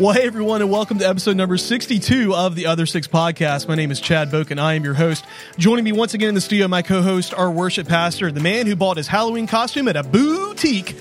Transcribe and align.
Well, 0.00 0.12
hey 0.12 0.28
everyone, 0.28 0.62
and 0.62 0.70
welcome 0.70 1.00
to 1.00 1.08
episode 1.08 1.36
number 1.36 1.56
62 1.56 2.32
of 2.32 2.54
the 2.54 2.66
Other 2.66 2.86
Six 2.86 3.08
Podcast. 3.08 3.66
My 3.66 3.74
name 3.74 3.90
is 3.90 4.00
Chad 4.00 4.30
Boak, 4.30 4.52
and 4.52 4.60
I 4.60 4.74
am 4.74 4.84
your 4.84 4.94
host. 4.94 5.24
Joining 5.56 5.84
me 5.84 5.90
once 5.90 6.14
again 6.14 6.28
in 6.28 6.36
the 6.36 6.40
studio, 6.40 6.68
my 6.68 6.82
co-host, 6.82 7.34
our 7.34 7.50
worship 7.50 7.88
pastor, 7.88 8.30
the 8.30 8.38
man 8.38 8.68
who 8.68 8.76
bought 8.76 8.96
his 8.96 9.08
Halloween 9.08 9.48
costume 9.48 9.88
at 9.88 9.96
a 9.96 10.04
boutique, 10.04 10.94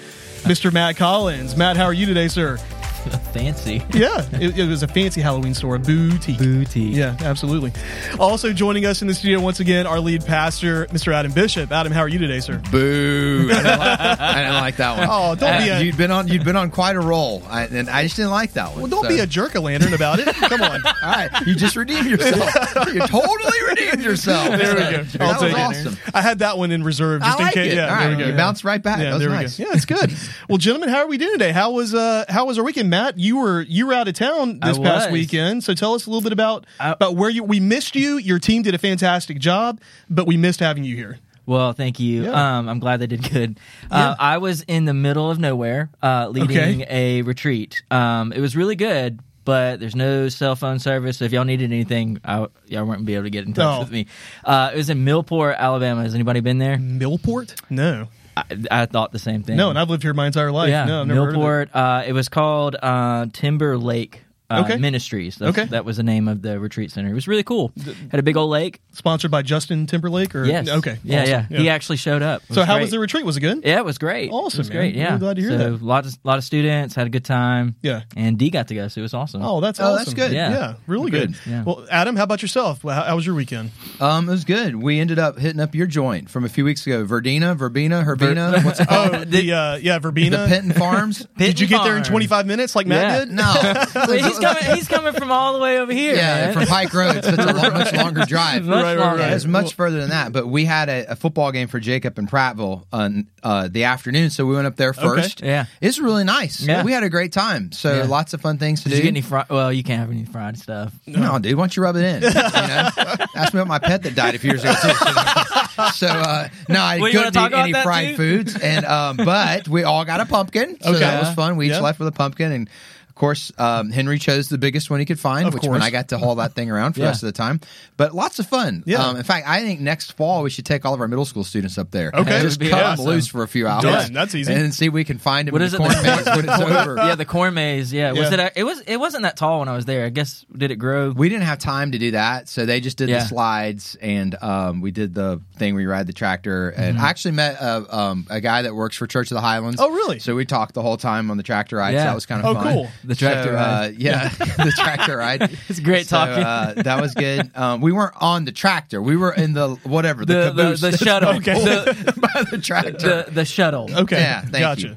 Mr. 0.46 0.74
Matt 0.74 0.98
Collins. 0.98 1.56
Matt, 1.56 1.78
how 1.78 1.86
are 1.86 1.94
you 1.94 2.08
today, 2.08 2.28
sir? 2.28 2.58
Fancy. 3.34 3.84
Yeah, 3.98 4.24
it, 4.34 4.60
it 4.60 4.68
was 4.68 4.84
a 4.84 4.88
fancy 4.88 5.22
Halloween 5.22 5.54
store, 5.56 5.76
a 5.76 5.80
boutique. 5.80 6.38
Boutique. 6.38 6.96
Yeah, 6.96 7.16
absolutely. 7.22 7.72
Also 8.20 8.54
joining 8.54 8.86
us 8.86 9.02
in 9.02 9.08
the 9.08 9.14
studio 9.16 9.40
once 9.40 9.60
again, 9.60 9.88
our 9.88 10.00
lead 10.00 10.24
pastor, 10.26 10.86
Mr. 10.88 11.12
Adam 11.14 11.32
Bishop. 11.32 11.72
Adam, 11.72 11.92
how 11.92 12.02
are 12.02 12.08
you 12.08 12.20
today, 12.20 12.40
sir? 12.40 12.62
Boo! 12.72 13.50
I 13.52 13.56
didn't, 13.56 13.80
like, 13.80 14.00
I 14.20 14.36
didn't 14.42 14.54
like 14.54 14.76
that 14.78 14.98
one. 15.00 15.08
Oh, 15.18 15.36
don't 15.36 15.58
be 15.64 15.70
a- 15.70 15.82
you'd 15.82 15.98
been 15.98 16.12
on 16.12 16.28
you'd 16.28 16.44
been 16.46 16.56
on 16.56 16.70
quite 16.70 16.96
a 16.96 17.00
roll, 17.00 17.42
I, 17.50 17.64
and 17.64 17.90
I 17.90 18.04
just 18.04 18.18
didn't 18.18 18.32
like 18.32 18.54
that 18.54 18.72
one. 18.72 18.82
Well, 18.82 18.88
don't 18.90 19.04
so- 19.04 19.10
be 19.10 19.20
a 19.20 19.26
jerk 19.28 19.56
a 19.56 19.60
lantern 19.60 19.94
about 19.94 20.20
it. 20.20 20.28
Come 20.36 20.62
on. 20.62 20.82
All 20.86 20.94
right, 21.04 21.30
you 21.48 21.56
just 21.56 21.76
redeemed 21.76 22.08
yourself. 22.08 22.94
you 22.94 23.00
totally 23.00 23.58
redeemed 23.68 24.04
yourself. 24.04 24.50
There 24.58 24.76
we 24.76 24.80
go. 24.82 25.04
That 25.04 25.22
I'll 25.22 25.28
was 25.34 25.40
take 25.42 25.52
it. 25.54 25.60
awesome. 25.60 25.98
I 26.14 26.22
had 26.22 26.40
that 26.40 26.58
one 26.58 26.72
in 26.72 26.84
reserve 26.84 27.22
just 27.24 27.40
I 27.40 27.44
like 27.46 27.56
in 27.58 27.64
case. 27.64 27.74
it. 27.74 27.76
Yeah, 27.78 27.82
All 27.84 28.00
there 28.00 28.10
right, 28.10 28.18
we 28.18 28.24
go. 28.24 28.30
you 28.30 28.36
bounced 28.38 28.64
right 28.64 28.82
back. 28.82 29.00
Yeah, 29.00 29.06
that 29.06 29.14
was 29.14 29.20
there 29.22 29.30
nice. 29.30 29.58
we 29.58 29.66
go. 29.66 29.72
Yeah, 29.72 29.76
it's 29.76 29.86
good. 29.86 30.14
well, 30.48 30.58
gentlemen, 30.58 30.90
how 30.90 31.00
are 31.00 31.08
we 31.08 31.18
doing 31.18 31.34
today? 31.34 31.52
How 31.52 31.72
was 31.72 31.94
uh 31.96 32.26
how 32.30 32.46
was 32.46 32.58
our 32.60 32.64
weekend, 32.64 32.90
Matt? 32.90 33.17
You 33.18 33.38
were 33.38 33.62
you 33.62 33.88
were 33.88 33.94
out 33.94 34.08
of 34.08 34.14
town 34.14 34.60
this 34.60 34.78
past 34.78 35.12
weekend, 35.12 35.64
so 35.64 35.74
tell 35.74 35.94
us 35.94 36.06
a 36.06 36.10
little 36.10 36.22
bit 36.22 36.32
about 36.34 36.66
I- 36.80 36.92
about 36.92 37.16
where 37.16 37.30
you. 37.30 37.44
We 37.44 37.60
missed 37.60 37.96
you. 37.96 38.18
Your 38.18 38.40
team 38.40 38.62
did 38.62 38.76
a 38.76 38.78
fantastic 38.78 39.40
job, 39.40 39.82
but 40.10 40.28
we 40.28 40.38
missed 40.38 40.60
having 40.60 40.84
you 40.84 40.96
here. 40.96 41.20
Well, 41.46 41.72
thank 41.74 42.00
you. 42.00 42.26
Yeah. 42.26 42.58
Um, 42.58 42.68
I'm 42.68 42.80
glad 42.80 43.00
they 43.00 43.08
did 43.08 43.30
good. 43.32 43.58
Uh, 43.90 44.16
I 44.20 44.38
was 44.38 44.64
in 44.64 44.84
the 44.86 44.94
middle 44.94 45.32
of 45.32 45.40
nowhere, 45.40 45.90
uh, 46.04 46.28
leading 46.30 46.82
Okay. 46.82 46.86
a 46.90 47.22
retreat. 47.22 47.84
Um, 47.90 48.34
it 48.34 48.42
was 48.42 48.54
really 48.58 48.76
good, 48.76 49.22
but 49.46 49.80
there's 49.80 49.96
no 49.96 50.28
cell 50.28 50.58
phone 50.58 50.78
service. 50.80 51.20
So 51.20 51.24
if 51.26 51.32
y'all 51.32 51.46
needed 51.46 51.72
anything, 51.72 52.20
I, 52.26 52.48
y'all 52.68 52.84
wouldn't 52.84 53.06
be 53.06 53.14
able 53.14 53.24
to 53.24 53.30
get 53.30 53.46
in 53.46 53.54
touch 53.54 53.78
Oh. 53.78 53.80
with 53.80 53.92
me. 53.92 54.08
Uh, 54.44 54.72
it 54.74 54.78
was 54.78 54.90
in 54.90 55.06
Millport, 55.06 55.56
Alabama. 55.58 56.04
Has 56.04 56.14
anybody 56.14 56.42
been 56.42 56.58
there? 56.58 56.76
Millport? 56.76 57.56
No, 57.70 58.10
I, 58.38 58.82
I 58.84 58.86
thought 58.86 59.12
the 59.12 59.20
same 59.20 59.44
thing. 59.44 59.58
no, 59.58 59.70
and 59.70 59.80
I've 59.80 59.90
lived 59.90 60.04
here 60.04 60.14
my 60.14 60.28
entire 60.28 60.52
life. 60.52 60.70
yeah, 60.70 60.86
no, 60.86 61.02
I've 61.02 61.08
never 61.08 61.26
heard 61.26 61.36
of 61.36 61.42
it. 61.42 61.44
Millport. 61.44 61.70
Uh, 61.74 62.04
it 62.06 62.14
was 62.14 62.30
called 62.30 62.76
uh, 62.82 63.28
Timber 63.34 63.78
Lake. 63.78 64.24
Uh, 64.50 64.62
Okay. 64.64 64.78
Ministries. 64.78 65.36
That's, 65.36 65.58
Okay. 65.58 65.66
that 65.72 65.84
was 65.84 65.98
the 65.98 66.04
name 66.04 66.28
of 66.30 66.42
the 66.42 66.58
retreat 66.60 66.92
center. 66.92 67.10
It 67.10 67.14
was 67.14 67.28
really 67.28 67.44
cool. 67.44 67.72
Had 68.10 68.20
a 68.20 68.24
big 68.24 68.38
old 68.38 68.50
lake. 68.50 68.80
Sponsored 68.94 69.30
by 69.30 69.42
Justin 69.42 69.86
Timberlake, 69.88 70.34
or 70.36 70.46
Yes. 70.46 70.70
Okay. 70.70 70.98
Yeah, 71.04 71.22
awesome. 71.24 71.46
yeah, 71.50 71.60
He 71.60 71.70
actually 71.70 71.98
showed 71.98 72.22
up. 72.22 72.42
So 72.50 72.62
was 72.62 72.66
how 72.66 72.76
great. 72.76 72.82
was 72.84 72.92
the 72.92 73.00
retreat? 73.00 73.26
Was 73.26 73.36
it 73.38 73.42
good? 73.42 73.62
Yeah, 73.66 73.78
it 73.80 73.86
was 73.86 73.98
great. 73.98 74.32
Awesome, 74.32 74.58
It 74.58 74.62
was 74.62 74.70
man. 74.70 74.78
great. 74.78 74.96
Yeah, 74.96 75.08
Really 75.10 75.20
glad 75.20 75.36
to 75.36 75.42
hear 75.42 75.52
so, 75.52 75.58
that. 75.58 75.70
A 75.82 75.86
lot 75.86 76.06
of 76.06 76.18
lot 76.24 76.38
of 76.38 76.44
students 76.46 76.96
had 76.96 77.06
a 77.08 77.10
good 77.10 77.26
time. 77.26 77.76
Yeah. 77.82 78.02
and 78.16 78.38
D 78.38 78.50
got 78.50 78.70
to 78.70 78.76
go, 78.76 78.88
so 78.88 79.00
it 79.00 79.02
was 79.04 79.14
awesome. 79.14 79.42
Oh, 79.44 79.60
that's 79.60 79.80
Oh, 79.80 79.86
awesome. 79.94 79.98
that's 79.98 80.14
good. 80.14 80.32
Yeah, 80.32 80.50
Yeah. 80.50 80.74
really 80.88 81.12
good. 81.12 81.34
Good. 81.34 81.38
Yeah. 81.46 81.64
Well, 81.64 81.86
Adam, 81.92 82.16
how 82.16 82.24
about 82.24 82.42
yourself? 82.42 82.82
How, 82.84 83.04
how 83.04 83.16
was 83.16 83.26
your 83.26 83.36
weekend? 83.36 83.72
Um, 84.00 84.28
it 84.30 84.32
was 84.32 84.46
good. 84.46 84.76
We 84.78 85.00
ended 85.00 85.20
up 85.20 85.38
hitting 85.38 85.60
up 85.60 85.76
your 85.76 85.88
joint 85.88 86.30
from 86.30 86.46
a 86.46 86.50
few 86.50 86.64
weeks 86.64 86.88
ago. 86.88 87.06
Verdina, 87.06 87.56
Verbena, 87.56 88.04
Herbina. 88.04 88.64
What's 88.64 88.80
it 88.80 88.88
called? 88.90 89.14
Oh, 89.14 89.24
the 89.26 89.52
uh, 89.54 89.76
yeah, 89.78 90.00
Verbena. 90.00 90.38
the 90.38 90.48
Penton 90.48 90.72
Farms. 90.74 91.28
Did 91.38 91.60
you 91.60 91.68
get 91.68 91.84
there 91.84 91.98
in 91.98 92.04
25 92.04 92.46
minutes 92.48 92.76
like 92.76 92.88
Matt 92.88 93.02
Yeah. 93.12 93.26
did? 93.26 93.34
No, 93.34 93.84
Wait, 94.08 94.24
he's 94.38 94.46
coming. 94.48 94.76
He's 94.76 94.88
coming 94.88 95.14
from 95.14 95.32
all 95.32 95.54
the 95.54 95.60
way 95.60 95.80
over 95.80 95.92
here. 95.94 96.16
yeah, 96.16 96.46
man. 96.46 96.54
from 96.54 96.66
Pike 96.66 96.94
Road. 96.94 97.24
So 97.24 97.30
it's 97.32 97.38
a 97.40 97.46
lo- 97.54 97.70
much 97.72 97.94
longer 97.94 98.26
drive. 98.26 98.66
Much 98.66 98.76
Right, 98.84 98.84
right, 98.96 98.98
longer. 98.98 99.22
right. 99.22 99.30
Yeah, 99.30 99.36
it's 99.36 99.46
much 99.46 99.74
further 99.76 100.00
than 100.00 100.10
that. 100.10 100.32
But 100.34 100.48
we 100.48 100.66
had 100.66 100.90
a, 100.90 101.12
a 101.12 101.16
football 101.16 101.52
game 101.52 101.68
for 101.68 101.80
Jacob 101.80 102.18
in 102.20 102.28
Prattville 102.28 102.86
on 102.92 103.28
uh, 103.44 103.68
the 103.72 103.86
afternoon, 103.86 104.30
so 104.30 104.46
we 104.46 104.56
went 104.56 104.68
up 104.68 104.76
there 104.76 104.94
first. 104.94 105.42
Yeah. 105.42 105.66
it's 105.82 106.00
really 106.00 106.24
nice. 106.24 106.62
Yeah. 106.62 106.84
we 106.84 106.92
had 106.92 107.04
a 107.04 107.10
great 107.10 107.32
time. 107.34 107.72
So 107.72 107.94
Yeah. 107.96 108.04
lots 108.06 108.34
of 108.34 108.42
fun 108.42 108.58
things 108.58 108.84
to 108.84 108.90
Did 108.90 108.96
do. 108.96 108.98
you 108.98 109.04
get 109.04 109.10
any 109.10 109.22
fried? 109.22 109.50
Well, 109.50 109.72
you 109.74 109.84
can't 109.84 110.00
have 110.02 110.12
any 110.12 110.26
fried 110.26 110.58
stuff. 110.58 110.94
No, 111.06 111.40
dude, 111.40 111.56
why 111.56 111.64
don't 111.64 111.76
you 111.78 111.84
rub 111.84 111.96
it 111.96 112.04
in? 112.04 112.22
You 112.28 112.30
know? 112.34 112.90
Ask 113.36 113.54
me 113.54 113.60
about 113.62 113.68
my 113.68 113.80
pet 113.80 114.04
that 114.04 114.16
died 114.16 114.36
a 114.36 114.40
few 114.40 114.52
years 114.52 114.64
ago 114.64 114.74
too. 114.74 114.90
So, 115.94 116.08
uh, 116.08 116.50
no, 116.70 116.80
I 116.80 117.00
well, 117.00 117.12
couldn't 117.12 117.36
eat 117.38 117.54
any 117.54 117.74
fried 117.74 118.08
too? 118.08 118.12
too? 118.16 118.18
foods, 118.18 118.58
and 118.60 118.84
um, 118.86 119.18
but 119.18 119.68
we 119.68 119.84
all 119.84 120.06
got 120.06 120.20
a 120.22 120.26
pumpkin, 120.26 120.78
so 120.82 120.90
Okay. 120.90 121.00
that 121.00 121.22
was 121.24 121.34
fun. 121.36 121.56
We 121.56 121.68
each 121.68 121.74
Yeah. 121.74 121.82
left 121.82 122.00
with 122.00 122.08
a 122.08 122.12
pumpkin, 122.12 122.52
and 122.52 122.68
of 122.68 122.74
course, 123.18 123.52
um, 123.58 123.90
Henry 123.92 124.20
chose 124.20 124.50
the 124.50 124.58
biggest 124.58 124.90
one 124.90 125.00
he 125.00 125.06
could 125.06 125.20
find, 125.20 125.48
Of 125.48 125.54
which 125.54 125.62
course. 125.64 125.72
when 125.72 125.82
I 125.82 125.90
got 125.90 126.10
to 126.10 126.18
haul 126.18 126.36
that 126.36 126.54
thing 126.54 126.70
around 126.72 126.94
for 126.94 127.00
the 127.02 127.06
rest 127.08 127.24
of 127.24 127.28
the 127.28 127.32
time. 127.34 127.60
But 127.98 128.14
lots 128.16 128.40
of 128.40 128.48
fun. 128.48 128.84
Yeah. 128.86 129.06
Um, 129.06 129.18
in 129.18 129.24
fact, 129.24 129.48
I 129.48 129.62
think 129.62 129.80
next 129.80 130.14
fall 130.14 130.44
we 130.44 130.50
should 130.50 130.66
take 130.66 130.86
all 130.86 130.94
of 130.94 131.02
our 131.02 131.08
middle 131.08 131.26
school 131.26 131.44
students 131.44 131.78
up 131.78 131.92
there. 131.92 132.12
Okay. 132.14 132.42
just 132.42 132.42
That 132.42 132.44
would 132.44 132.60
be 132.60 132.70
cut 132.70 132.84
awesome. 132.84 133.06
them 133.06 133.14
loose 133.16 133.28
for 133.28 133.44
a 133.44 133.48
few 133.48 133.68
hours. 133.68 133.84
Done. 133.84 134.14
That's 134.14 134.36
easy. 134.36 134.52
and 134.54 134.62
then 134.62 134.72
see 134.72 134.88
if 134.88 134.94
we 134.94 135.04
can 135.04 135.18
find 135.18 135.48
them 135.48 135.54
What 135.54 135.62
in 135.62 135.66
is 135.68 135.72
the 135.74 135.78
it? 135.78 135.92
corn 135.92 136.04
maze 136.04 136.26
when 136.26 136.50
it's 136.50 136.60
over. 136.62 136.96
yeah, 136.98 137.16
the 137.16 137.26
corn 137.26 137.54
maze. 137.54 137.92
Yeah, 137.94 138.12
was 138.12 138.32
Yeah. 138.32 138.46
it? 138.48 138.54
It 138.58 138.64
was. 138.64 138.82
It 138.82 138.98
wasn't 138.98 139.24
that 139.24 139.38
tall 139.38 139.60
when 139.60 139.68
I 139.68 139.76
was 139.76 139.86
there. 139.86 140.06
I 140.06 140.10
guess 140.10 140.46
did 140.56 140.72
it 140.72 140.76
grow? 140.78 141.12
We 141.12 141.30
didn't 141.30 141.44
have 141.46 141.60
time 141.60 141.92
to 141.94 141.98
do 142.00 142.12
that, 142.12 142.48
so 142.50 142.66
they 142.66 142.80
just 142.82 142.98
did 142.98 143.10
Yeah. 143.10 143.20
the 143.20 143.26
slides, 143.26 143.96
and 144.02 144.36
um, 144.44 144.82
we 144.82 144.92
did 144.92 145.14
the 145.14 145.42
thing 145.60 145.74
where 145.74 145.82
you 145.84 145.90
ride 145.90 146.08
the 146.08 146.14
tractor. 146.14 146.70
And 146.70 146.98
I 147.00 147.10
actually 147.10 147.32
met 147.32 147.58
a, 147.62 147.96
um, 147.98 148.26
a 148.30 148.40
guy 148.42 148.62
that 148.64 148.76
works 148.76 148.96
for 148.98 149.08
Church 149.08 149.32
of 149.32 149.36
the 149.36 149.42
Highlands. 149.42 149.80
Oh, 149.82 149.90
really? 149.92 150.20
So 150.20 150.36
we 150.36 150.46
talked 150.46 150.74
the 150.74 150.82
whole 150.82 150.98
time 150.98 151.30
on 151.32 151.38
the 151.38 151.44
tractor 151.44 151.78
ride. 151.78 151.92
So 151.92 151.98
that 151.98 152.16
was 152.16 152.26
kind 152.26 152.44
of 152.46 152.56
Oh, 152.58 152.62
fun. 152.62 152.74
cool. 152.74 152.90
The 153.04 153.16
tractor 153.16 153.50
So, 153.50 153.54
ride. 153.54 153.90
Uh, 153.90 153.94
yeah, 153.98 154.30
the 154.30 154.74
tractor 154.76 155.18
ride. 155.18 155.58
It's 155.70 155.80
great 155.80 156.08
So, 156.08 156.18
talking. 156.18 156.44
uh, 156.44 156.74
that 156.84 157.02
was 157.02 157.14
good. 157.14 157.52
Um, 157.58 157.82
we 157.82 157.92
weren't 157.92 158.14
on 158.20 158.46
the 158.46 158.52
tractor. 158.52 159.02
We 159.02 159.18
were 159.18 159.34
in 159.34 159.54
the 159.54 159.76
whatever 159.84 160.26
the, 160.26 160.34
The- 160.34 160.52
the- 160.52 160.64
caboose 160.64 160.82
the 160.82 160.98
shuttle. 160.98 161.40
been 161.40 161.44
pulled 161.56 162.22
by 162.22 162.44
the 162.52 162.58
tractor. 162.62 163.24
the 163.26 163.32
the 163.32 163.46
shuttle. 163.46 163.90
Okay. 163.94 164.20
Yeah, 164.20 164.42
thank 164.42 164.54
gotcha. 164.60 164.88
you. 164.90 164.96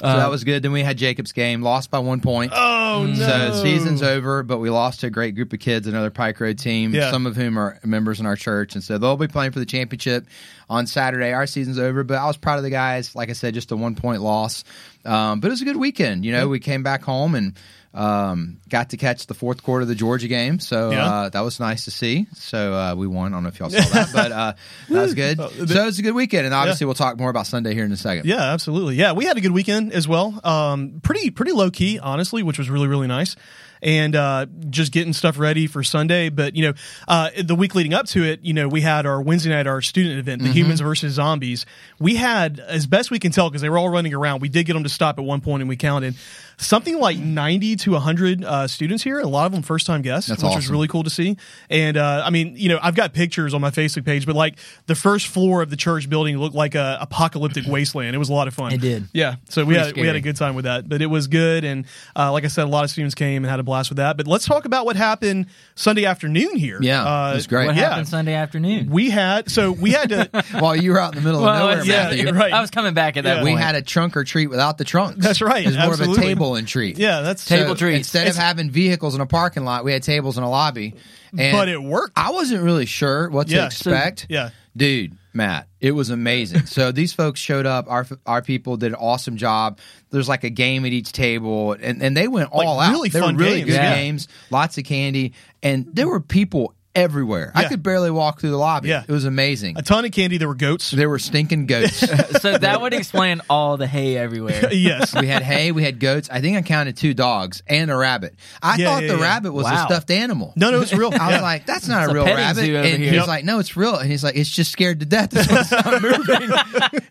So 0.00 0.06
that 0.06 0.30
was 0.30 0.44
good. 0.44 0.62
Then 0.62 0.72
we 0.72 0.82
had 0.82 0.96
Jacob's 0.96 1.32
game, 1.32 1.62
lost 1.62 1.90
by 1.90 1.98
one 1.98 2.20
point. 2.20 2.52
Oh, 2.54 3.04
no. 3.08 3.14
So 3.14 3.62
season's 3.62 4.02
over, 4.02 4.42
but 4.42 4.58
we 4.58 4.70
lost 4.70 5.00
to 5.00 5.08
a 5.08 5.10
great 5.10 5.34
group 5.34 5.52
of 5.52 5.58
kids, 5.60 5.86
another 5.86 6.10
Pike 6.10 6.38
Road 6.40 6.58
team, 6.58 6.94
Yeah. 6.94 7.10
some 7.10 7.26
of 7.26 7.36
whom 7.36 7.58
are 7.58 7.78
members 7.84 8.20
in 8.20 8.26
our 8.26 8.36
church, 8.36 8.74
and 8.74 8.82
so 8.84 8.96
they'll 8.98 9.16
be 9.16 9.26
playing 9.28 9.52
for 9.52 9.58
the 9.58 9.66
championship 9.66 10.26
on 10.70 10.86
Saturday. 10.86 11.32
Our 11.32 11.46
season's 11.46 11.78
over, 11.78 12.04
but 12.04 12.16
I 12.18 12.26
was 12.26 12.36
proud 12.36 12.58
of 12.58 12.62
the 12.64 12.70
guys. 12.70 13.14
Like 13.14 13.28
I 13.30 13.32
said, 13.32 13.54
just 13.54 13.72
a 13.72 13.76
one 13.76 13.94
point 13.96 14.22
loss, 14.22 14.64
um, 15.04 15.40
but 15.40 15.48
it 15.48 15.50
was 15.50 15.62
a 15.62 15.64
good 15.66 15.76
weekend. 15.76 16.24
You 16.24 16.32
know, 16.32 16.48
we 16.48 16.60
came 16.60 16.82
back 16.82 17.02
home 17.02 17.34
and 17.34 17.54
um, 17.94 18.58
got 18.68 18.90
to 18.90 18.96
catch 18.96 19.26
the 19.26 19.34
fourth 19.34 19.62
quarter 19.62 19.82
of 19.82 19.88
the 19.88 19.94
Georgia 19.94 20.28
game, 20.28 20.60
so 20.60 20.90
Yeah. 20.90 21.06
uh, 21.06 21.28
that 21.30 21.40
was 21.40 21.58
nice 21.58 21.84
to 21.86 21.90
see. 21.90 22.26
So 22.34 22.74
uh, 22.74 22.94
we 22.94 23.06
won. 23.06 23.32
I 23.32 23.36
don't 23.36 23.42
know 23.44 23.48
if 23.48 23.58
y'all 23.58 23.70
saw 23.70 23.80
that, 23.80 24.08
but 24.12 24.30
uh, 24.32 24.52
that 24.90 25.02
was 25.02 25.14
good. 25.14 25.40
Uh, 25.40 25.48
So 25.48 25.82
it 25.82 25.86
was 25.86 25.98
a 25.98 26.02
good 26.02 26.14
weekend, 26.14 26.44
and 26.46 26.54
obviously 26.54 26.84
we'll 26.86 26.94
talk 26.94 27.18
more 27.18 27.30
about 27.30 27.46
Sunday 27.46 27.74
here 27.74 27.84
in 27.84 27.92
a 27.92 27.96
second. 27.96 28.26
Yeah, 28.26 28.52
absolutely. 28.52 28.96
Yeah, 28.96 29.12
we 29.12 29.24
had 29.24 29.36
a 29.36 29.40
good 29.40 29.52
weekend 29.52 29.92
as 29.92 30.06
well. 30.06 30.38
Um, 30.44 31.00
pretty 31.02 31.30
pretty 31.30 31.52
low 31.52 31.70
key, 31.70 31.98
honestly, 31.98 32.42
which 32.42 32.58
was 32.58 32.68
really 32.70 32.88
really 32.88 33.06
nice. 33.08 33.36
And 33.80 34.16
uh, 34.16 34.46
just 34.70 34.90
getting 34.90 35.12
stuff 35.12 35.38
ready 35.38 35.68
for 35.68 35.84
Sunday. 35.84 36.30
But 36.30 36.56
you 36.56 36.66
know, 36.66 36.72
uh, 37.06 37.30
the 37.40 37.54
week 37.54 37.76
leading 37.76 37.94
up 37.94 38.06
to 38.06 38.24
it, 38.24 38.40
you 38.42 38.52
know, 38.52 38.66
we 38.66 38.80
had 38.80 39.06
our 39.06 39.22
Wednesday 39.22 39.50
night 39.50 39.68
our 39.68 39.80
student 39.82 40.18
event, 40.18 40.42
the 40.42 40.48
Humans 40.48 40.80
versus 40.80 41.12
Zombies. 41.14 41.64
We 42.00 42.16
had, 42.16 42.58
as 42.58 42.88
best 42.88 43.12
we 43.12 43.20
can 43.20 43.30
tell, 43.30 43.48
because 43.48 43.62
they 43.62 43.68
were 43.68 43.78
all 43.78 43.88
running 43.88 44.14
around. 44.14 44.40
We 44.42 44.48
did 44.48 44.66
get 44.66 44.72
them 44.72 44.82
to 44.82 44.88
stop 44.88 45.16
at 45.20 45.24
one 45.24 45.40
point, 45.42 45.62
and 45.62 45.68
we 45.68 45.76
counted 45.76 46.16
something 46.58 46.98
like 46.98 47.16
ninety 47.18 47.76
to 47.76 47.94
hundred 47.94 48.44
uh, 48.44 48.66
students 48.68 49.02
here. 49.02 49.20
A 49.20 49.26
lot 49.26 49.46
of 49.46 49.52
them 49.52 49.62
first 49.62 49.86
time 49.86 50.02
guests, 50.02 50.28
That's 50.28 50.42
which 50.42 50.54
was 50.56 50.70
really 50.70 50.88
cool 50.88 51.04
to 51.04 51.10
see. 51.10 51.36
And 51.70 51.96
uh, 51.96 52.22
I 52.24 52.30
mean, 52.30 52.54
you 52.56 52.68
know, 52.68 52.78
I've 52.82 52.94
got 52.94 53.12
pictures 53.14 53.54
on 53.54 53.60
my 53.60 53.70
Facebook 53.70 54.04
page, 54.04 54.26
but 54.26 54.36
like 54.36 54.58
the 54.86 54.94
first 54.94 55.28
floor 55.28 55.62
of 55.62 55.70
the 55.70 55.76
church 55.76 56.08
building 56.10 56.36
looked 56.38 56.54
like 56.54 56.74
a 56.74 56.98
apocalyptic 57.00 57.64
wasteland. 57.68 58.14
It 58.14 58.18
was 58.18 58.28
a 58.28 58.34
lot 58.34 58.48
of 58.48 58.54
fun. 58.54 58.72
It 58.72 58.80
did. 58.80 59.08
Yeah. 59.12 59.36
So 59.48 59.64
we 59.64 59.74
Pretty 59.74 59.86
had 59.86 59.96
we 59.96 60.06
had 60.06 60.16
a 60.16 60.20
good 60.20 60.36
time 60.36 60.54
with 60.54 60.64
that, 60.64 60.88
but 60.88 61.00
it 61.00 61.06
was 61.06 61.26
good. 61.28 61.64
And 61.64 61.86
uh, 62.16 62.32
like 62.32 62.44
I 62.44 62.48
said, 62.48 62.64
a 62.64 62.68
lot 62.70 62.84
of 62.84 62.90
students 62.90 63.14
came 63.14 63.44
and 63.44 63.50
had 63.50 63.60
a 63.60 63.62
blast 63.64 63.90
with 63.90 63.98
that. 63.98 64.16
But 64.16 64.26
let's 64.26 64.44
talk 64.44 64.64
about 64.64 64.84
what 64.84 64.96
happened 64.96 65.46
Sunday 65.74 66.04
afternoon 66.04 66.56
here. 66.56 66.78
Yeah, 66.82 67.04
uh, 67.04 67.32
it 67.32 67.34
was 67.36 67.46
great. 67.46 67.66
What 67.66 67.76
yeah. 67.76 67.90
happened 67.90 68.08
Sunday 68.08 68.34
afternoon? 68.34 68.90
We 68.90 69.10
had 69.10 69.50
so 69.50 69.72
we 69.72 69.90
had 69.90 70.08
to. 70.10 70.28
While 70.58 70.76
you 70.76 70.92
were 70.92 70.98
out 71.00 71.14
in 71.14 71.22
the 71.22 71.24
middle 71.24 71.40
of 71.40 71.44
Well, 71.46 71.68
nowhere, 71.68 71.84
yeah, 71.84 72.10
Matthew, 72.10 72.32
right. 72.32 72.52
I 72.52 72.60
was 72.60 72.70
coming 72.70 72.94
back 72.94 73.16
at 73.16 73.24
that 73.24 73.38
Yeah. 73.38 73.44
we 73.44 73.52
had 73.52 73.74
a 73.74 73.82
trunk 73.82 74.16
or 74.16 74.24
treat 74.24 74.48
without 74.48 74.78
the 74.78 74.84
trunks. 74.84 75.18
That's 75.22 75.40
right, 75.40 75.62
It 75.64 75.68
was 75.68 75.76
more 75.76 75.94
of 75.94 76.00
a 76.00 76.14
table 76.14 76.47
and 76.56 76.66
treat. 76.68 76.98
yeah, 76.98 77.20
that's 77.20 77.44
Table 77.44 77.70
So 77.70 77.74
treats. 77.76 77.98
Instead 77.98 78.28
of 78.28 78.36
having 78.36 78.70
vehicles 78.70 79.14
in 79.14 79.20
a 79.20 79.26
parking 79.26 79.64
lot, 79.64 79.84
we 79.84 79.92
had 79.92 80.02
tables 80.02 80.36
in 80.38 80.44
a 80.44 80.50
lobby. 80.50 80.94
And 81.36 81.52
but 81.56 81.68
it 81.68 81.82
worked. 81.82 82.12
I 82.16 82.30
wasn't 82.30 82.62
really 82.62 82.86
sure 82.86 83.28
what 83.30 83.48
to 83.48 83.54
Yeah. 83.56 83.66
expect. 83.66 84.26
yeah. 84.28 84.50
Dude, 84.76 85.16
Matt, 85.34 85.66
it 85.80 85.90
was 85.92 86.10
amazing. 86.10 86.66
so 86.66 86.92
these 86.92 87.12
folks 87.12 87.40
showed 87.40 87.66
up. 87.66 87.86
Our 87.88 88.06
our 88.26 88.42
people 88.42 88.76
did 88.76 88.88
an 88.92 88.94
awesome 88.94 89.36
job. 89.36 89.78
There's 90.10 90.28
like 90.28 90.44
a 90.44 90.50
game 90.50 90.84
at 90.86 90.92
each 90.92 91.10
table, 91.12 91.72
and, 91.72 92.00
and 92.02 92.16
they 92.16 92.28
went 92.28 92.54
Like 92.54 92.66
all 92.66 92.78
out. 92.80 92.92
really 92.92 93.08
they 93.08 93.18
fun 93.20 93.36
were 93.36 93.42
really 93.42 93.58
games, 93.58 93.66
good 93.70 93.74
yeah. 93.74 93.94
games, 93.96 94.28
lots 94.50 94.78
of 94.78 94.84
candy, 94.84 95.34
and 95.62 95.86
there 95.92 96.06
were 96.08 96.20
people 96.20 96.74
everywhere. 96.94 97.52
I 97.54 97.64
could 97.64 97.82
barely 97.82 98.10
walk 98.10 98.40
through 98.40 98.50
the 98.50 98.56
lobby. 98.56 98.88
Yeah. 98.88 99.04
It 99.06 99.12
was 99.12 99.24
amazing. 99.24 99.76
a 99.78 99.82
ton 99.82 100.04
of 100.04 100.10
candy. 100.12 100.38
There 100.38 100.48
were 100.48 100.54
goats. 100.54 100.90
There 100.90 101.08
were 101.08 101.18
stinking 101.18 101.66
goats. 101.66 101.96
so 102.40 102.58
that 102.58 102.80
would 102.80 102.92
explain 102.94 103.40
all 103.48 103.76
the 103.76 103.86
hay 103.86 104.16
everywhere. 104.16 104.68
yes. 104.72 105.14
we 105.14 105.26
had 105.28 105.42
hay, 105.42 105.70
we 105.72 105.82
had 105.84 106.00
goats. 106.00 106.28
I 106.30 106.40
think 106.40 106.56
I 106.56 106.62
counted 106.62 106.96
two 106.96 107.14
dogs 107.14 107.62
and 107.66 107.90
a 107.90 107.96
rabbit. 107.96 108.34
I 108.62 108.76
Yeah, 108.76 108.86
thought 108.86 109.02
yeah, 109.04 109.12
the 109.12 109.18
yeah. 109.18 109.22
rabbit 109.22 109.52
was 109.52 109.66
a 109.66 109.76
stuffed 109.84 110.10
animal. 110.10 110.52
No, 110.56 110.70
no, 110.70 110.80
it's 110.80 110.92
real. 110.92 111.10
I 111.20 111.32
was 111.32 111.42
like, 111.42 111.66
that's 111.66 111.86
not 111.88 112.02
It's 112.04 112.08
a 112.08 112.10
a 112.10 112.14
real 112.14 112.24
petting 112.24 112.44
rabbit. 112.74 112.86
And 112.86 113.02
here. 113.02 113.10
he's 113.12 113.18
Yep. 113.20 113.26
like, 113.28 113.44
no, 113.44 113.58
it's 113.58 113.76
real. 113.76 113.96
And 113.96 114.10
he's 114.10 114.24
like, 114.24 114.36
it's 114.36 114.50
just 114.50 114.72
scared 114.72 115.00
to 115.00 115.06
death. 115.06 115.30
That's 115.30 115.70
why 115.70 115.90
not 115.92 116.02
moving. 116.02 116.50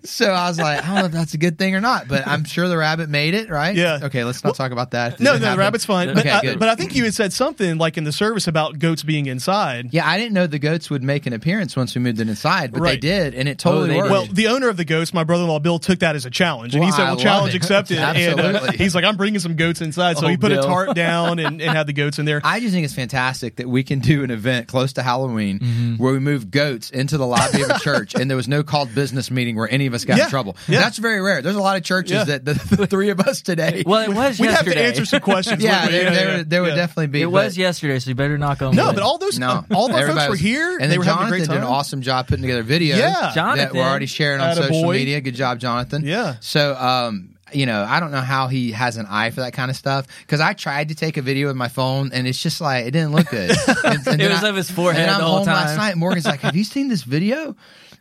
so 0.03 0.31
I 0.31 0.49
was 0.49 0.57
like, 0.59 0.83
I 0.83 0.87
don't 0.87 0.95
know 0.95 1.05
if 1.05 1.11
that's 1.11 1.33
a 1.33 1.37
good 1.37 1.57
thing 1.57 1.75
or 1.75 1.81
not, 1.81 2.07
but 2.07 2.27
I'm 2.27 2.43
sure 2.43 2.67
the 2.67 2.77
rabbit 2.77 3.09
made 3.09 3.33
it, 3.33 3.49
right? 3.49 3.75
Yeah. 3.75 3.99
Okay, 4.03 4.23
let's 4.23 4.43
not 4.43 4.55
talk 4.55 4.71
about 4.71 4.91
that. 4.91 5.17
Did 5.17 5.23
no, 5.23 5.35
it 5.35 5.41
no, 5.41 5.51
the 5.51 5.57
rabbit's 5.57 5.85
fine. 5.85 6.07
But, 6.09 6.19
Okay, 6.19 6.29
I, 6.29 6.41
good. 6.41 6.59
but 6.59 6.67
I 6.69 6.75
think 6.75 6.95
you 6.95 7.03
had 7.03 7.13
said 7.13 7.31
something 7.33 7.77
like 7.77 7.97
in 7.97 8.03
the 8.03 8.11
service 8.11 8.47
about 8.47 8.79
goats 8.79 9.03
being 9.03 9.25
inside. 9.27 9.66
Yeah, 9.91 10.07
I 10.07 10.17
didn't 10.17 10.33
know 10.33 10.47
the 10.47 10.59
goats 10.59 10.89
would 10.89 11.03
make 11.03 11.25
an 11.25 11.33
appearance 11.33 11.75
once 11.75 11.93
we 11.95 12.01
moved 12.01 12.19
it 12.19 12.27
inside, 12.29 12.71
but 12.71 12.81
they 12.83 12.97
did, 12.97 13.33
and 13.33 13.47
it 13.49 13.57
totally 13.59 13.95
Oh, 13.95 13.97
worked. 13.99 14.11
Well, 14.11 14.25
the 14.31 14.47
owner 14.47 14.69
of 14.69 14.77
the 14.77 14.85
goats, 14.85 15.13
my 15.13 15.23
brother-in-law 15.23 15.59
Bill, 15.59 15.79
took 15.79 15.99
that 15.99 16.15
as 16.15 16.25
a 16.25 16.29
challenge, 16.29 16.73
and 16.75 16.83
he 16.83 16.89
Well, 16.89 16.97
said, 16.97 17.03
I 17.03 17.05
"Well, 17.05 17.13
love 17.15 17.23
challenge 17.23 17.53
it. 17.53 17.57
accepted." 17.57 17.97
and 17.97 18.17
uh, 18.39 18.43
Absolutely. 18.43 18.77
he's 18.77 18.95
like, 18.95 19.03
"I'm 19.05 19.17
bringing 19.17 19.39
some 19.39 19.55
goats 19.55 19.81
inside," 19.81 20.17
so 20.17 20.25
Oh, 20.25 20.29
he 20.29 20.37
put 20.37 20.49
Bill. 20.49 20.63
a 20.63 20.67
tarp 20.67 20.95
down 20.95 21.39
and, 21.39 21.61
and 21.61 21.75
had 21.75 21.87
the 21.87 21.93
goats 21.93 22.19
in 22.19 22.25
there. 22.25 22.41
I 22.43 22.59
just 22.59 22.73
think 22.73 22.85
it's 22.85 22.93
fantastic 22.93 23.57
that 23.57 23.67
we 23.69 23.83
can 23.83 23.99
do 23.99 24.23
an 24.23 24.31
event 24.31 24.67
close 24.67 24.93
to 24.93 25.03
Halloween 25.03 25.59
Mm-hmm. 25.59 25.95
where 25.95 26.13
we 26.13 26.19
move 26.19 26.51
goats 26.51 26.89
into 26.89 27.17
the 27.17 27.25
lobby 27.27 27.61
of 27.61 27.69
a 27.69 27.79
church 27.83 28.13
and 28.15 28.29
there 28.29 28.35
was 28.37 28.47
no 28.47 28.63
called 28.63 28.93
business 28.93 29.31
meeting 29.31 29.55
where 29.55 29.69
any 29.71 29.85
of 29.87 29.93
us 29.93 30.05
got 30.05 30.17
Yeah. 30.17 30.25
in 30.25 30.29
trouble. 30.29 30.55
Yeah. 30.67 30.79
That's 30.79 30.97
very 30.97 31.21
rare. 31.21 31.41
There's 31.41 31.55
a 31.55 31.61
lot 31.61 31.77
of 31.77 31.83
churches 31.83 32.11
Yeah. 32.11 32.23
that 32.25 32.45
the, 32.45 32.53
the 32.75 32.87
three 32.87 33.09
of 33.09 33.19
us 33.19 33.41
today. 33.41 33.83
Well, 33.85 34.01
it 34.09 34.13
was 34.13 34.39
We'd 34.39 34.47
have 34.47 34.65
yesterday. 34.67 34.75
to 34.75 34.83
answer 34.87 35.05
some 35.05 35.19
questions. 35.21 35.63
yeah, 35.63 35.85
wouldn't 35.85 35.93
we? 35.93 35.99
there, 35.99 36.11
there, 36.15 36.27
yeah, 36.31 36.37
would- 36.37 36.49
there 36.49 36.61
would 36.61 36.69
yeah. 36.69 36.75
definitely 36.75 37.07
be. 37.07 37.21
It 37.21 37.25
but- 37.25 37.31
was 37.31 37.57
yesterday, 37.57 37.99
so 37.99 38.09
you 38.09 38.15
better 38.15 38.37
knock 38.37 38.61
on 38.61 38.75
No, 38.75 38.87
wood. 38.87 38.95
but 38.95 39.03
all 39.03 39.17
those, 39.17 39.39
No, 39.39 39.56
all 39.71 39.87
the 39.87 39.93
folks 39.93 40.01
Everybody 40.03 40.27
were 40.27 40.31
was- 40.31 40.39
here. 40.39 40.71
and 40.73 40.81
they 40.83 40.87
then 40.87 40.99
were 40.99 41.05
Jonathan 41.05 41.23
having 41.25 41.27
a 41.27 41.29
great 41.31 41.39
did 41.41 41.47
time. 41.47 41.57
an 41.57 41.63
awesome 41.63 42.01
job 42.01 42.27
putting 42.27 42.41
together 42.43 42.63
videos. 42.63 42.97
Yeah. 42.97 43.11
that 43.11 43.35
Jonathan. 43.35 43.77
we're 43.77 43.83
already 43.83 44.05
sharing 44.05 44.41
on 44.41 44.55
Attaboy. 44.55 44.67
social 44.67 44.91
media. 44.91 45.21
Good 45.21 45.35
job, 45.35 45.59
Jonathan. 45.59 46.03
Yeah. 46.05 46.35
So, 46.39 46.75
um, 46.75 47.29
you 47.53 47.65
know, 47.65 47.81
I 47.87 48.01
don't 48.01 48.11
know 48.11 48.19
how 48.19 48.47
he 48.47 48.71
has 48.73 48.97
an 48.97 49.05
eye 49.09 49.29
for 49.29 49.39
that 49.41 49.53
kind 49.53 49.71
of 49.71 49.77
stuff 49.77 50.05
because 50.21 50.41
I 50.41 50.51
tried 50.53 50.89
to 50.89 50.95
take 50.95 51.15
a 51.17 51.21
video 51.21 51.47
with 51.47 51.55
my 51.55 51.69
phone 51.69 52.11
and 52.11 52.27
it's 52.27 52.41
just 52.41 52.59
like 52.59 52.85
it 52.85 52.91
didn't 52.91 53.13
look 53.13 53.29
good. 53.29 53.51
And, 53.85 53.85
and 53.85 54.07
It 54.07 54.17
then 54.17 54.31
was 54.31 54.43
I- 54.43 54.49
of 54.49 54.55
his 54.57 54.69
forehead 54.69 54.99
And 55.01 55.09
then 55.09 55.15
I'm 55.15 55.21
the 55.21 55.27
whole 55.27 55.37
home 55.37 55.47
last 55.47 55.69
time. 55.69 55.77
night. 55.77 55.95
Morgan's 55.95 56.25
like, 56.25 56.41
"Have 56.41 56.55
you 56.57 56.63
seen 56.65 56.89
this 56.89 57.03
video?" 57.03 57.55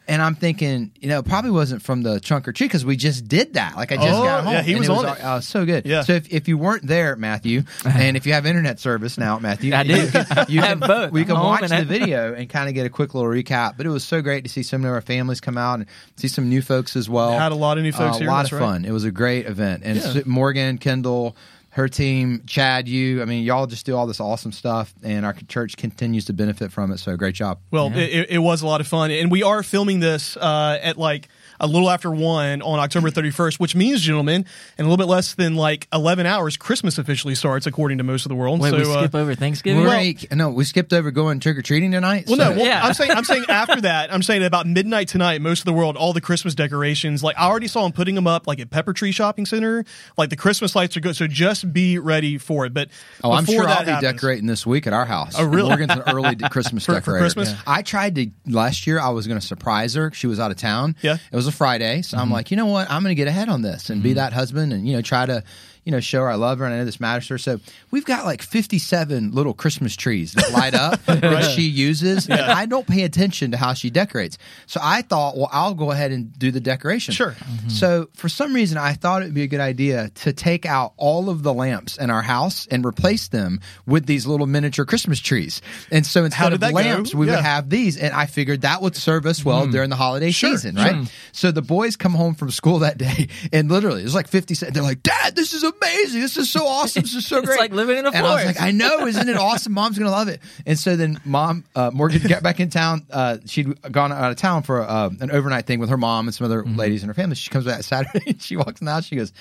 And 0.08 0.22
I'm 0.22 0.36
thinking, 0.36 0.92
you 1.00 1.08
know, 1.08 1.18
it 1.18 1.26
probably 1.26 1.50
wasn't 1.50 1.82
from 1.82 2.02
the 2.02 2.20
trunk 2.20 2.46
or 2.46 2.52
treat 2.52 2.66
because 2.66 2.84
we 2.84 2.96
just 2.96 3.26
did 3.26 3.54
that. 3.54 3.74
Like 3.74 3.90
I 3.90 3.96
just 3.96 4.08
Oh, 4.08 4.22
got 4.22 4.44
home. 4.44 4.52
yeah, 4.52 4.62
he 4.62 4.72
and 4.74 4.80
was 4.80 4.88
on 4.88 5.04
it. 5.06 5.18
Oh, 5.20 5.40
so 5.40 5.66
good. 5.66 5.84
Yeah. 5.84 6.02
So 6.02 6.12
if, 6.12 6.32
if 6.32 6.46
you 6.46 6.56
weren't 6.56 6.86
there, 6.86 7.16
Matthew, 7.16 7.64
and 7.84 8.16
if 8.16 8.24
you 8.24 8.32
have 8.32 8.46
internet 8.46 8.78
service 8.78 9.18
now, 9.18 9.38
Matthew, 9.40 9.74
I 9.74 9.82
do. 9.82 9.94
You 10.06 10.10
can, 10.10 10.46
you 10.48 10.60
have 10.60 10.78
can- 10.80 10.88
both. 10.88 11.10
We 11.12 11.24
can 11.24 11.34
watch 11.34 11.68
the 11.68 11.74
I- 11.74 11.84
video 11.84 12.34
and 12.34 12.48
kind 12.48 12.68
of 12.68 12.74
get 12.76 12.86
a 12.86 12.90
quick 12.90 13.14
little 13.14 13.28
recap. 13.28 13.76
But 13.76 13.86
it 13.86 13.90
was 13.90 14.04
so 14.04 14.22
great 14.22 14.44
to 14.44 14.50
see 14.50 14.62
some 14.62 14.84
of 14.84 14.90
our 14.92 15.00
families 15.00 15.40
come 15.40 15.58
out 15.58 15.74
and 15.80 15.86
see 16.16 16.28
some 16.28 16.48
new 16.48 16.62
folks 16.62 16.94
as 16.94 17.08
well. 17.10 17.36
Had 17.36 17.50
a 17.50 17.56
lot 17.56 17.76
of 17.76 17.82
new 17.82 17.90
folks 17.92 18.16
Uh, 18.16 18.20
here, 18.20 18.28
A 18.28 18.30
lot 18.30 18.42
that's 18.42 18.52
of 18.52 18.60
right. 18.60 18.64
fun. 18.66 18.84
It 18.84 18.92
was 18.92 19.02
a 19.04 19.10
great 19.10 19.46
event. 19.46 19.82
And 19.84 19.98
Yeah. 19.98 20.22
Morgan, 20.24 20.78
Kendall, 20.78 21.34
her 21.76 21.88
team, 21.88 22.42
Chad, 22.46 22.88
you. 22.88 23.20
I 23.20 23.26
mean, 23.26 23.44
y'all 23.44 23.66
just 23.66 23.84
do 23.84 23.94
all 23.94 24.06
this 24.06 24.18
awesome 24.18 24.50
stuff, 24.50 24.94
and 25.02 25.26
our 25.26 25.34
church 25.46 25.76
continues 25.76 26.24
to 26.24 26.32
benefit 26.32 26.72
from 26.72 26.90
it. 26.90 26.98
So 26.98 27.14
great 27.18 27.34
job. 27.34 27.58
Well, 27.70 27.88
it, 27.94 27.98
it- 27.98 28.30
it 28.30 28.38
was 28.38 28.62
a 28.62 28.66
lot 28.66 28.80
of 28.80 28.86
fun, 28.88 29.10
and 29.10 29.30
we 29.30 29.42
are 29.42 29.62
filming 29.62 30.00
this 30.00 30.38
uh, 30.38 30.78
at 30.82 30.96
like 30.96 31.28
a 31.60 31.66
little 31.66 31.90
after 31.90 32.10
one 32.10 32.62
on 32.62 32.78
October 32.78 33.10
31st, 33.10 33.58
which 33.60 33.74
means, 33.74 34.00
gentlemen, 34.00 34.44
in 34.78 34.84
a 34.84 34.88
little 34.88 34.96
bit 34.96 35.10
less 35.10 35.34
than 35.34 35.56
like 35.56 35.88
11 35.92 36.26
hours, 36.26 36.56
Christmas 36.56 36.98
officially 36.98 37.34
starts, 37.34 37.66
according 37.66 37.98
to 37.98 38.04
most 38.04 38.24
of 38.24 38.28
the 38.30 38.34
world. 38.34 38.60
Wait, 38.60 38.70
so, 38.70 38.76
we 38.76 38.82
uh, 38.82 39.00
skip 39.02 39.14
over 39.14 39.34
Thanksgiving? 39.34 39.82
We're 39.82 39.88
Well- 39.88 40.14
a- 40.30 40.34
no, 40.36 40.50
we 40.50 40.64
skipped 40.64 40.92
over 40.92 41.10
going 41.10 41.40
trick 41.40 41.56
or 41.56 41.62
treating 41.62 41.92
tonight. 41.92 42.24
Well, 42.26 42.36
so- 42.36 42.50
no, 42.50 42.56
well, 42.56 42.66
Yeah. 42.66 42.84
I'm 42.84 42.94
saying 42.94 43.10
I'm 43.12 43.24
saying 43.24 43.44
after 43.48 43.80
that, 43.82 44.12
I'm 44.12 44.22
saying 44.22 44.42
about 44.42 44.66
midnight 44.66 45.08
tonight, 45.08 45.40
most 45.40 45.60
of 45.60 45.64
the 45.66 45.72
world, 45.72 45.96
all 45.96 46.12
the 46.12 46.20
Christmas 46.20 46.54
decorations, 46.54 47.22
like 47.22 47.36
I 47.38 47.46
already 47.46 47.68
saw 47.68 47.82
them 47.82 47.92
putting 47.92 48.14
them 48.14 48.26
up, 48.26 48.46
like 48.46 48.60
at 48.60 48.70
Pepper 48.70 48.92
Tree 48.92 49.12
Shopping 49.12 49.46
Center, 49.46 49.84
like 50.16 50.30
the 50.30 50.36
Christmas 50.36 50.74
lights 50.76 50.96
are 50.96 51.00
good. 51.00 51.16
So 51.16 51.26
just 51.26 51.72
be 51.72 51.98
ready 51.98 52.38
for 52.38 52.66
it. 52.66 52.74
But 52.74 52.88
Oh, 53.24 53.32
I'm 53.32 53.44
sure 53.46 53.64
that 53.64 53.78
I'll 53.80 53.84
be 53.84 53.90
happens- 53.92 54.12
decorating 54.12 54.46
this 54.46 54.66
week 54.66 54.86
at 54.86 54.92
our 54.92 55.04
house. 55.06 55.34
Oh, 55.38 55.44
really? 55.44 55.68
Morgan's 55.68 55.92
an 55.92 56.02
early 56.06 56.36
Christmas 56.50 56.84
For- 56.84 56.92
for 56.94 56.98
decorator. 57.00 57.22
Christmas? 57.22 57.50
Yeah. 57.50 57.58
I 57.66 57.82
tried 57.82 58.14
to 58.16 58.26
last 58.46 58.86
year. 58.86 59.00
I 59.00 59.08
was 59.10 59.26
going 59.26 59.40
to 59.40 59.46
surprise 59.46 59.94
her. 59.94 60.10
She 60.12 60.26
was 60.26 60.38
out 60.40 60.50
of 60.50 60.56
town. 60.56 60.96
Yeah. 61.02 61.16
it 61.30 61.36
was 61.36 61.45
a 61.46 61.52
Friday, 61.52 62.02
so 62.02 62.16
I'm 62.16 62.24
mm-hmm. 62.24 62.32
like, 62.32 62.50
you 62.50 62.56
know 62.56 62.66
what? 62.66 62.90
I'm 62.90 63.02
going 63.02 63.10
to 63.10 63.16
get 63.16 63.28
ahead 63.28 63.48
on 63.48 63.62
this 63.62 63.90
and 63.90 64.02
be 64.02 64.10
mm-hmm. 64.10 64.16
that 64.16 64.32
husband, 64.32 64.72
and 64.72 64.86
you 64.86 64.94
know, 64.94 65.02
try 65.02 65.26
to. 65.26 65.42
You 65.86 65.92
know, 65.92 66.00
show 66.00 66.20
her 66.20 66.28
I 66.28 66.34
love 66.34 66.58
her 66.58 66.66
and 66.66 66.74
I 66.74 66.78
know 66.78 66.84
this 66.84 67.00
matters 67.00 67.28
to 67.28 67.34
her. 67.34 67.38
So 67.38 67.60
we've 67.90 68.04
got 68.04 68.24
like 68.26 68.42
57 68.42 69.30
little 69.30 69.54
Christmas 69.54 69.96
trees 69.96 70.34
that 70.34 70.52
light 70.52 70.74
up 70.74 71.02
that 71.06 71.52
she 71.52 71.62
uses, 71.62 72.28
and 72.28 72.40
I 72.40 72.66
don't 72.66 72.86
pay 72.86 73.04
attention 73.04 73.52
to 73.52 73.56
how 73.56 73.72
she 73.72 73.88
decorates. 73.88 74.36
So 74.66 74.80
I 74.82 75.02
thought, 75.02 75.36
well, 75.36 75.48
I'll 75.52 75.74
go 75.74 75.92
ahead 75.92 76.10
and 76.10 76.36
do 76.38 76.50
the 76.50 76.60
decoration. 76.60 77.14
Sure. 77.14 77.30
Mm-hmm. 77.30 77.68
So 77.68 78.08
for 78.14 78.28
some 78.28 78.52
reason, 78.52 78.78
I 78.78 78.94
thought 78.94 79.22
it'd 79.22 79.32
be 79.32 79.44
a 79.44 79.46
good 79.46 79.60
idea 79.60 80.10
to 80.16 80.32
take 80.32 80.66
out 80.66 80.92
all 80.96 81.30
of 81.30 81.42
the 81.42 81.54
lamps 81.54 81.96
in 81.96 82.10
our 82.10 82.22
house 82.22 82.66
and 82.68 82.84
replace 82.84 83.28
them 83.28 83.60
with 83.86 84.06
these 84.06 84.26
little 84.26 84.46
miniature 84.48 84.84
Christmas 84.84 85.20
trees. 85.20 85.62
And 85.92 86.04
so 86.04 86.24
instead 86.24 86.52
of 86.52 86.60
that 86.60 86.70
go? 86.72 86.76
lamps, 86.76 87.14
we 87.14 87.26
Yeah. 87.28 87.36
would 87.36 87.44
have 87.44 87.70
these. 87.70 87.96
And 87.96 88.12
I 88.12 88.26
figured 88.26 88.62
that 88.62 88.82
would 88.82 88.96
serve 88.96 89.24
us 89.24 89.44
well 89.44 89.66
hmm. 89.66 89.70
during 89.70 89.90
the 89.90 89.96
holiday 89.96 90.32
Sure, 90.32 90.50
season, 90.50 90.74
right? 90.74 91.08
So 91.30 91.52
the 91.52 91.62
boys 91.62 91.94
come 91.94 92.12
home 92.12 92.34
from 92.34 92.50
school 92.50 92.80
that 92.80 92.98
day, 92.98 93.28
and 93.52 93.70
literally, 93.70 94.00
it 94.00 94.04
was 94.04 94.14
like 94.16 94.26
50 94.26 94.54
cents. 94.54 94.72
They're 94.72 94.82
like, 94.82 95.02
Dad, 95.02 95.36
this 95.36 95.52
is 95.52 95.62
amazing. 95.62 95.75
This 95.80 96.36
is 96.36 96.50
so 96.50 96.66
awesome. 96.66 97.02
This 97.02 97.14
is 97.14 97.26
so 97.26 97.38
It's 97.38 97.46
great. 97.46 97.58
like 97.58 97.72
living 97.72 97.98
in 97.98 98.06
a 98.06 98.10
and 98.10 98.26
I 98.26 98.34
was 98.34 98.44
like, 98.44 98.60
I 98.60 98.70
know, 98.70 99.06
isn't 99.06 99.28
it 99.28 99.36
awesome? 99.36 99.72
Mom's 99.72 99.98
gonna 99.98 100.10
love 100.10 100.28
it. 100.28 100.40
And 100.64 100.78
so 100.78 100.96
then 100.96 101.20
mom, 101.24 101.64
uh, 101.74 101.90
Morgan 101.92 102.22
got 102.28 102.42
back 102.42 102.60
in 102.60 102.70
town. 102.70 103.06
Uh, 103.10 103.38
she'd 103.46 103.80
gone 103.92 104.12
out 104.12 104.30
of 104.30 104.36
town 104.36 104.62
for 104.62 104.80
uh, 104.82 105.10
an 105.20 105.30
overnight 105.30 105.66
thing 105.66 105.78
with 105.80 105.90
her 105.90 105.96
mom 105.96 106.26
and 106.28 106.34
some 106.34 106.44
other 106.44 106.62
Mm-hmm. 106.62 106.76
ladies 106.76 107.02
in 107.02 107.08
her 107.08 107.14
family. 107.14 107.36
She 107.36 107.50
comes 107.50 107.64
back 107.66 107.82
Saturday 107.82 108.24
and 108.30 108.42
she 108.42 108.56
walks 108.56 108.80
in 108.80 108.86
the 108.86 108.92
house. 108.92 109.04
She 109.04 109.16
goes, 109.16 109.32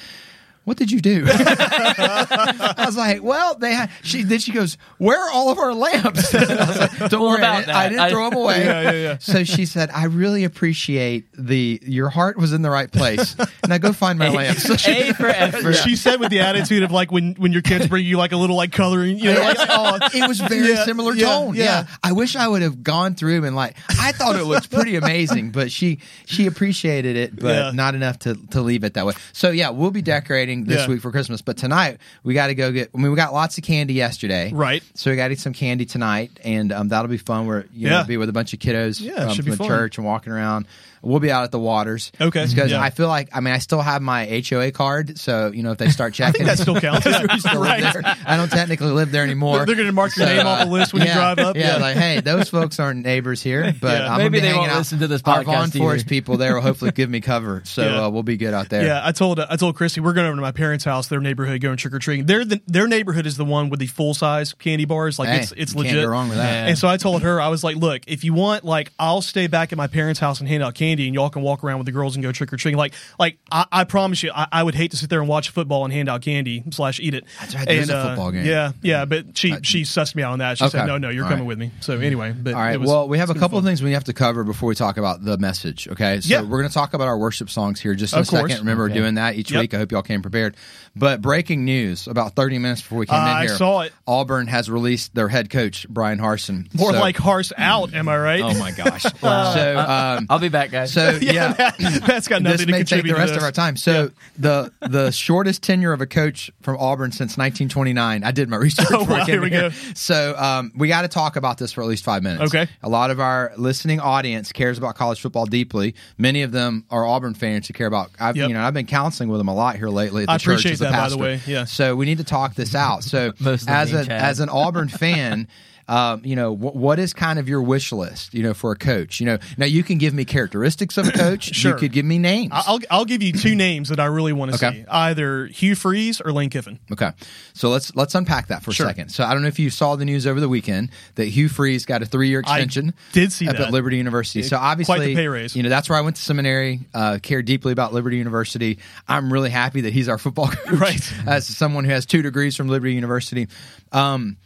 "What 0.66 0.78
did 0.78 0.92
you 0.92 1.00
do?" 1.00 1.26
I 1.30 2.84
was 2.86 2.98
like, 2.98 3.24
"Well, 3.24 3.56
they 3.56 3.74
had." 3.74 3.90
She 4.04 4.24
then 4.24 4.40
she 4.40 4.52
goes, 4.52 4.78
"Where 4.98 5.20
are 5.20 5.32
all 5.32 5.50
of 5.50 5.58
our 5.58 5.74
lamps?" 5.74 6.34
I 6.36 6.40
was 6.40 6.78
like, 7.02 7.10
Don't 7.10 7.22
worry, 7.22 7.38
about 7.40 7.56
I 7.56 7.62
that, 7.62 7.76
I 7.76 7.90
didn't 7.90 8.00
I- 8.02 8.10
throw 8.10 8.30
them 8.30 8.40
away. 8.40 8.56
Yeah, 8.66 8.82
yeah, 8.82 8.92
yeah. 8.92 9.18
So 9.20 9.44
she 9.44 9.66
said, 9.66 9.90
"I 9.94 10.06
really 10.06 10.44
appreciate 10.44 11.26
the 11.38 11.80
your 11.84 12.10
heart 12.10 12.38
was 12.38 12.52
in 12.54 12.62
the 12.62 12.70
right 12.70 12.92
place. 12.92 13.36
Now 13.68 13.78
go 13.78 13.94
find 13.94 14.18
my 14.20 14.30
lamps." 14.30 14.70
A 14.70 15.14
for 15.14 15.28
effort. 15.28 15.74
She 15.74 15.96
said 15.96 16.20
with 16.20 16.30
the 16.32 16.40
attitude 16.42 16.84
of 16.84 16.92
like 16.92 17.12
when, 17.12 17.34
when 17.36 17.52
your 17.52 17.62
kids 17.62 17.88
bring 17.88 18.06
you 18.06 18.18
like 18.18 18.32
a 18.32 18.38
little 18.38 18.56
like 18.56 18.72
coloring, 18.72 19.18
you 19.20 19.34
know, 19.34 19.40
like, 19.42 19.58
oh, 19.60 20.00
it 20.14 20.28
was 20.28 20.40
very 20.40 20.76
similar 20.78 21.16
tone. 21.16 21.56
Yeah. 21.56 21.86
I 22.04 22.12
wish 22.14 22.36
I 22.36 22.48
would 22.48 22.62
have 22.62 22.84
gone 22.84 23.16
through 23.16 23.46
and 23.46 23.56
like 23.56 23.76
I 23.90 24.12
thought 24.12 24.36
it 24.36 24.44
looked 24.46 24.72
pretty 24.72 24.96
amazing, 24.96 25.52
but 25.52 25.72
she 25.72 26.00
she 26.26 26.48
appreciated 26.48 27.16
it, 27.18 27.36
but 27.36 27.76
not 27.76 27.96
enough 27.96 28.20
to 28.20 28.36
to 28.52 28.62
leave 28.62 28.84
it 28.84 28.94
that 28.96 29.06
way. 29.06 29.14
So 29.34 29.50
yeah, 29.52 29.70
we'll 29.70 29.92
be 29.92 30.02
decorating 30.02 30.55
this 30.64 30.82
Yeah. 30.82 30.88
week 30.88 31.02
for 31.02 31.12
Christmas, 31.12 31.42
but 31.42 31.58
tonight 31.58 31.98
we 32.24 32.34
got 32.34 32.48
to 32.48 32.56
go 32.56 32.72
get. 32.72 32.90
I 32.96 32.98
mean, 32.98 33.12
we 33.12 33.18
got 33.18 33.34
lots 33.34 33.58
of 33.58 33.64
candy 33.66 33.94
yesterday, 33.94 34.52
Right. 34.54 34.82
So 34.94 35.12
we 35.12 35.18
got 35.18 35.28
to 35.28 35.34
eat 35.34 35.40
some 35.40 35.54
candy 35.54 35.86
tonight, 35.86 36.40
and 36.44 36.72
um, 36.72 36.88
that'll 36.88 37.10
be 37.10 37.18
fun. 37.18 37.46
We're 37.46 37.66
you 37.74 37.90
Yeah. 37.90 38.02
know 38.02 38.04
be 38.06 38.18
with 38.18 38.30
a 38.30 38.34
bunch 38.34 38.54
of 38.54 38.60
kiddos 38.60 39.02
Yeah, 39.02 39.14
um, 39.26 39.36
from 39.36 39.46
the 39.50 39.58
fun. 39.58 39.68
church 39.68 39.98
and 39.98 40.06
walking 40.06 40.32
around. 40.32 40.66
We'll 41.02 41.20
be 41.20 41.32
out 41.32 41.44
at 41.44 41.52
the 41.52 41.60
waters. 41.60 42.12
Okay. 42.20 42.46
because 42.48 42.72
Yeah. 42.72 42.82
I 42.82 42.90
feel 42.90 43.08
like 43.08 43.30
I 43.34 43.40
mean 43.40 43.54
I 43.54 43.60
still 43.60 43.82
have 43.82 44.02
my 44.02 44.26
HOA 44.48 44.72
card, 44.72 45.18
so 45.20 45.52
you 45.52 45.64
know 45.64 45.72
if 45.72 45.78
they 45.78 45.90
start 45.90 46.14
checking, 46.16 46.46
that 46.46 46.60
still 46.60 46.80
counts. 46.80 47.06
Yeah. 47.06 47.26
we 47.32 47.40
still 47.40 47.62
Right. 47.62 47.82
there. 47.82 48.02
I 48.26 48.38
don't 48.38 48.50
technically 48.52 48.92
live 48.92 49.12
there 49.12 49.24
anymore. 49.24 49.66
They're 49.66 49.76
gonna 49.76 49.92
mark 49.92 50.16
your 50.18 50.28
So, 50.28 50.36
name 50.36 50.46
off 50.48 50.60
the 50.60 50.66
uh, 50.66 50.70
list 50.70 50.94
when 50.94 51.06
you 51.06 51.14
drive 51.14 51.40
up. 51.40 51.56
Yeah, 51.56 51.76
Yeah. 51.76 51.82
like 51.82 51.98
hey, 51.98 52.22
those 52.22 52.50
folks 52.50 52.80
aren't 52.80 53.04
neighbors 53.04 53.42
here, 53.42 53.74
but 53.80 54.02
Yeah. 54.02 54.12
I'm 54.12 54.18
maybe 54.18 54.40
be 54.40 54.48
they 54.48 54.54
won't 54.54 54.72
out. 54.72 54.78
listen 54.80 55.00
to 55.00 55.08
this 55.08 55.22
Our 55.26 55.42
podcast 55.44 55.46
Vaughn 55.46 55.72
Forest 55.72 56.08
people 56.08 56.38
there 56.38 56.56
will 56.56 56.62
hopefully 56.62 56.92
give 56.92 57.10
me 57.10 57.22
cover, 57.22 57.62
so 57.66 57.84
Yeah. 57.84 58.06
uh, 58.06 58.10
we'll 58.10 58.24
be 58.24 58.38
good 58.38 58.54
out 58.54 58.70
there. 58.70 58.86
Yeah, 58.86 59.02
I 59.04 59.12
told 59.12 59.40
I 59.40 59.56
told 59.58 59.76
Christy 59.76 60.02
we're 60.02 60.14
going 60.14 60.28
over 60.28 60.36
to 60.36 60.42
my 60.42 60.52
parents' 60.52 60.84
house, 60.86 61.08
their 61.08 61.20
neighborhood, 61.22 61.62
going 61.62 61.78
trick 61.78 61.94
or 61.94 62.00
treating. 62.00 62.26
Their 62.26 62.44
the, 62.46 62.62
their 62.68 62.88
neighborhood 62.88 63.26
is 63.26 63.38
the 63.38 63.46
one 63.46 63.70
with 63.70 63.80
the 63.80 63.88
full 63.88 64.14
size 64.14 64.54
candy 64.54 64.86
bars, 64.86 65.20
like 65.20 65.30
Hey, 65.30 65.40
it's 65.42 65.52
it's 65.56 65.76
legit. 65.76 65.94
Can't 65.94 66.06
go 66.06 66.12
wrong 66.12 66.30
with 66.30 66.38
that. 66.38 66.70
And 66.70 66.78
so 66.78 66.88
I 66.88 66.98
told 66.98 67.22
her, 67.24 67.40
I 67.42 67.50
was 67.50 67.64
like, 67.64 67.76
look, 67.76 68.02
if 68.08 68.24
you 68.24 68.34
want, 68.34 68.64
like, 68.64 68.92
I'll 68.98 69.22
stay 69.22 69.48
back 69.48 69.72
at 69.72 69.78
my 69.78 69.88
parents' 69.88 70.20
house 70.20 70.40
and 70.40 70.48
hand 70.48 70.64
out 70.64 70.74
candy, 70.76 70.95
and 71.06 71.14
y'all 71.14 71.30
can 71.30 71.42
walk 71.42 71.64
around 71.64 71.80
with 71.80 71.86
the 71.86 71.92
girls 71.92 72.16
and 72.16 72.24
go 72.24 72.32
trick 72.32 72.52
or 72.54 72.58
treating. 72.58 72.78
Like, 72.78 72.94
like 73.20 73.38
I, 73.52 73.66
I 73.72 73.84
promise 73.84 74.24
you, 74.24 74.32
I, 74.34 74.48
I 74.52 74.64
would 74.64 74.76
hate 74.76 74.92
to 74.92 74.98
sit 74.98 75.10
there 75.10 75.20
and 75.20 75.28
watch 75.28 75.50
football 75.50 75.84
and 75.84 75.94
hand 75.94 76.08
out 76.10 76.22
candy 76.22 76.64
slash 76.72 77.00
eat 77.00 77.14
it. 77.14 77.26
That's 77.40 77.56
right, 77.56 77.68
there 77.68 77.78
is 77.78 77.90
And, 77.90 77.98
a 77.98 78.02
uh, 78.02 78.08
football 78.10 78.32
game. 78.32 78.46
Yeah, 78.46 78.72
yeah, 78.82 79.06
but 79.06 79.38
she 79.38 79.56
she 79.64 79.82
sussed 79.84 80.16
me 80.16 80.24
out 80.24 80.32
on 80.34 80.40
that. 80.40 80.58
She 80.58 80.64
Okay. 80.66 80.78
said, 80.78 80.86
no, 80.86 80.98
no, 80.98 81.10
you're 81.10 81.24
All 81.24 81.30
coming 81.30 81.44
right. 81.46 81.48
with 81.50 81.60
me. 81.60 81.72
So 81.82 82.00
anyway, 82.00 82.32
but 82.32 82.54
All 82.54 82.60
right. 82.62 82.74
it 82.76 82.80
was- 82.80 82.90
well, 82.90 83.08
we 83.08 83.18
have 83.18 83.30
a 83.30 83.32
it's 83.32 83.40
gonna 83.40 83.46
couple 83.46 83.58
of 83.60 83.66
things 83.66 83.82
we 83.84 83.92
have 83.94 84.06
to 84.06 84.14
cover 84.14 84.44
before 84.44 84.70
we 84.70 84.76
talk 84.76 84.98
about 84.98 85.24
the 85.26 85.38
message. 85.38 85.88
Okay. 85.90 86.22
So 86.22 86.30
Yeah. 86.30 86.42
we're 86.42 86.60
going 86.60 86.68
to 86.70 86.74
talk 86.74 86.94
about 86.94 87.08
our 87.08 87.18
worship 87.18 87.50
songs 87.50 87.82
here 87.82 87.96
just 87.96 88.14
in 88.14 88.20
Of 88.20 88.24
a 88.28 88.30
second. 88.30 88.60
Remember 88.60 88.86
Okay. 88.86 88.94
doing 88.94 89.16
that 89.16 89.36
each 89.36 89.52
Yep. 89.52 89.62
week. 89.62 89.74
I 89.74 89.78
hope 89.78 89.92
y'all 89.92 90.02
came 90.02 90.22
prepared. 90.22 90.36
prepared. 90.36 90.56
But 90.96 91.22
breaking 91.22 91.66
news 91.66 92.08
about 92.08 92.36
30 92.36 92.58
minutes 92.60 92.82
before 92.82 93.00
we 93.00 93.06
came 93.06 93.20
Uh, 93.20 93.24
in 93.24 93.28
I 93.30 93.42
here. 93.46 93.56
saw 93.58 93.82
it. 93.82 93.94
Auburn 94.08 94.48
has 94.48 94.70
released 94.70 95.14
their 95.16 95.28
head 95.28 95.50
coach, 95.50 95.88
Bryan 95.90 96.20
Harsin. 96.20 96.74
More 96.74 96.94
So- 96.94 97.00
like 97.00 97.18
Harse 97.18 97.52
out, 97.58 97.94
am 97.94 98.08
I 98.10 98.18
right? 98.18 98.42
Oh 98.42 98.54
my 98.60 98.72
gosh. 98.72 99.04
So, 99.22 99.78
um, 99.80 100.28
I'll 100.30 100.40
be 100.40 100.50
back, 100.50 100.72
guys. 100.76 100.94
so 100.94 101.18
yeah. 101.22 101.54
that, 101.54 101.76
has 101.80 102.28
got 102.28 102.42
nothing 102.42 102.58
this 102.58 102.66
to 102.66 102.72
may 102.72 102.84
take 102.84 103.04
the 103.04 103.14
rest 103.14 103.34
to 103.34 103.38
of 103.38 103.44
our 103.44 103.52
time. 103.52 103.76
So 103.78 104.12
the 104.38 104.72
the 104.82 105.12
shortest 105.26 105.64
tenure 105.64 105.94
of 105.94 106.02
a 106.02 106.06
coach 106.06 106.52
from 106.62 106.78
Auburn 106.78 107.12
since 107.12 107.38
1929. 107.38 108.24
I 108.24 108.32
did 108.32 108.50
my 108.50 108.58
research. 108.58 108.86
Oh, 108.96 109.00
before 109.00 109.16
I 109.16 109.20
wow, 109.20 109.26
came 109.26 109.34
here 109.34 109.42
we 109.42 109.50
here. 109.50 109.70
go. 109.70 109.76
So 109.96 110.36
um, 110.38 110.72
we 110.76 110.88
got 110.88 111.02
to 111.02 111.08
talk 111.08 111.36
about 111.36 111.58
this 111.58 111.72
for 111.74 111.82
at 111.82 111.88
least 111.88 112.04
five 112.04 112.22
minutes. 112.24 112.54
Okay. 112.54 112.70
A 112.84 112.90
lot 112.90 113.10
of 113.10 113.20
our 113.20 113.52
listening 113.58 114.00
audience 114.00 114.52
cares 114.52 114.78
about 114.78 114.96
college 114.96 115.20
football 115.22 115.46
deeply. 115.46 115.96
Many 116.18 116.44
of 116.44 116.52
them 116.52 116.86
are 116.90 117.06
Auburn 117.06 117.34
fans 117.34 117.68
who 117.68 117.74
care 117.74 117.88
about. 117.88 118.12
I've 118.20 118.36
Yep. 118.38 118.50
you 118.50 118.54
know 118.54 118.62
I've 118.64 118.74
been 118.74 118.86
counseling 118.86 119.30
with 119.30 119.40
them 119.40 119.48
a 119.48 119.56
lot 119.56 119.76
here 119.78 119.90
lately. 119.90 120.24
At 120.24 120.28
the 120.28 120.32
I 120.34 120.38
church 120.38 120.60
appreciate 120.66 120.74
as 120.74 120.82
a 120.82 120.84
that, 120.86 120.92
by 120.92 121.10
the 121.10 121.18
way. 121.18 121.42
Yeah. 121.48 121.66
So 121.66 121.96
we 121.96 122.06
need 122.06 122.20
to 122.20 122.24
talk 122.24 122.54
this 122.56 122.76
out. 122.76 123.04
So 123.04 123.34
Most 123.40 123.62
of 123.64 123.68
them 123.68 123.76
as 123.76 123.92
being 123.92 124.12
a 124.12 124.14
as 124.14 124.40
an 124.40 124.50
Auburn 124.50 124.88
fan. 124.90 125.48
Um, 125.88 126.22
you 126.26 126.36
know 126.36 126.56
wh- 126.56 126.76
what 126.76 126.98
is 126.98 127.14
kind 127.14 127.38
of 127.38 127.48
your 127.48 127.62
wish 127.62 127.92
list? 127.92 128.34
You 128.34 128.42
know, 128.44 128.54
for 128.56 128.72
a 128.72 128.76
coach. 128.76 129.20
You 129.20 129.28
know, 129.28 129.38
now 129.58 129.68
you 129.68 129.84
can 129.84 129.98
give 130.00 130.14
me 130.16 130.26
characteristics 130.26 130.98
of 130.98 131.08
a 131.08 131.12
coach. 131.26 131.54
Sure. 131.54 131.74
You 131.74 131.78
could 131.78 131.92
give 131.92 132.06
me 132.06 132.18
names. 132.18 132.52
I- 132.54 132.64
I'll 132.66 132.80
I'll 132.90 133.06
give 133.06 133.22
you 133.22 133.32
two 133.34 133.54
names 133.68 133.90
that 133.90 134.00
I 134.00 134.06
really 134.06 134.34
want 134.34 134.52
to 134.54 134.66
Okay. 134.66 134.80
see: 134.80 134.86
either 134.90 135.46
Hugh 135.48 135.76
Freeze 135.76 136.22
or 136.22 136.32
Lane 136.32 136.50
Kiffin. 136.50 136.80
Okay, 136.92 137.12
so 137.54 137.70
let's 137.70 137.96
let's 137.96 138.16
unpack 138.16 138.48
that 138.48 138.64
for 138.64 138.72
Sure. 138.72 138.88
a 138.88 138.90
second. 138.90 139.10
So 139.10 139.24
I 139.24 139.34
don't 139.34 139.44
know 139.44 139.48
if 139.48 139.60
you 139.60 139.70
saw 139.70 139.96
the 139.96 140.06
news 140.06 140.26
over 140.26 140.40
the 140.40 140.50
weekend 140.50 140.90
that 141.16 141.26
Hugh 141.26 141.50
Freeze 141.50 141.86
got 141.86 142.02
a 142.02 142.06
three 142.08 142.30
year 142.30 142.42
I 142.48 142.58
extension. 142.60 142.94
did 143.14 143.32
see 143.32 143.48
up 143.48 143.58
that. 143.58 143.68
at 143.68 143.72
Liberty 143.72 143.98
University. 143.98 144.42
So 144.42 144.58
Quite 144.58 144.60
the 144.60 144.66
obviously, 144.92 145.16
pay 145.16 145.28
raise. 145.28 145.56
you 145.56 145.62
know 145.64 145.70
that's 145.70 145.88
where 145.88 145.98
I 145.98 146.02
went 146.02 146.16
to 146.16 146.22
seminary. 146.24 146.80
Uh, 146.94 147.20
care 147.22 147.42
deeply 147.44 147.72
about 147.72 147.94
Liberty 147.94 148.18
University. 148.18 148.80
I'm 149.08 149.32
really 149.32 149.52
happy 149.52 149.82
that 149.82 149.94
he's 149.94 150.10
our 150.10 150.18
football 150.18 150.48
coach. 150.50 150.80
Right. 150.80 151.14
as 151.28 151.46
someone 151.46 151.84
who 151.86 151.92
has 151.92 152.06
two 152.08 152.24
degrees 152.24 152.56
from 152.56 152.70
Liberty 152.70 152.96
University. 152.96 153.48
Um, 153.92 154.38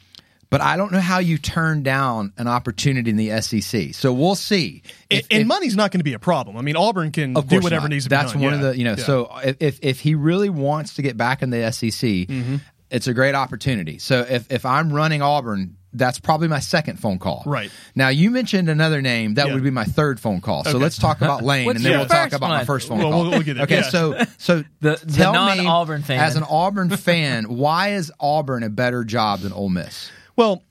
but 0.49 0.61
I 0.61 0.77
don't 0.77 0.91
know 0.91 0.99
how 0.99 1.19
you 1.19 1.37
turn 1.37 1.83
down 1.83 2.33
an 2.37 2.47
opportunity 2.47 3.09
in 3.11 3.17
the 3.17 3.39
SEC. 3.41 3.93
So 3.93 4.11
we'll 4.13 4.35
see. 4.35 4.81
And, 5.11 5.19
If- 5.21 5.27
and 5.31 5.41
if- 5.41 5.47
money's 5.47 5.75
not 5.75 5.91
going 5.91 5.99
to 5.99 6.03
be 6.03 6.13
a 6.13 6.19
problem. 6.19 6.57
I 6.57 6.61
mean, 6.61 6.75
Auburn 6.75 7.11
can 7.11 7.33
do 7.33 7.59
whatever 7.59 7.83
not. 7.83 7.91
needs 7.91 8.05
to 8.05 8.09
be 8.09 8.15
done. 8.15 8.23
That's 8.25 8.33
done. 8.33 8.41
one 8.41 8.53
of 8.53 8.61
the 8.61 8.77
you 8.77 8.83
know. 8.83 8.95
Yeah. 8.97 9.03
So 9.03 9.29
if- 9.43 9.57
if 9.59 9.79
if 9.81 9.99
he 9.99 10.15
really 10.15 10.49
wants 10.49 10.95
to 10.95 11.01
get 11.01 11.17
back 11.17 11.41
in 11.41 11.49
the 11.49 11.71
SEC, 11.71 11.91
Mm-hmm. 12.27 12.55
it's 12.89 13.07
a 13.07 13.13
great 13.13 13.35
opportunity. 13.35 13.99
So 13.99 14.25
if 14.29 14.51
if 14.51 14.65
I'm 14.65 14.91
running 14.91 15.21
Auburn. 15.21 15.75
That's 15.91 16.19
probably 16.19 16.47
my 16.49 16.59
second 16.59 16.99
phone 16.99 17.17
call. 17.17 17.41
Right. 17.47 17.71
Now 17.95 18.09
you 18.09 18.29
mentioned 18.29 18.69
another 18.69 19.01
name 19.01 19.33
that 19.33 19.47
Yeah. 19.47 19.55
would 19.55 19.63
be 19.63 19.71
my 19.71 19.85
third 19.85 20.19
phone 20.19 20.39
call. 20.39 20.63
So 20.63 20.69
Okay. 20.69 20.77
let's 20.77 20.99
talk 20.99 21.17
about 21.19 21.41
Lane, 21.51 21.67
and 21.67 21.79
then 21.79 21.93
we'll 21.97 22.05
talk 22.05 22.25
first 22.29 22.35
about 22.35 22.49
my 22.49 22.63
first 22.63 22.87
phone 22.87 22.99
Well, 22.99 23.09
call. 23.09 23.21
we'll- 23.23 23.31
we'll 23.31 23.41
get 23.41 23.57
it. 23.57 23.61
Okay, 23.61 23.77
Yeah. 23.77 23.89
so 23.89 24.23
so 24.37 24.63
The- 24.81 25.01
the 25.03 25.13
tell 25.13 25.31
me, 25.33 25.63
non-Auburn 25.63 26.03
fan. 26.03 26.19
as 26.19 26.35
an 26.35 26.43
Auburn 26.47 26.91
fan, 26.91 27.45
why 27.45 27.93
is 27.93 28.11
Auburn 28.19 28.61
a 28.61 28.69
better 28.69 29.03
job 29.03 29.39
than 29.39 29.51
Ole 29.51 29.69
Miss? 29.69 30.11
Well, 30.39 30.63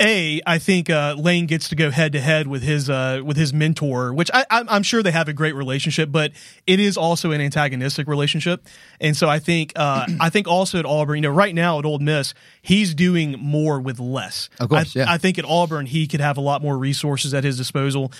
a 0.00 0.40
I 0.46 0.58
think 0.58 0.88
uh, 0.88 1.14
Lane 1.18 1.44
gets 1.44 1.68
to 1.68 1.76
go 1.76 1.90
head 1.90 2.12
to 2.12 2.20
head 2.20 2.46
with 2.48 2.62
his 2.62 2.88
uh, 2.88 3.20
with 3.22 3.36
his 3.36 3.52
mentor, 3.52 4.14
which 4.14 4.30
I, 4.32 4.46
I'm, 4.48 4.66
I'm 4.70 4.82
sure 4.82 5.02
they 5.02 5.10
have 5.10 5.28
a 5.28 5.34
great 5.34 5.54
relationship, 5.54 6.10
but 6.10 6.32
it 6.66 6.80
is 6.80 6.96
also 6.96 7.32
an 7.32 7.42
antagonistic 7.42 8.08
relationship, 8.08 8.66
and 8.98 9.14
so 9.14 9.28
I 9.28 9.40
think 9.40 9.74
uh, 9.76 10.06
I 10.18 10.30
think 10.30 10.48
also 10.48 10.78
at 10.78 10.86
Auburn, 10.86 11.16
you 11.16 11.20
know, 11.20 11.28
right 11.28 11.54
now 11.54 11.80
at 11.80 11.84
Ole 11.84 11.98
Miss, 11.98 12.32
he's 12.62 12.94
doing 12.94 13.32
more 13.32 13.78
with 13.78 14.00
less. 14.00 14.48
Of 14.58 14.70
course, 14.70 14.96
I, 14.96 15.00
yeah. 15.00 15.04
I 15.06 15.18
think 15.18 15.38
at 15.38 15.44
Auburn 15.44 15.84
he 15.84 16.06
could 16.06 16.22
have 16.22 16.38
a 16.38 16.40
lot 16.40 16.62
more 16.62 16.78
resources 16.78 17.34
at 17.34 17.44
his 17.44 17.58
disposal. 17.58 18.10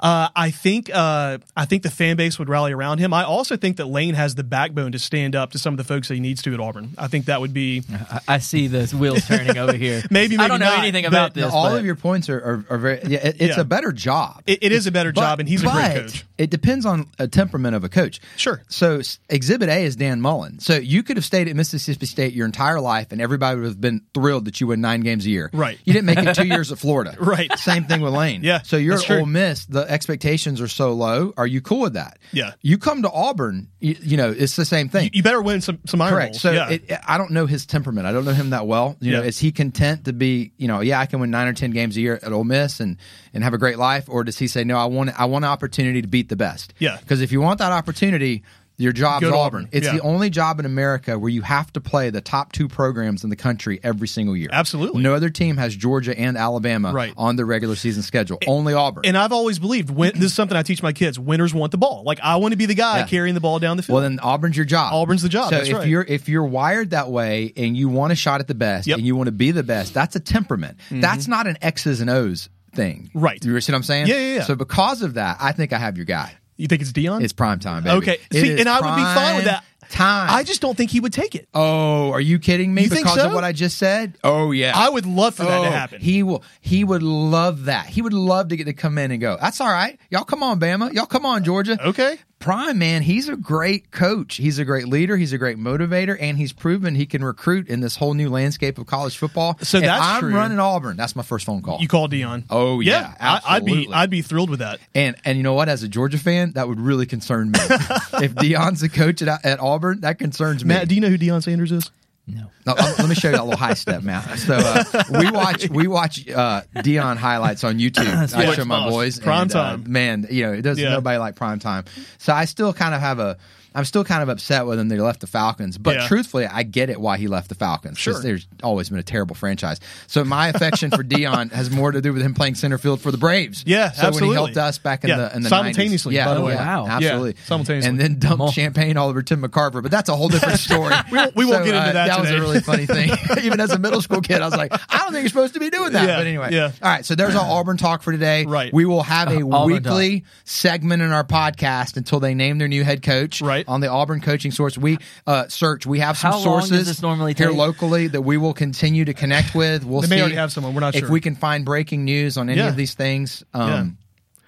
Uh, 0.00 0.28
I 0.34 0.50
think 0.50 0.90
uh, 0.92 1.38
I 1.56 1.64
think 1.66 1.82
the 1.82 1.90
fan 1.90 2.16
base 2.16 2.38
would 2.38 2.48
rally 2.48 2.72
around 2.72 2.98
him. 2.98 3.12
I 3.12 3.24
also 3.24 3.56
think 3.56 3.76
that 3.76 3.86
Lane 3.86 4.14
has 4.14 4.34
the 4.34 4.42
backbone 4.44 4.92
to 4.92 4.98
stand 4.98 5.36
up 5.36 5.52
to 5.52 5.58
some 5.58 5.74
of 5.74 5.78
the 5.78 5.84
folks 5.84 6.08
that 6.08 6.14
he 6.14 6.20
needs 6.20 6.42
to 6.42 6.54
at 6.54 6.60
Auburn. 6.60 6.94
I 6.98 7.06
think 7.08 7.26
that 7.26 7.40
would 7.40 7.52
be 7.54 7.82
I, 8.10 8.20
I 8.28 8.38
see 8.38 8.66
the 8.66 8.86
wheels 8.96 9.24
turning 9.26 9.58
over 9.58 9.74
here. 9.74 10.02
Maybe, 10.10 10.36
I 10.38 10.48
don't 10.48 10.58
maybe 10.60 10.68
know 10.70 10.76
not, 10.76 10.78
anything 10.84 11.04
about 11.06 11.36
Now, 11.36 11.44
this. 11.46 11.54
all 11.54 11.70
but 11.70 11.78
of 11.78 11.84
your 11.84 11.94
points 11.96 12.28
are, 12.28 12.38
are, 12.38 12.64
are 12.70 12.78
very. 12.78 13.00
Yeah, 13.06 13.18
it, 13.26 13.36
it's 13.40 13.56
Yeah. 13.56 13.60
a 13.60 13.64
better 13.64 13.92
job. 13.92 14.42
it, 14.46 14.60
it 14.62 14.72
is 14.72 14.86
a 14.86 14.92
better 14.92 15.12
job, 15.12 15.40
and 15.40 15.48
he's 15.48 15.62
a 15.62 15.66
great 15.66 15.92
coach. 15.94 16.24
It 16.38 16.48
depends 16.50 16.86
on 16.86 17.06
a 17.18 17.28
temperament 17.28 17.76
of 17.76 17.84
a 17.84 17.88
coach. 17.90 18.20
Sure. 18.36 18.62
So 18.68 19.02
Exhibit 19.28 19.68
A 19.68 19.84
is 19.84 19.96
Dan 19.96 20.20
Mullen. 20.22 20.58
So 20.60 20.76
you 20.76 21.02
could 21.02 21.18
have 21.18 21.24
stayed 21.26 21.48
at 21.48 21.54
Mississippi 21.56 22.06
State 22.06 22.32
your 22.32 22.46
entire 22.46 22.80
life, 22.80 23.12
and 23.12 23.20
everybody 23.20 23.60
would 23.60 23.66
have 23.66 23.80
been 23.80 24.00
thrilled 24.14 24.46
that 24.46 24.60
you 24.60 24.66
win 24.68 24.80
nine 24.80 25.00
games 25.02 25.26
a 25.26 25.30
year. 25.30 25.50
Right. 25.52 25.78
You 25.84 25.92
didn't 25.92 26.06
make 26.06 26.18
it 26.18 26.34
two 26.34 26.46
years 26.46 26.72
at 26.72 26.78
Florida. 26.78 27.14
Right. 27.20 27.52
Same 27.58 27.84
thing 27.84 28.00
with 28.00 28.14
Lane. 28.14 28.42
Yeah, 28.42 28.62
So 28.62 28.76
you're 28.78 28.96
that's 28.96 29.10
at. 29.10 29.18
Ole 29.20 29.26
Miss. 29.26 29.66
The 29.66 29.89
expectations 29.90 30.60
are 30.60 30.68
so 30.68 30.92
low. 30.92 31.34
Are 31.36 31.46
you 31.46 31.60
cool 31.60 31.80
with 31.80 31.94
that? 31.94 32.18
Yeah. 32.32 32.52
You 32.62 32.78
come 32.78 33.02
to 33.02 33.10
Auburn. 33.10 33.68
You, 33.80 33.96
you 34.00 34.16
know 34.16 34.30
it's 34.30 34.56
the 34.56 34.64
same 34.64 34.88
thing. 34.88 35.10
You 35.12 35.22
better 35.22 35.42
win 35.42 35.60
some 35.60 35.80
some 35.86 36.00
iron 36.00 36.14
Correct. 36.14 36.32
Bowls. 36.32 36.42
So 36.42 36.52
yeah. 36.52 36.70
it, 36.70 36.92
I 37.06 37.18
don't 37.18 37.32
know 37.32 37.46
his 37.46 37.66
temperament. 37.66 38.06
I 38.06 38.12
don't 38.12 38.24
know 38.24 38.32
him 38.32 38.50
that 38.50 38.66
well. 38.66 38.96
You 39.00 39.12
know, 39.12 39.22
is 39.22 39.38
he 39.38 39.52
content 39.52 40.04
to 40.04 40.12
be? 40.12 40.52
You 40.56 40.68
know, 40.68 40.80
yeah, 40.80 41.00
I 41.00 41.06
can 41.06 41.20
win 41.20 41.30
nine 41.30 41.48
or 41.48 41.52
ten 41.52 41.70
games 41.72 41.96
a 41.96 42.00
year 42.00 42.18
at 42.22 42.32
Ole 42.32 42.44
Miss 42.44 42.80
and 42.80 42.96
and 43.34 43.44
have 43.44 43.54
a 43.54 43.58
great 43.58 43.78
life, 43.78 44.08
or 44.08 44.24
does 44.24 44.38
he 44.38 44.46
say, 44.46 44.64
no, 44.64 44.76
I 44.76 44.86
want 44.86 45.18
I 45.18 45.26
want 45.26 45.44
an 45.44 45.50
opportunity 45.50 46.02
to 46.02 46.08
beat 46.08 46.28
the 46.28 46.36
best? 46.36 46.72
Yeah. 46.78 46.96
Because 46.98 47.20
if 47.20 47.32
you 47.32 47.40
want 47.40 47.58
that 47.58 47.72
opportunity. 47.72 48.44
Your 48.80 48.92
job's 48.92 49.24
Auburn. 49.26 49.38
Auburn. 49.38 49.68
It's 49.72 49.86
Yeah. 49.86 49.92
the 49.94 50.00
only 50.00 50.30
job 50.30 50.58
in 50.58 50.66
America 50.66 51.18
where 51.18 51.28
you 51.30 51.42
have 51.42 51.72
to 51.74 51.80
play 51.80 52.10
the 52.10 52.20
top 52.20 52.52
two 52.52 52.66
programs 52.68 53.22
in 53.24 53.30
the 53.30 53.36
country 53.36 53.78
every 53.82 54.08
single 54.08 54.36
year. 54.36 54.48
Absolutely. 54.52 55.02
No 55.02 55.14
other 55.14 55.28
team 55.30 55.56
has 55.58 55.76
Georgia 55.76 56.18
and 56.18 56.36
Alabama 56.36 56.92
Right. 56.92 57.12
on 57.16 57.36
their 57.36 57.46
regular 57.46 57.76
season 57.76 58.02
schedule. 58.02 58.38
Only 58.46 58.72
Auburn. 58.74 59.04
and 59.04 59.16
I've 59.18 59.32
always 59.32 59.58
believed 59.58 59.90
win, 59.90 60.12
this 60.14 60.24
is 60.26 60.34
something 60.34 60.56
I 60.56 60.62
teach 60.62 60.82
my 60.82 60.92
kids. 60.92 61.18
Winners 61.18 61.52
want 61.54 61.72
the 61.72 61.78
ball. 61.78 62.02
Like 62.04 62.20
I 62.22 62.36
want 62.36 62.52
to 62.52 62.56
be 62.58 62.66
the 62.66 62.74
guy 62.74 62.98
Yeah. 63.00 63.06
carrying 63.06 63.34
the 63.34 63.40
ball 63.40 63.58
down 63.58 63.76
the 63.76 63.82
field. 63.82 63.94
Well, 63.94 64.02
then 64.02 64.18
Auburn's 64.20 64.56
your 64.56 64.64
job. 64.66 64.92
Auburn's 64.94 65.22
the 65.22 65.28
job, 65.28 65.50
So 65.50 65.56
if 65.58 65.72
right. 65.72 65.86
you're 65.86 66.02
if 66.02 66.28
you're 66.28 66.44
wired 66.44 66.90
that 66.90 67.10
way 67.10 67.52
and 67.56 67.76
you 67.76 67.88
want 67.88 68.12
a 68.12 68.16
shot 68.16 68.40
at 68.40 68.48
the 68.48 68.54
best 68.54 68.86
Yep. 68.86 68.94
Mm-hmm. 68.94 68.98
and 69.00 69.06
you 69.06 69.16
want 69.16 69.26
to 69.26 69.32
be 69.32 69.50
the 69.50 69.62
best, 69.62 69.92
that's 69.94 70.16
a 70.16 70.20
temperament. 70.20 70.78
That's 70.90 71.28
not 71.28 71.46
an 71.46 71.58
X's 71.60 72.00
and 72.00 72.08
O's 72.08 72.48
thing. 72.74 73.10
Right. 73.14 73.44
You 73.44 73.60
see 73.60 73.72
what 73.72 73.76
I'm 73.76 73.82
saying? 73.82 74.06
Yeah, 74.06 74.14
yeah, 74.18 74.34
yeah. 74.36 74.42
So 74.44 74.54
because 74.54 75.02
of 75.02 75.14
that, 75.14 75.36
I 75.40 75.52
think 75.52 75.72
I 75.72 75.78
have 75.78 75.96
your 75.96 76.06
guy. 76.06 76.32
You 76.60 76.68
think 76.68 76.82
it's 76.82 76.92
Deion? 76.92 77.22
It's 77.22 77.32
prime 77.32 77.58
time, 77.58 77.84
baby. 77.84 77.96
okay. 77.96 78.18
It 78.30 78.40
See, 78.40 78.50
is 78.50 78.60
and 78.60 78.68
I 78.68 78.76
would 78.80 78.96
be 78.96 79.02
fine 79.02 79.36
with 79.36 79.44
that. 79.46 79.64
Time. 79.88 80.28
I 80.30 80.44
just 80.44 80.60
don't 80.60 80.76
think 80.76 80.92
he 80.92 81.00
would 81.00 81.12
take 81.12 81.34
it. 81.34 81.48
Oh, 81.52 82.12
are 82.12 82.20
you 82.20 82.38
kidding 82.38 82.72
me? 82.72 82.82
You 82.82 82.88
think 82.88 83.02
because 83.06 83.16
of 83.24 83.30
so? 83.32 83.34
what 83.34 83.42
I 83.42 83.50
just 83.50 83.76
said? 83.76 84.16
Oh 84.22 84.52
yeah. 84.52 84.72
I 84.76 84.88
would 84.88 85.04
love 85.04 85.34
for 85.34 85.42
that 85.42 85.58
Oh, 85.60 85.64
to 85.64 85.70
happen. 85.72 86.00
He 86.00 86.22
will. 86.22 86.44
He 86.60 86.84
would 86.84 87.02
love 87.02 87.64
that. 87.64 87.86
He 87.86 88.00
would 88.00 88.12
love 88.12 88.50
to 88.50 88.56
get 88.56 88.66
to 88.66 88.72
come 88.72 88.98
in 88.98 89.10
and 89.10 89.20
go. 89.20 89.36
That's 89.40 89.60
all 89.60 89.66
right. 89.66 89.98
Y'all 90.08 90.22
come 90.22 90.44
on, 90.44 90.60
Bama. 90.60 90.92
Y'all 90.92 91.06
come 91.06 91.26
on, 91.26 91.42
Georgia. 91.42 91.76
okay. 91.88 92.18
Prime 92.40 92.78
man, 92.78 93.02
he's 93.02 93.28
a 93.28 93.36
great 93.36 93.90
coach. 93.90 94.36
He's 94.36 94.58
a 94.58 94.64
great 94.64 94.88
leader. 94.88 95.18
He's 95.18 95.34
a 95.34 95.38
great 95.38 95.58
motivator, 95.58 96.16
and 96.18 96.38
he's 96.38 96.54
proven 96.54 96.94
he 96.94 97.04
can 97.04 97.22
recruit 97.22 97.68
in 97.68 97.80
this 97.80 97.96
whole 97.96 98.14
new 98.14 98.30
landscape 98.30 98.78
of 98.78 98.86
college 98.86 99.18
football. 99.18 99.58
So 99.60 99.76
if 99.76 99.84
that's 99.84 100.02
I'm 100.02 100.20
true. 100.20 100.34
running 100.34 100.58
Auburn. 100.58 100.96
That's 100.96 101.14
my 101.14 101.22
first 101.22 101.44
phone 101.44 101.60
call. 101.60 101.80
You 101.80 101.88
call 101.88 102.08
Deion. 102.08 102.44
Oh, 102.48 102.80
yeah, 102.80 103.14
I, 103.20 103.40
I'd 103.44 103.64
be 103.66 103.72
absolutely. 103.72 103.94
I'd 103.94 104.10
be 104.10 104.22
thrilled 104.22 104.48
with 104.48 104.60
that. 104.60 104.80
and 104.94 105.16
and 105.26 105.36
you 105.36 105.44
know 105.44 105.52
what? 105.52 105.68
As 105.68 105.82
a 105.82 105.88
Georgia 105.88 106.16
fan, 106.16 106.52
that 106.52 106.66
would 106.66 106.80
really 106.80 107.04
concern 107.04 107.50
me. 107.50 107.58
if 107.62 108.34
Deion's 108.34 108.80
the 108.80 108.88
coach 108.88 109.20
at, 109.20 109.44
at 109.44 109.60
Auburn, 109.60 110.00
that 110.00 110.18
concerns 110.18 110.64
me. 110.64 110.68
Matt, 110.68 110.88
do 110.88 110.94
you 110.94 111.02
know 111.02 111.10
who 111.10 111.18
Deion 111.18 111.42
Sanders 111.42 111.72
is? 111.72 111.90
No. 112.34 112.50
No, 112.66 112.74
let 112.74 112.98
let 112.98 113.08
me 113.08 113.14
show 113.14 113.28
you 113.30 113.36
that 113.36 113.44
little 113.44 113.58
high 113.58 113.74
step, 113.74 114.02
Matt. 114.02 114.38
So 114.38 114.54
uh, 114.54 114.84
we 115.18 115.30
watch 115.30 115.68
we 115.70 115.88
watch 115.88 116.28
uh, 116.28 116.62
Deion 116.76 117.16
highlights 117.16 117.64
on 117.64 117.78
YouTube. 117.78 118.06
I 118.36 118.54
show 118.54 118.64
my 118.64 118.88
boys. 118.88 119.18
Prime 119.18 119.42
and, 119.42 119.54
uh, 119.56 119.62
time. 119.70 119.84
man. 119.90 120.26
You 120.30 120.46
know, 120.46 120.52
it 120.52 120.62
doesn't 120.62 120.82
Yeah. 120.82 120.90
nobody 120.90 121.18
like 121.18 121.36
prime 121.36 121.58
time. 121.58 121.84
So 122.18 122.32
I 122.32 122.44
still 122.44 122.72
kind 122.72 122.94
of 122.94 123.00
have 123.00 123.18
a. 123.18 123.38
I'm 123.74 123.84
still 123.84 124.04
kind 124.04 124.22
of 124.22 124.28
upset 124.28 124.66
with 124.66 124.78
him 124.80 124.88
that 124.88 124.94
he 124.96 125.00
left 125.00 125.20
the 125.20 125.26
Falcons, 125.26 125.78
but 125.78 125.94
Yeah. 125.96 126.08
truthfully, 126.08 126.46
I 126.46 126.62
get 126.64 126.90
it 126.90 127.00
why 127.00 127.18
he 127.18 127.28
left 127.28 127.48
the 127.48 127.54
Falcons. 127.54 127.94
'cause 127.96 128.00
Sure. 128.02 128.20
there's 128.22 128.46
always 128.62 128.88
been 128.88 128.98
a 128.98 129.02
terrible 129.02 129.34
franchise. 129.34 129.78
So 130.06 130.24
my 130.24 130.48
affection 130.48 130.90
for 130.90 131.04
Deion 131.04 131.52
has 131.52 131.70
more 131.70 131.92
to 131.92 132.00
do 132.00 132.12
with 132.12 132.22
him 132.22 132.34
playing 132.34 132.54
center 132.56 132.78
field 132.78 133.00
for 133.00 133.10
the 133.12 133.18
Braves. 133.18 133.62
Yeah, 133.66 133.90
so 133.92 133.98
when 134.02 134.06
absolutely. 134.08 134.28
he 134.28 134.34
helped 134.34 134.56
us 134.56 134.78
back 134.78 135.04
in 135.04 135.10
Yeah, 135.10 135.16
the 135.16 135.36
in 135.36 135.42
the 135.42 135.48
simultaneously, 135.48 136.14
90s. 136.14 136.16
Yeah, 136.16 136.24
by 136.26 136.34
the 136.34 136.40
way. 136.40 136.54
yeah, 136.54 136.76
Wow. 136.78 136.86
absolutely, 136.88 137.30
Yeah, 137.30 137.46
simultaneously. 137.46 137.88
and 137.90 138.00
then 138.00 138.18
dumped 138.18 138.38
More. 138.38 138.52
champagne 138.52 138.96
all 138.96 139.08
over 139.08 139.22
Tim 139.22 139.42
McCarver. 139.42 139.82
But 139.82 139.90
that's 139.90 140.08
a 140.08 140.16
whole 140.16 140.28
different 140.28 140.58
story. 140.58 140.94
We 141.10 141.18
won't- 141.18 141.36
we 141.36 141.44
won't 141.44 141.58
So, 141.58 141.64
get 141.64 141.74
into 141.74 141.88
uh, 141.88 141.92
that 141.92 142.06
That 142.08 142.20
was 142.20 142.30
a 142.30 142.40
really 142.40 142.60
funny 142.60 142.86
thing. 142.86 143.10
Even 143.42 143.60
as 143.60 143.70
a 143.70 143.78
middle 143.78 144.00
school 144.02 144.20
kid, 144.20 144.40
I 144.42 144.46
was 144.46 144.56
like, 144.56 144.72
I 144.72 144.98
don't 144.98 145.12
think 145.12 145.22
you're 145.22 145.28
supposed 145.28 145.54
to 145.54 145.60
be 145.60 145.70
doing 145.70 145.92
that. 145.92 146.08
Yeah, 146.08 146.16
but 146.16 146.26
anyway, 146.26 146.48
yeah. 146.52 146.72
All 146.82 146.90
right, 146.90 147.04
so 147.04 147.14
there's 147.14 147.34
our 147.34 147.44
Auburn 147.48 147.76
talk 147.76 148.02
for 148.02 148.12
today. 148.12 148.44
Right. 148.46 148.72
We 148.72 148.84
will 148.84 149.02
have 149.04 149.28
a 149.28 149.42
Auburn 149.46 149.66
weekly 149.74 150.24
segment 150.44 151.02
in 151.02 151.12
our 151.12 151.24
podcast 151.24 151.96
until 151.96 152.20
they 152.20 152.34
name 152.34 152.58
their 152.58 152.68
new 152.68 152.84
head 152.84 153.02
coach. 153.02 153.40
Right. 153.40 153.59
On 153.68 153.80
the 153.80 153.88
Auburn 153.88 154.20
coaching 154.20 154.50
source, 154.50 154.76
we 154.78 154.98
uh, 155.26 155.48
search. 155.48 155.86
We 155.86 156.00
have 156.00 156.16
some 156.18 156.32
How 156.32 156.38
long 156.38 156.60
does 156.60 156.68
sources 156.68 156.86
this 156.88 157.02
normally 157.02 157.34
here 157.34 157.48
take? 157.48 157.56
locally 157.56 158.06
that 158.08 158.22
we 158.22 158.36
will 158.36 158.54
continue 158.54 159.04
to 159.04 159.14
connect 159.14 159.54
with. 159.54 159.84
We'll 159.84 160.00
They 160.02 160.08
may 160.08 160.16
see 160.16 160.20
already 160.22 160.36
have 160.36 160.52
someone. 160.52 160.74
We're 160.74 160.80
not 160.80 160.94
if 160.94 161.00
sure. 161.00 161.10
we 161.10 161.20
can 161.20 161.34
find 161.36 161.64
breaking 161.64 162.04
news 162.04 162.36
on 162.36 162.48
any 162.48 162.58
Yeah. 162.60 162.68
of 162.68 162.76
these 162.76 162.94
things. 162.94 163.44
Um, 163.54 163.98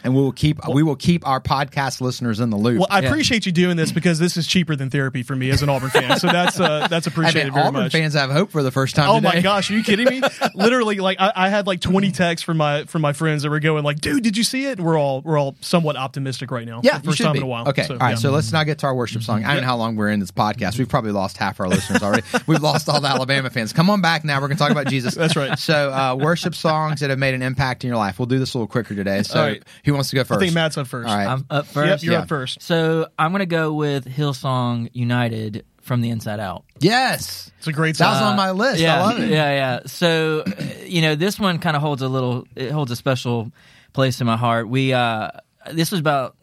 and 0.05 0.15
we 0.15 0.21
will 0.21 0.33
keep 0.33 0.59
we 0.69 0.83
will 0.83 0.97
keep 0.97 1.27
our 1.27 1.41
podcast 1.41 2.01
listeners 2.01 2.41
in 2.41 2.51
the 2.51 2.57
loop. 2.57 2.79
Well, 2.79 2.89
I 2.91 3.01
Yeah. 3.01 3.09
appreciate 3.09 3.47
you 3.47 3.53
doing 3.53 3.77
this 3.77 3.93
because 3.93 4.19
this 4.19 4.37
is 4.37 4.47
cheaper 4.47 4.75
than 4.77 4.91
therapy 4.91 5.23
for 5.23 5.37
me 5.37 5.51
as 5.51 5.63
an 5.63 5.69
Auburn 5.69 5.91
fan. 5.91 6.19
So 6.19 6.27
that's 6.29 6.59
uh, 6.59 6.87
that's 6.91 7.07
I 7.07 7.11
appreciated 7.11 7.45
mean, 7.47 7.55
very 7.55 7.67
Auburn 7.69 7.83
much. 7.85 7.93
fans 7.93 8.15
have 8.15 8.31
hope 8.31 8.51
for 8.51 8.63
the 8.63 8.71
first 8.71 8.95
time. 8.97 9.09
Oh 9.09 9.17
today. 9.17 9.29
my 9.37 9.41
gosh, 9.41 9.71
are 9.71 9.75
you 9.75 9.83
kidding 9.83 10.07
me? 10.09 10.23
Literally, 10.55 10.97
like 10.97 11.19
I, 11.21 11.33
I 11.35 11.49
had 11.49 11.67
like 11.67 11.81
twenty 11.81 12.11
texts 12.13 12.45
from 12.45 12.57
my 12.57 12.85
from 12.85 13.03
my 13.03 13.13
friends 13.13 13.43
that 13.43 13.51
were 13.51 13.61
going 13.61 13.85
like, 13.85 14.01
"Dude, 14.01 14.23
did 14.23 14.37
you 14.37 14.45
see 14.45 14.67
it?" 14.67 14.81
We're 14.81 14.99
all 14.99 15.21
we're 15.23 15.39
all 15.39 15.57
somewhat 15.61 15.97
optimistic 15.97 16.51
right 16.51 16.67
now. 16.67 16.81
Yeah, 16.83 16.97
for 16.97 17.03
the 17.03 17.05
first 17.09 17.19
should 17.19 17.25
time 17.25 17.33
be. 17.35 17.39
in 17.39 17.45
a 17.45 17.47
while. 17.47 17.69
Okay, 17.69 17.85
So, 17.85 17.95
all 17.95 18.01
right. 18.01 18.11
yeah. 18.11 18.15
So 18.17 18.31
let's 18.31 18.53
now 18.53 18.65
get 18.65 18.79
to 18.79 18.87
our 18.87 18.95
worship 18.95 19.23
song. 19.23 19.45
I 19.45 19.55
don't 19.55 19.63
know 19.63 19.69
how 19.69 19.77
long 19.77 19.97
we're 19.97 20.09
in 20.11 20.21
this 20.21 20.31
podcast. 20.31 20.79
We've 20.79 20.89
probably 20.89 21.13
lost 21.13 21.37
half 21.37 21.61
our 21.61 21.69
listeners 21.69 22.03
already. 22.03 22.23
We've 22.47 22.61
lost 22.63 22.89
all 22.89 23.01
the 23.01 23.09
Alabama 23.09 23.51
fans. 23.51 23.73
Come 23.73 23.91
on 23.91 24.01
back 24.01 24.25
now. 24.25 24.41
We're 24.41 24.49
going 24.49 24.57
to 24.59 24.63
talk 24.63 24.71
about 24.73 24.87
Jesus. 24.89 25.15
That's 25.15 25.37
right. 25.37 25.59
So 25.59 25.93
uh, 25.93 26.17
worship 26.19 26.55
songs 26.55 27.01
that 27.01 27.11
have 27.11 27.19
made 27.19 27.35
an 27.35 27.43
impact 27.43 27.85
in 27.85 27.89
your 27.89 27.97
life. 27.97 28.19
We'll 28.19 28.27
do 28.27 28.39
this 28.39 28.55
a 28.55 28.59
little 28.59 28.67
quicker 28.69 28.95
today. 28.95 29.23
So 29.23 29.41
All 29.41 29.47
right. 29.47 29.63
Who 29.93 29.97
wants 29.97 30.11
to 30.11 30.17
go 30.17 30.25
first? 30.25 30.39
I 30.39 30.41
think 30.41 30.55
Matt's 30.55 30.77
on 30.79 30.85
first. 30.85 31.09
All 31.09 31.15
right. 31.17 31.27
I'm 31.29 31.47
up 31.51 31.67
first. 31.67 31.89
Yep, 31.89 32.03
you're 32.03 32.13
Yeah. 32.15 32.21
up 32.21 32.29
first. 32.29 32.63
So 32.63 33.07
I'm 33.19 33.33
gonna 33.33 33.47
go 33.47 33.73
with 33.73 34.07
Hillsong 34.07 34.89
United 34.93 35.65
from 35.83 36.01
the 36.01 36.11
Inside 36.11 36.39
Out. 36.41 36.65
yes. 36.81 37.51
It's 37.59 37.67
a 37.69 37.73
great 37.73 37.97
song. 37.97 38.07
That 38.13 38.21
was 38.21 38.31
on 38.31 38.37
my 38.37 38.51
list. 38.53 38.81
Yeah, 38.81 38.97
I 38.97 39.01
love 39.07 39.19
it. 39.21 39.31
yeah, 39.31 39.51
yeah. 39.51 39.81
So, 39.87 40.45
you 40.85 41.01
know, 41.03 41.15
this 41.15 41.39
one 41.41 41.59
kind 41.59 41.77
of 41.77 41.83
holds 41.83 42.03
a 42.03 42.09
little. 42.09 42.45
It 42.57 42.71
holds 42.73 42.91
a 42.91 42.97
special 42.97 43.53
place 43.93 44.21
in 44.21 44.27
my 44.27 44.37
heart. 44.37 44.69
We 44.69 44.93
uh 44.93 45.31
this 45.73 45.91
was 45.93 46.01
about 46.01 46.37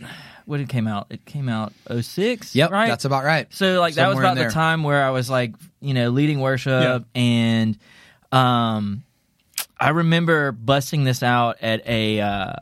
when 0.46 0.62
it 0.62 0.70
came 0.70 0.88
out. 0.88 1.08
It 1.10 1.26
came 1.26 1.48
out 1.50 1.74
06, 2.02 2.56
Yep. 2.56 2.72
right? 2.72 2.88
That's 2.88 3.06
about 3.06 3.24
right. 3.24 3.48
So 3.52 3.80
like 3.80 3.96
that 3.96 4.08
was 4.08 4.16
Somewhere 4.16 4.24
in 4.24 4.28
about 4.32 4.36
the 4.36 4.42
there. 4.44 4.52
time 4.52 4.84
where 4.84 5.04
I 5.06 5.10
was 5.12 5.30
like, 5.30 5.54
you 5.82 5.94
know, 5.94 6.10
leading 6.10 6.40
worship 6.40 7.06
and 7.16 7.78
um 8.32 9.04
I 9.80 9.90
remember 9.90 10.52
busting 10.52 11.04
this 11.06 11.24
out 11.24 11.58
at 11.62 11.88
a 11.88 12.20
uh 12.22 12.54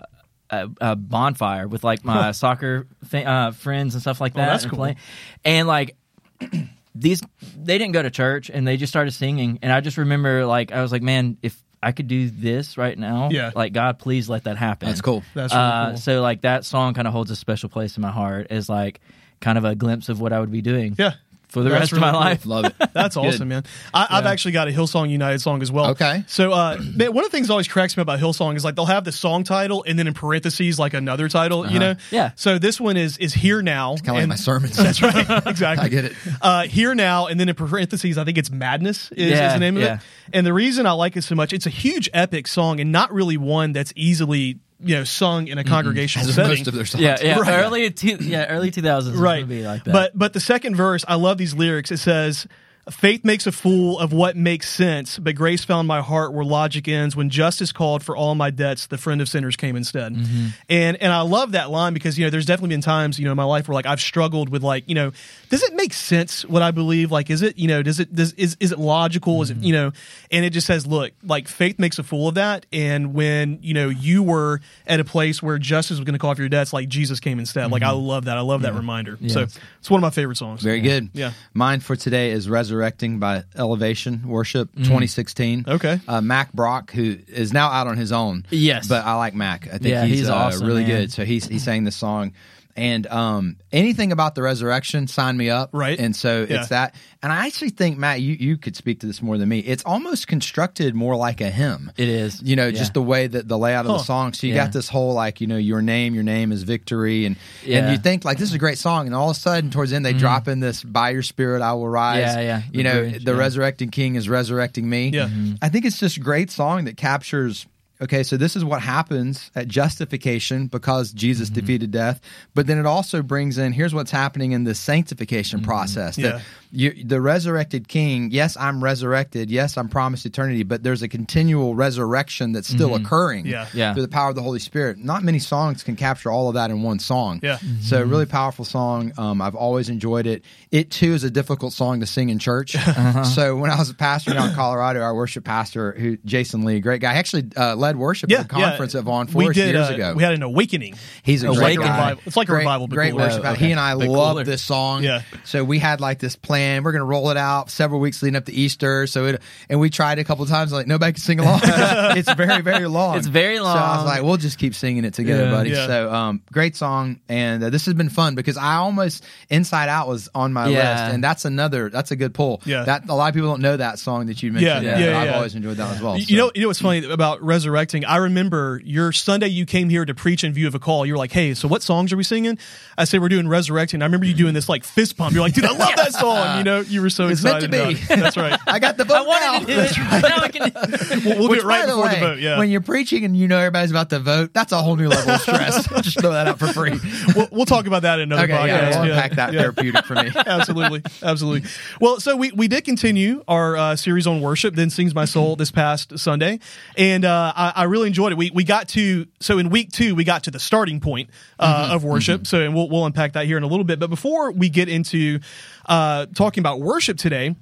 a, 0.49 0.69
a 0.81 0.95
bonfire 0.95 1.67
with 1.67 1.83
like 1.83 2.03
my 2.05 2.31
soccer 2.43 2.87
fa- 3.05 3.25
uh, 3.27 3.51
friends 3.51 3.93
and 3.95 4.01
stuff 4.01 4.21
like 4.21 4.33
that. 4.35 4.47
Oh, 4.47 4.51
that's 4.51 4.63
and 4.63 4.71
cool. 4.71 4.77
playing. 4.77 4.97
And 5.45 5.67
like 5.67 5.95
these, 6.95 7.21
they 7.57 7.77
didn't 7.77 7.93
go 7.93 8.01
to 8.01 8.09
church 8.09 8.49
and 8.49 8.67
they 8.67 8.77
just 8.77 8.91
started 8.91 9.11
singing. 9.11 9.59
And 9.61 9.71
I 9.71 9.81
just 9.81 9.97
remember 9.97 10.45
like 10.45 10.71
I 10.71 10.81
was 10.81 10.91
like, 10.91 11.01
man, 11.01 11.37
if 11.41 11.61
I 11.81 11.91
could 11.91 12.07
do 12.07 12.29
this 12.29 12.77
right 12.77 12.97
now, 12.97 13.29
Yeah. 13.31 13.51
like 13.55 13.73
God, 13.73 13.99
please 13.99 14.29
let 14.29 14.45
that 14.45 14.57
happen. 14.57 14.87
That's 14.87 15.01
cool. 15.01 15.23
That's 15.35 15.53
really 15.53 15.63
Uh, 15.65 15.87
cool. 15.89 15.97
So 15.97 16.21
like 16.21 16.41
that 16.41 16.65
song 16.65 16.93
kind 16.93 17.07
of 17.07 17.13
holds 17.13 17.29
a 17.31 17.35
special 17.35 17.69
place 17.69 17.97
in 17.97 18.01
my 18.01 18.11
heart 18.11 18.47
as 18.49 18.67
like 18.67 18.99
kind 19.39 19.57
of 19.59 19.65
a 19.65 19.75
glimpse 19.75 20.09
of 20.09 20.19
what 20.19 20.33
I 20.33 20.39
would 20.39 20.51
be 20.51 20.61
doing 20.63 20.95
Yeah. 20.97 21.13
For 21.49 21.63
the 21.63 21.69
That's 21.69 21.79
rest 21.79 21.93
of 21.93 21.99
my 21.99 22.11
really 22.11 22.11
cool. 22.11 22.21
life. 22.21 22.45
Love 22.45 22.65
it. 22.65 22.75
That's 22.93 23.15
awesome, 23.15 23.47
man. 23.47 23.63
I, 23.93 24.07
I've 24.09 24.25
actually 24.25 24.51
got 24.51 24.67
a 24.67 24.71
Hillsong 24.71 25.09
United 25.09 25.39
song 25.39 25.61
as 25.61 25.71
well. 25.71 25.91
Okay. 25.91 26.23
So, 26.27 26.51
uh, 26.51 26.77
man, 26.95 27.13
one 27.13 27.23
of 27.23 27.31
the 27.31 27.35
things 27.35 27.47
that 27.47 27.53
always 27.53 27.67
cracks 27.67 27.95
me 27.95 28.01
about 28.01 28.19
Hillsong 28.19 28.55
is 28.55 28.65
like 28.65 28.75
they'll 28.75 28.85
have 28.85 29.05
the 29.05 29.11
song 29.11 29.43
title 29.43 29.83
and 29.87 29.97
then 29.97 30.07
in 30.07 30.13
parentheses 30.13 30.77
like 30.77 30.93
another 30.93 31.29
title. 31.29 31.69
You 31.69 31.79
know. 31.79 31.95
Yeah. 32.11 32.31
So 32.35 32.59
this 32.59 32.79
one 32.79 32.97
is 32.97 33.17
is 33.17 33.33
here 33.33 33.61
now. 33.61 33.95
Kind 33.97 34.09
of 34.09 34.15
like 34.15 34.27
my 34.27 34.35
sermons. 34.35 34.77
That's 34.77 35.01
right. 35.01 35.25
Exactly. 35.47 35.85
I 35.85 35.89
get 35.89 36.05
it. 36.05 36.13
Uh, 36.41 36.63
here 36.63 36.93
now, 36.93 37.27
and 37.27 37.39
then 37.39 37.49
in 37.49 37.55
parentheses, 37.55 38.17
I 38.17 38.23
think 38.23 38.37
it's 38.37 38.51
Madness 38.51 39.11
is, 39.11 39.31
is 39.31 39.39
the 39.39 39.57
name 39.59 39.77
of 39.77 39.83
yeah. 39.83 39.95
it. 39.95 39.99
And 40.33 40.45
the 40.45 40.53
reason 40.53 40.85
I 40.85 40.91
like 40.91 41.15
it 41.15 41.23
so 41.23 41.35
much, 41.35 41.53
it's 41.53 41.65
a 41.65 41.71
huge 41.71 42.09
epic 42.13 42.47
song 42.47 42.79
and 42.79 42.91
not 42.91 43.13
really 43.13 43.37
one 43.37 43.71
that's 43.71 43.93
easily 43.95 44.59
you 44.79 44.95
know 44.95 45.03
sung 45.03 45.47
in 45.47 45.57
a 45.57 45.63
congregational 45.63 46.27
As 46.27 46.35
setting. 46.35 46.51
most 46.51 46.67
of 46.67 46.73
their 46.73 46.85
songs. 46.85 47.01
Yeah, 47.03 47.17
yeah. 47.21 47.39
Right. 47.39 47.63
Early, 47.63 47.89
two, 47.91 48.17
yeah, 48.21 48.45
early 48.45 48.71
two 48.71 48.81
thousands. 48.81 49.17
right 49.17 49.47
be 49.47 49.63
like 49.63 49.83
that. 49.85 49.91
but 49.91 50.17
but 50.17 50.33
the 50.33 50.39
second 50.39 50.75
verse 50.75 51.03
i 51.07 51.15
love 51.15 51.37
these 51.37 51.53
lyrics 51.53 51.91
it 51.91 51.97
says 51.97 52.47
faith 52.91 53.25
makes 53.25 53.45
a 53.45 53.51
fool 53.51 53.99
of 53.99 54.13
what 54.13 54.35
makes 54.37 54.69
sense 54.69 55.19
but 55.19 55.35
grace 55.35 55.65
found 55.65 55.87
my 55.87 56.01
heart 56.01 56.33
where 56.33 56.45
logic 56.45 56.87
ends. 56.87 57.15
When 57.15 57.29
justice 57.29 57.71
called 57.71 58.03
for 58.03 58.15
all 58.15 58.33
my 58.35 58.49
debts 58.49 58.87
the 58.87 58.97
friend 58.97 59.19
of 59.21 59.27
sinners 59.27 59.55
came 59.55 59.75
instead. 59.75 60.13
Mm-hmm. 60.13 60.47
and 60.69 60.97
and 61.01 61.11
i 61.11 61.21
love 61.21 61.51
that 61.51 61.69
line 61.69 61.93
because 61.93 62.17
you 62.17 62.25
know 62.25 62.29
there's 62.29 62.45
definitely 62.45 62.69
been 62.75 62.81
times 62.81 63.19
you 63.19 63.25
know 63.25 63.31
in 63.31 63.37
my 63.37 63.43
life 63.43 63.67
where 63.67 63.73
like 63.75 63.85
i've 63.85 63.99
struggled 64.01 64.49
with 64.49 64.63
like 64.63 64.87
you 64.87 64.95
know 64.95 65.11
does 65.49 65.63
it 65.63 65.73
make 65.75 65.93
sense 65.93 66.45
what 66.45 66.61
i 66.61 66.71
believe? 66.71 67.11
Like 67.11 67.29
is 67.29 67.41
it 67.41 67.57
you 67.57 67.67
know 67.67 67.83
does 67.83 67.99
it 67.99 68.13
does 68.15 68.33
is, 68.33 68.55
is 68.59 68.71
it 68.71 68.79
logical? 68.79 69.41
Is 69.41 69.51
Mm-hmm. 69.51 69.63
it 69.63 69.65
you 69.67 69.73
know 69.73 69.91
and 70.31 70.45
it 70.45 70.51
just 70.51 70.67
says 70.67 70.85
look 70.87 71.11
like 71.23 71.47
faith 71.47 71.79
makes 71.79 71.99
a 71.99 72.03
fool 72.03 72.27
of 72.29 72.35
that. 72.35 72.65
And 72.71 73.13
when 73.13 73.59
you 73.61 73.73
know 73.73 73.89
you 73.89 74.23
were 74.23 74.61
at 74.85 74.99
a 74.99 75.05
place 75.05 75.41
where 75.43 75.57
justice 75.57 75.97
was 75.97 76.05
going 76.05 76.13
to 76.13 76.19
call 76.19 76.33
for 76.35 76.41
your 76.41 76.49
debts 76.49 76.73
like 76.73 76.87
jesus 76.89 77.19
came 77.19 77.39
instead. 77.39 77.71
Like 77.71 77.83
i 77.83 77.91
love 77.91 78.25
that. 78.25 78.37
I 78.37 78.41
love 78.41 78.61
that 78.63 78.73
reminder. 78.75 79.17
So 79.27 79.41
it's 79.79 79.89
one 79.89 79.99
of 79.99 80.01
my 80.03 80.09
favorite 80.09 80.37
songs. 80.37 80.61
Very 80.63 80.79
good. 80.81 81.09
Yeah. 81.13 81.31
Mine 81.53 81.79
for 81.81 81.95
today 81.95 82.31
is 82.31 82.49
Resurrecting 82.77 83.17
by 83.19 83.43
Elevation 83.55 84.27
Worship 84.27 84.69
2016. 84.75 85.65
Okay. 85.67 85.99
Uh, 86.07 86.21
Mack 86.21 86.53
Brock, 86.53 86.91
who 86.91 87.17
is 87.27 87.51
now 87.51 87.69
out 87.69 87.87
on 87.87 87.97
his 87.97 88.11
own. 88.11 88.45
Yes. 88.51 88.87
But 88.87 89.03
I 89.03 89.15
like 89.15 89.33
Mack. 89.33 89.65
I 89.67 89.71
think 89.79 89.85
Yeah, 89.87 90.05
he's, 90.05 90.19
he's 90.19 90.29
uh, 90.29 90.35
awesome, 90.35 90.67
really 90.67 90.83
man. 90.83 91.01
good. 91.01 91.11
So 91.11 91.25
he's, 91.25 91.47
he 91.47 91.57
sang 91.57 91.83
this 91.85 91.95
song. 91.95 92.33
And 92.77 93.07
um, 93.07 93.57
anything 93.71 94.11
about 94.11 94.35
the 94.35 94.43
resurrection, 94.43 95.07
sign 95.07 95.35
me 95.35 95.49
up. 95.49 95.71
Right. 95.73 95.99
And 95.99 96.15
so 96.15 96.45
Yeah. 96.47 96.59
it's 96.59 96.69
that. 96.69 96.93
And 97.23 97.33
I 97.33 97.47
actually 97.47 97.71
think, 97.71 97.97
Matt, 97.97 98.21
you, 98.21 98.35
you 98.39 98.55
could 98.57 98.75
speak 98.75 98.99
to 98.99 99.07
this 99.07 99.21
more 99.21 99.37
than 99.39 99.49
me. 99.49 99.59
It's 99.59 99.83
almost 99.83 100.27
constructed 100.27 100.93
more 100.93 101.15
like 101.15 101.41
a 101.41 101.49
hymn. 101.49 101.91
it 101.97 102.07
is. 102.07 102.39
You 102.43 102.55
know, 102.55 102.67
Yeah. 102.67 102.77
just 102.77 102.93
the 102.93 103.01
way 103.01 103.25
that 103.25 103.47
the 103.47 103.57
layout 103.57 103.87
of 103.87 103.93
the 103.93 103.97
song. 104.03 104.33
So 104.33 104.45
you 104.45 104.53
Yeah. 104.53 104.65
got 104.65 104.73
this 104.73 104.87
whole 104.87 105.13
like, 105.15 105.41
you 105.41 105.47
know, 105.47 105.57
your 105.57 105.81
name, 105.81 106.13
your 106.13 106.23
name 106.23 106.51
is 106.51 106.61
victory, 106.63 107.25
and 107.25 107.35
and 107.67 107.91
you 107.91 107.97
think 107.97 108.23
like 108.23 108.37
this 108.37 108.49
is 108.49 108.55
a 108.55 108.59
great 108.59 108.77
song, 108.77 109.07
and 109.07 109.15
all 109.15 109.31
of 109.31 109.35
a 109.35 109.39
sudden 109.39 109.71
towards 109.71 109.89
the 109.89 109.95
end 109.95 110.05
they 110.05 110.13
drop 110.13 110.47
in 110.47 110.59
this 110.59 110.83
by 110.83 111.09
your 111.09 111.23
spirit 111.23 111.63
I 111.63 111.73
will 111.73 111.89
rise. 111.89 112.23
Mm-hmm. 112.23 112.39
Yeah, 112.39 112.41
yeah. 112.41 112.61
You 112.71 112.77
The 112.77 112.83
know, 112.83 112.99
bridge, 113.09 113.25
the 113.25 113.35
resurrecting 113.35 113.89
King 113.89 114.15
is 114.15 114.29
resurrecting 114.29 114.87
me. 114.87 115.09
Yeah. 115.09 115.29
I 115.63 115.69
think 115.69 115.85
it's 115.85 115.97
just 115.99 116.17
a 116.17 116.19
great 116.21 116.51
song 116.51 116.85
that 116.85 116.95
captures. 116.97 117.65
Okay, 118.01 118.21
so 118.23 118.37
this 118.37 118.55
is 118.55 118.63
what 118.63 118.81
happens 118.81 119.49
at 119.55 119.67
justification 119.67 120.67
because 120.67 121.11
Jesus 121.11 121.49
Mm-hmm. 121.49 121.59
defeated 121.59 121.91
death, 121.91 122.19
but 122.53 122.67
then 122.67 122.77
it 122.77 122.85
also 122.85 123.21
brings 123.21 123.57
in 123.57 123.71
here's 123.71 123.93
what's 123.93 124.11
happening 124.11 124.51
in 124.51 124.63
the 124.63 124.75
sanctification 124.75 125.59
Mm-hmm. 125.59 125.67
process. 125.67 126.15
That 126.17 126.41
Yeah. 126.71 126.91
you, 126.93 127.03
the 127.03 127.19
resurrected 127.21 127.87
king, 127.87 128.29
yes, 128.31 128.55
I'm 128.57 128.83
resurrected. 128.83 129.49
Yes, 129.49 129.77
I'm 129.77 129.87
promised 129.89 130.25
eternity, 130.25 130.63
but 130.63 130.83
there's 130.83 131.01
a 131.01 131.07
continual 131.07 131.73
resurrection 131.75 132.51
that's 132.51 132.67
still 132.67 132.93
occurring 132.95 133.45
Mm-hmm. 133.45 133.77
Yeah. 133.77 133.93
through 133.93 134.03
the 134.03 134.07
power 134.09 134.29
of 134.29 134.35
the 134.35 134.43
Holy 134.43 134.59
Spirit. 134.59 134.97
Not 134.99 135.23
many 135.23 135.39
songs 135.39 135.83
can 135.83 135.95
capture 135.95 136.29
all 136.31 136.49
of 136.49 136.53
that 136.55 136.69
in 136.69 136.83
one 136.83 136.99
song. 136.99 137.39
Yeah. 137.41 137.57
So, 137.81 138.01
really 138.03 138.25
powerful 138.25 138.65
song. 138.65 139.11
Um, 139.17 139.41
I've 139.41 139.55
always 139.55 139.89
enjoyed 139.89 140.27
it. 140.27 140.43
It, 140.71 140.91
too, 140.91 141.13
is 141.13 141.23
a 141.23 141.29
difficult 141.31 141.73
song 141.73 141.99
to 142.01 142.05
sing 142.05 142.29
in 142.29 142.39
church. 142.39 142.75
Uh-huh. 142.97 143.23
So, 143.23 143.55
when 143.55 143.69
I 143.71 143.77
was 143.77 143.89
a 143.89 143.93
pastor 143.93 144.31
out 144.35 144.49
in 144.49 144.55
Colorado, 144.55 145.01
our 145.01 145.15
worship 145.15 145.43
pastor, 145.43 145.91
who 145.93 146.17
Jason 146.25 146.65
Lee, 146.65 146.79
great 146.79 146.99
guy, 147.01 147.13
actually 147.15 147.45
uh, 147.55 147.75
led 147.87 147.95
worship 147.97 148.29
yeah 148.29 148.39
at 148.39 148.45
a 148.45 148.47
conference 148.49 148.93
yeah. 148.93 148.99
at 148.99 149.05
Vaughn 149.05 149.25
we 149.27 149.31
Forest 149.33 149.59
did 149.59 149.73
years 149.75 149.89
uh, 149.89 149.93
ago. 149.93 150.13
we 150.15 150.23
had 150.23 150.33
an 150.33 150.43
awakening 150.43 150.95
He's 151.23 151.43
a 151.43 151.47
great 151.47 151.57
like 151.59 151.73
a 151.79 151.81
guy. 151.81 151.97
revival- 151.97 152.23
it's 152.25 152.37
like 152.37 152.47
a 152.47 152.51
great, 152.51 152.59
revival, 152.59 152.87
but 152.87 152.95
Great 152.95 153.11
cooler. 153.11 153.25
worship. 153.27 153.43
Oh, 153.45 153.53
He 153.53 153.71
and 153.71 153.79
I 153.79 153.95
But 153.95 154.07
love 154.07 154.31
cooler. 154.33 154.43
this 154.43 154.61
song. 154.61 155.03
Yeah. 155.03 155.21
So 155.43 155.63
we 155.63 155.77
had 155.79 155.99
like 155.99 156.19
this 156.19 156.35
plan. 156.35 156.83
We're 156.83 156.91
going 156.93 157.01
to 157.01 157.05
roll 157.05 157.29
it 157.31 157.37
out 157.37 157.69
several 157.69 157.99
weeks 157.99 158.21
leading 158.23 158.35
up 158.37 158.45
to 158.45 158.53
Easter. 158.53 159.07
So 159.07 159.25
it 159.25 159.41
and 159.69 159.79
we 159.79 159.89
tried 159.89 160.19
a 160.19 160.23
couple 160.23 160.45
times. 160.45 160.71
Like 160.71 160.87
nobody 160.87 161.13
can 161.13 161.21
sing 161.21 161.39
along. 161.39 161.59
it's 161.63 162.31
very 162.33 162.61
very 162.61 162.87
long. 162.87 163.17
It's 163.17 163.27
very 163.27 163.59
long. 163.59 163.75
So 163.75 163.81
I 163.83 163.97
was 163.97 164.05
like, 164.05 164.23
we'll 164.23 164.37
just 164.37 164.57
keep 164.57 164.73
singing 164.75 165.03
it 165.05 165.13
together, 165.13 165.45
Yeah. 165.45 165.51
buddy. 165.51 165.69
Yeah. 165.71 165.87
So 165.87 166.13
um, 166.13 166.41
great 166.51 166.75
song, 166.75 167.19
and 167.29 167.63
uh, 167.63 167.69
this 167.69 167.85
has 167.85 167.93
been 167.93 168.09
fun 168.09 168.35
because 168.35 168.57
I 168.57 168.75
almost 168.75 169.23
Inside 169.49 169.89
Out 169.89 170.07
was 170.07 170.29
on 170.33 170.53
my 170.53 170.67
Yeah. 170.69 170.77
list, 171.01 171.13
and 171.15 171.23
that's 171.23 171.45
another 171.45 171.89
that's 171.89 172.11
a 172.11 172.15
good 172.15 172.33
pull. 172.33 172.61
Yeah. 172.65 172.83
That 172.85 173.09
a 173.09 173.15
lot 173.15 173.27
of 173.29 173.33
people 173.35 173.49
don't 173.49 173.61
know 173.61 173.75
that 173.77 173.99
song 173.99 174.27
that 174.27 174.41
you 174.41 174.51
mentioned. 174.51 174.85
Yeah, 174.85 174.93
but 174.93 174.99
yeah, 175.01 175.19
I've 175.19 175.27
yeah. 175.29 175.35
always 175.35 175.55
enjoyed 175.55 175.77
that 175.77 175.95
as 175.95 176.01
well. 176.01 176.17
You 176.17 176.23
so. 176.25 176.35
know, 176.35 176.51
you 176.55 176.61
know 176.61 176.67
what's 176.67 176.81
funny 176.81 177.05
about 177.05 177.41
resurrecting? 177.77 178.05
I 178.05 178.17
remember 178.17 178.81
your 178.83 179.11
Sunday 179.11 179.47
you 179.47 179.65
came 179.65 179.89
here 179.89 180.03
to 180.05 180.13
preach 180.15 180.43
in 180.43 180.53
view 180.53 180.67
of 180.67 180.75
a 180.75 180.79
call. 180.79 181.05
You 181.05 181.13
were 181.13 181.17
like, 181.17 181.31
"Hey, 181.31 181.53
so 181.53 181.67
what 181.67 181.83
songs 181.83 182.11
are 182.11 182.17
we 182.17 182.23
singing?" 182.23 182.57
I 182.97 183.05
said, 183.05 183.21
"We're 183.21 183.29
doing 183.29 183.47
resurrecting." 183.47 184.01
I 184.01 184.05
remember 184.05 184.25
you 184.25 184.33
doing 184.33 184.53
this 184.53 184.67
like 184.67 184.83
fist 184.83 185.15
pump. 185.17 185.33
You're 185.33 185.41
like, 185.43 185.53
"Dude, 185.53 185.65
I 185.65 185.71
love 185.71 185.95
that 185.95 186.13
song." 186.13 186.57
You 186.57 186.63
know, 186.63 186.79
you 186.81 187.01
were 187.01 187.09
so 187.09 187.27
It's 187.27 187.43
meant 187.43 187.63
excited. 187.63 187.97
to 187.97 188.07
be. 188.15 188.21
That's 188.21 188.35
right. 188.37 188.59
I 188.67 188.79
got 188.79 188.97
the 188.97 189.05
vote 189.05 189.15
I 189.17 189.21
wanted 189.21 189.45
now. 189.45 189.59
to 189.59 189.65
do 189.65 189.79
it. 189.79 190.21
Now 190.23 190.37
I 190.41 190.47
can. 190.49 190.71
We'll, 191.27 191.39
we'll 191.39 191.49
Which, 191.49 191.61
do 191.61 191.67
it 191.67 191.69
right 191.69 191.81
by 191.81 191.85
the 191.87 191.91
before 191.93 192.05
way, 192.05 192.13
the 192.19 192.19
vote. 192.19 192.39
Yeah. 192.39 192.57
when 192.57 192.69
you're 192.69 192.81
preaching 192.81 193.25
and 193.25 193.35
you 193.35 193.47
know 193.47 193.57
everybody's 193.57 193.91
about 193.91 194.09
to 194.11 194.19
vote, 194.19 194.53
that's 194.53 194.71
a 194.71 194.77
whole 194.81 194.95
new 194.95 195.07
level 195.09 195.33
of 195.33 195.41
stress. 195.41 195.87
Just 196.01 196.19
throw 196.19 196.31
that 196.31 196.47
out 196.47 196.59
for 196.59 196.67
free. 196.67 196.99
we'll, 197.35 197.47
we'll 197.51 197.65
talk 197.65 197.87
about 197.87 198.03
that 198.03 198.19
in 198.19 198.31
another 198.31 198.43
Okay, 198.43 198.53
podcast. 198.53 198.67
yeah, 198.67 198.99
we'll 198.99 199.07
Yeah, 199.09 199.13
unpack 199.15 199.31
that 199.33 199.53
yeah. 199.53 199.59
therapeutic 199.61 200.05
for 200.05 200.15
me. 200.15 200.31
absolutely, 200.35 201.01
absolutely. 201.23 201.69
Well, 201.99 202.19
so 202.19 202.35
we, 202.35 202.51
we 202.51 202.67
did 202.67 202.83
continue 202.85 203.43
our 203.47 203.75
uh, 203.77 203.95
series 203.95 204.27
on 204.27 204.41
worship. 204.41 204.75
Then 204.75 204.89
sings 204.89 205.13
my 205.15 205.25
soul 205.25 205.55
this 205.55 205.71
past 205.71 206.17
Sunday, 206.19 206.59
and 206.97 207.25
uh, 207.25 207.53
I, 207.55 207.66
I 207.75 207.83
really 207.83 208.07
enjoyed 208.07 208.31
it. 208.31 208.37
We 208.37 208.51
we 208.51 208.63
got 208.63 208.89
to 208.89 209.27
so 209.39 209.57
in 209.57 209.69
week 209.69 209.91
two 209.91 210.15
we 210.15 210.23
got 210.23 210.43
to 210.43 210.51
the 210.51 210.59
starting 210.59 210.99
point 210.99 211.29
uh, 211.59 211.89
of 211.91 212.03
worship. 212.03 212.47
So 212.47 212.61
and 212.61 212.73
we'll 212.73 212.89
we'll 212.89 213.05
unpack 213.05 213.33
that 213.33 213.45
here 213.45 213.57
in 213.57 213.63
a 213.63 213.67
little 213.67 213.83
bit. 213.83 213.99
But 213.99 214.09
before 214.09 214.51
we 214.51 214.69
get 214.69 214.89
into 214.89 215.39
uh, 215.85 216.27
talking 216.33 216.61
about 216.61 216.79
worship 216.79 217.17
today. 217.17 217.55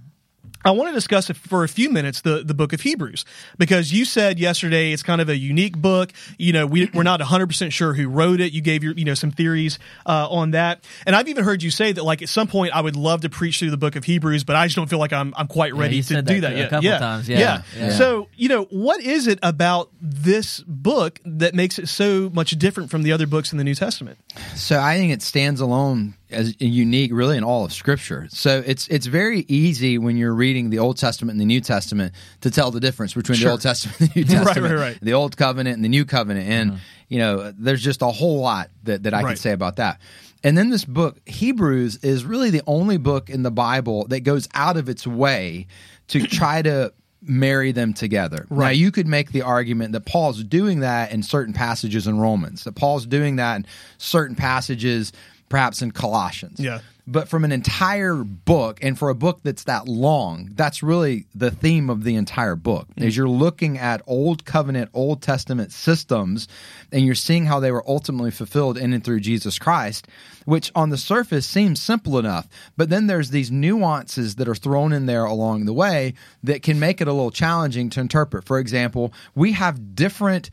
I 0.65 0.71
want 0.71 0.89
to 0.89 0.93
discuss 0.93 1.29
for 1.29 1.63
a 1.63 1.67
few 1.67 1.91
minutes 1.91 2.21
the, 2.21 2.43
the 2.43 2.55
book 2.55 2.73
of 2.73 2.81
Hebrews 2.81 3.23
because 3.59 3.93
you 3.93 4.03
said 4.03 4.39
yesterday 4.39 4.91
it's 4.91 5.03
kind 5.03 5.21
of 5.21 5.29
a 5.29 5.37
unique 5.37 5.77
book. 5.77 6.11
You 6.39 6.53
know, 6.53 6.65
we, 6.65 6.89
we're 6.91 7.03
not 7.03 7.19
100% 7.19 7.71
sure 7.71 7.93
who 7.93 8.09
wrote 8.09 8.41
it. 8.41 8.51
You 8.51 8.61
gave 8.61 8.83
your, 8.83 8.93
you 8.93 9.05
know, 9.05 9.13
some 9.13 9.29
theories 9.29 9.77
uh, 10.07 10.27
on 10.27 10.51
that. 10.51 10.83
And 11.05 11.15
I've 11.15 11.27
even 11.27 11.43
heard 11.43 11.61
you 11.61 11.69
say 11.69 11.91
that, 11.91 12.03
like, 12.03 12.23
at 12.23 12.29
some 12.29 12.47
point 12.47 12.75
I 12.75 12.81
would 12.81 12.95
love 12.95 13.21
to 13.21 13.29
preach 13.29 13.59
through 13.59 13.69
the 13.69 13.77
book 13.77 13.95
of 13.95 14.05
Hebrews, 14.05 14.43
but 14.43 14.55
I 14.55 14.65
just 14.65 14.75
don't 14.75 14.89
feel 14.89 14.97
like 14.97 15.13
I'm, 15.13 15.35
I'm 15.37 15.47
quite 15.47 15.75
ready 15.75 15.97
you 15.97 16.01
to 16.01 16.07
said 16.15 16.25
do 16.25 16.41
that 16.41 16.49
that 16.49 16.53
a 16.53 16.57
yet. 16.57 16.69
couple 16.71 16.85
yeah. 16.85 16.97
times, 16.97 17.29
yeah. 17.29 17.61
Yeah. 17.77 17.91
So, 17.91 18.27
you 18.35 18.49
know, 18.49 18.63
what 18.71 19.01
is 19.01 19.27
it 19.27 19.37
about 19.43 19.91
this 20.01 20.61
book 20.61 21.19
that 21.25 21.53
makes 21.53 21.77
it 21.77 21.89
so 21.89 22.31
much 22.33 22.51
different 22.57 22.89
from 22.89 23.03
the 23.03 23.11
other 23.11 23.27
books 23.27 23.51
in 23.51 23.59
the 23.59 23.63
New 23.63 23.75
Testament? 23.75 24.17
So 24.55 24.79
I 24.79 24.97
think 24.97 25.13
it 25.13 25.21
stands 25.21 25.61
alone 25.61 26.15
as 26.35 26.53
unique, 26.61 27.11
really, 27.13 27.37
in 27.37 27.43
all 27.43 27.65
of 27.65 27.73
Scripture. 27.73 28.27
So 28.29 28.61
it's 28.65 28.87
it's 28.89 29.05
very 29.07 29.45
easy 29.47 29.97
when 29.97 30.17
you're 30.17 30.33
reading 30.35 30.69
the 30.69 30.79
Old 30.79 30.97
Testament 30.97 31.31
and 31.33 31.41
the 31.41 31.45
New 31.45 31.61
Testament 31.61 32.13
to 32.41 32.51
tell 32.51 32.69
the 32.71 32.79
difference 32.79 33.13
between 33.13 33.37
Sure. 33.37 33.47
the 33.47 33.51
Old 33.53 33.61
Testament 33.61 33.99
and 34.01 34.09
the 34.09 34.19
New 34.19 34.25
Testament, 34.45 34.73
right, 34.75 34.79
right. 34.79 34.99
the 35.01 35.13
Old 35.13 35.37
Covenant 35.37 35.75
and 35.75 35.83
the 35.83 35.89
New 35.89 36.05
Covenant, 36.05 36.47
and 36.47 36.71
uh-huh. 36.71 36.79
you 37.09 37.17
know, 37.19 37.51
there's 37.57 37.81
just 37.83 38.01
a 38.01 38.07
whole 38.07 38.39
lot 38.41 38.69
that 38.83 39.03
that 39.03 39.13
I 39.13 39.23
Right. 39.23 39.29
could 39.31 39.39
say 39.39 39.51
about 39.53 39.77
that. 39.77 39.99
And 40.43 40.55
then 40.55 40.69
this 40.69 40.85
book, 40.85 41.17
Hebrews, 41.25 41.97
is 42.03 42.23
really 42.23 42.51
the 42.51 42.61
only 42.67 42.97
book 42.97 43.31
in 43.31 43.41
the 43.41 43.49
Bible 43.51 44.05
that 44.09 44.19
goes 44.19 44.47
out 44.53 44.77
of 44.77 44.89
its 44.89 45.07
way 45.07 45.65
to 46.09 46.21
try 46.27 46.61
to 46.61 46.93
marry 47.27 47.71
them 47.71 47.91
together. 47.95 48.45
Now, 48.51 48.57
Right. 48.57 48.77
you 48.77 48.91
could 48.91 49.07
make 49.07 49.31
the 49.31 49.41
argument 49.41 49.93
that 49.93 50.05
Paul's 50.05 50.43
doing 50.43 50.81
that 50.81 51.11
in 51.11 51.23
certain 51.23 51.55
passages 51.55 52.05
in 52.05 52.19
Romans, 52.19 52.65
that 52.65 52.73
Paul's 52.75 53.07
doing 53.07 53.37
that 53.37 53.55
in 53.55 53.65
certain 53.97 54.35
passages, 54.35 55.11
perhaps 55.49 55.81
in 55.81 55.91
Colossians. 55.91 56.59
Yeah. 56.59 56.79
But 57.07 57.29
from 57.29 57.45
an 57.45 57.51
entire 57.51 58.15
book, 58.15 58.79
and 58.81 58.97
for 58.97 59.09
a 59.09 59.15
book 59.15 59.41
that's 59.43 59.65
that 59.65 59.87
long, 59.87 60.49
that's 60.55 60.81
really 60.81 61.27
the 61.35 61.51
theme 61.51 61.91
of 61.91 62.03
the 62.03 62.15
entire 62.15 62.55
book. 62.55 62.87
Mm. 62.95 63.03
Is 63.03 63.15
you're 63.15 63.29
looking 63.29 63.77
at 63.77 64.01
Old 64.07 64.43
Covenant, 64.43 64.89
Old 64.91 65.21
Testament 65.21 65.71
systems, 65.71 66.47
and 66.91 67.05
you're 67.05 67.13
seeing 67.13 67.45
how 67.45 67.59
they 67.59 67.71
were 67.71 67.87
ultimately 67.87 68.31
fulfilled 68.31 68.79
in 68.79 68.91
and 68.91 69.03
through 69.03 69.19
Jesus 69.19 69.59
Christ, 69.59 70.07
which 70.45 70.71
on 70.73 70.89
the 70.89 70.97
surface 70.97 71.45
seems 71.45 71.79
simple 71.79 72.17
enough. 72.17 72.47
But 72.75 72.89
then 72.89 73.05
there's 73.05 73.29
these 73.29 73.51
nuances 73.51 74.35
that 74.35 74.47
are 74.47 74.55
thrown 74.55 74.91
in 74.91 75.05
there 75.05 75.25
along 75.25 75.65
the 75.65 75.73
way 75.73 76.15
that 76.41 76.63
can 76.63 76.79
make 76.79 77.01
it 77.01 77.07
a 77.07 77.13
little 77.13 77.29
challenging 77.29 77.91
to 77.91 77.99
interpret. 77.99 78.45
For 78.45 78.57
example, 78.57 79.13
we 79.35 79.51
have 79.51 79.95
different 79.95 80.49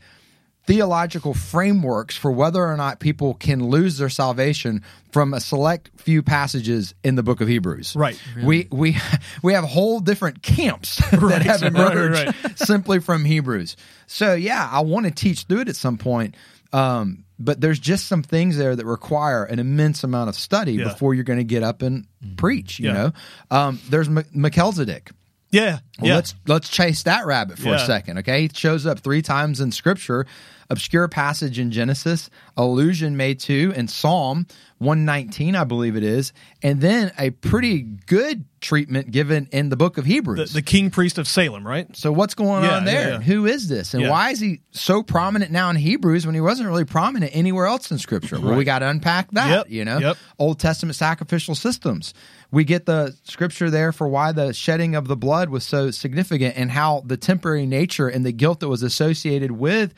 theological 0.65 1.33
frameworks 1.33 2.15
for 2.15 2.31
whether 2.31 2.63
or 2.65 2.77
not 2.77 2.99
people 2.99 3.33
can 3.33 3.67
lose 3.67 3.97
their 3.97 4.09
salvation 4.09 4.81
from 5.11 5.33
a 5.33 5.39
select 5.39 5.89
few 5.97 6.23
passages 6.23 6.95
in 7.03 7.15
the 7.15 7.23
book 7.23 7.41
of 7.41 7.47
Hebrews. 7.47 7.95
Right. 7.95 8.19
We 8.43 8.67
we 8.71 8.95
we 9.43 9.53
have 9.53 9.63
whole 9.65 9.99
different 9.99 10.41
camps 10.41 10.95
that 11.11 11.41
have 11.43 11.61
Right, 11.61 11.75
emerged 11.75 12.35
right, 12.45 12.57
simply 12.59 12.99
from 12.99 13.25
Hebrews. 13.25 13.75
So 14.07 14.33
yeah, 14.33 14.67
I 14.71 14.79
want 14.81 15.05
to 15.05 15.11
teach 15.11 15.43
through 15.43 15.61
it 15.61 15.69
at 15.69 15.75
some 15.75 15.97
point. 15.97 16.35
Um, 16.71 17.25
but 17.39 17.59
there's 17.61 17.77
just 17.79 18.07
some 18.07 18.23
things 18.23 18.57
there 18.57 18.75
that 18.75 18.85
require 18.85 19.43
an 19.43 19.59
immense 19.59 20.03
amount 20.03 20.29
of 20.29 20.35
study 20.35 20.73
Yeah. 20.73 20.85
before 20.85 21.13
you're 21.13 21.23
going 21.25 21.39
to 21.39 21.43
get 21.43 21.61
up 21.61 21.81
and 21.81 22.07
preach. 22.37 22.79
You 22.79 22.87
Yeah. 22.87 22.93
know, 22.93 23.11
um, 23.51 23.79
there's 23.89 24.07
M- 24.07 24.23
Melchizedek. 24.33 25.11
Yeah. 25.53 25.79
Well, 25.99 26.09
yeah. 26.09 26.15
let's 26.15 26.35
let's 26.47 26.67
chase 26.69 27.03
that 27.03 27.25
rabbit 27.25 27.59
for 27.59 27.73
a 27.73 27.79
second, 27.79 28.17
okay? 28.19 28.41
He 28.43 28.49
shows 28.53 28.85
up 28.85 28.99
three 28.99 29.21
times 29.21 29.61
in 29.61 29.71
Scripture, 29.71 30.25
obscure 30.69 31.07
passage 31.07 31.59
in 31.59 31.71
Genesis, 31.71 32.29
allusion 32.57 33.15
made 33.15 33.39
to 33.41 33.71
in 33.75 33.87
Psalm 33.87 34.47
119, 34.79 35.55
I 35.55 35.63
believe 35.63 35.95
it 35.95 36.03
is, 36.03 36.33
and 36.61 36.81
then 36.81 37.11
a 37.17 37.29
pretty 37.29 37.83
good 37.83 38.43
treatment 38.59 39.11
given 39.11 39.47
in 39.51 39.69
the 39.69 39.77
book 39.77 39.97
of 39.97 40.03
Hebrews. 40.05 40.51
the 40.53 40.61
king 40.61 40.89
priest 40.89 41.17
of 41.17 41.27
Salem, 41.27 41.65
right? 41.65 41.87
so 41.95 42.11
what's 42.11 42.33
going 42.33 42.63
Yeah, 42.65 42.77
on 42.77 42.85
there? 42.85 43.09
yeah. 43.11 43.19
Who 43.21 43.45
is 43.45 43.69
this, 43.69 43.93
and 43.93 44.03
Yeah. 44.03 44.09
why 44.09 44.31
is 44.31 44.39
he 44.41 44.59
so 44.71 45.01
prominent 45.03 45.51
now 45.51 45.69
in 45.69 45.75
Hebrews 45.77 46.25
when 46.25 46.35
he 46.35 46.41
wasn't 46.41 46.67
really 46.67 46.85
prominent 46.85 47.31
anywhere 47.35 47.65
else 47.67 47.91
in 47.91 47.97
Scripture? 47.97 48.39
Well, 48.41 48.55
we 48.55 48.65
got 48.65 48.79
to 48.79 48.87
unpack 48.89 49.31
that. 49.31 49.49
Yep, 49.49 49.65
You 49.69 49.85
know, 49.85 49.99
yep. 49.99 50.17
Old 50.39 50.59
Testament 50.59 50.95
sacrificial 50.95 51.55
systems. 51.55 52.13
We 52.53 52.65
get 52.65 52.85
the 52.85 53.17
scripture 53.23 53.71
there 53.71 53.91
for 53.91 54.07
why 54.07 54.31
the 54.31 54.53
shedding 54.53 54.93
of 54.93 55.07
the 55.07 55.17
blood 55.17 55.49
was 55.49 55.63
so 55.63 55.89
significant 55.89 56.55
and 56.55 56.69
how 56.69 57.01
the 57.03 57.17
temporary 57.17 57.65
nature 57.65 58.07
and 58.07 58.23
the 58.23 58.31
guilt 58.31 58.59
that 58.59 58.69
was 58.69 58.83
associated 58.83 59.49
with 59.49 59.91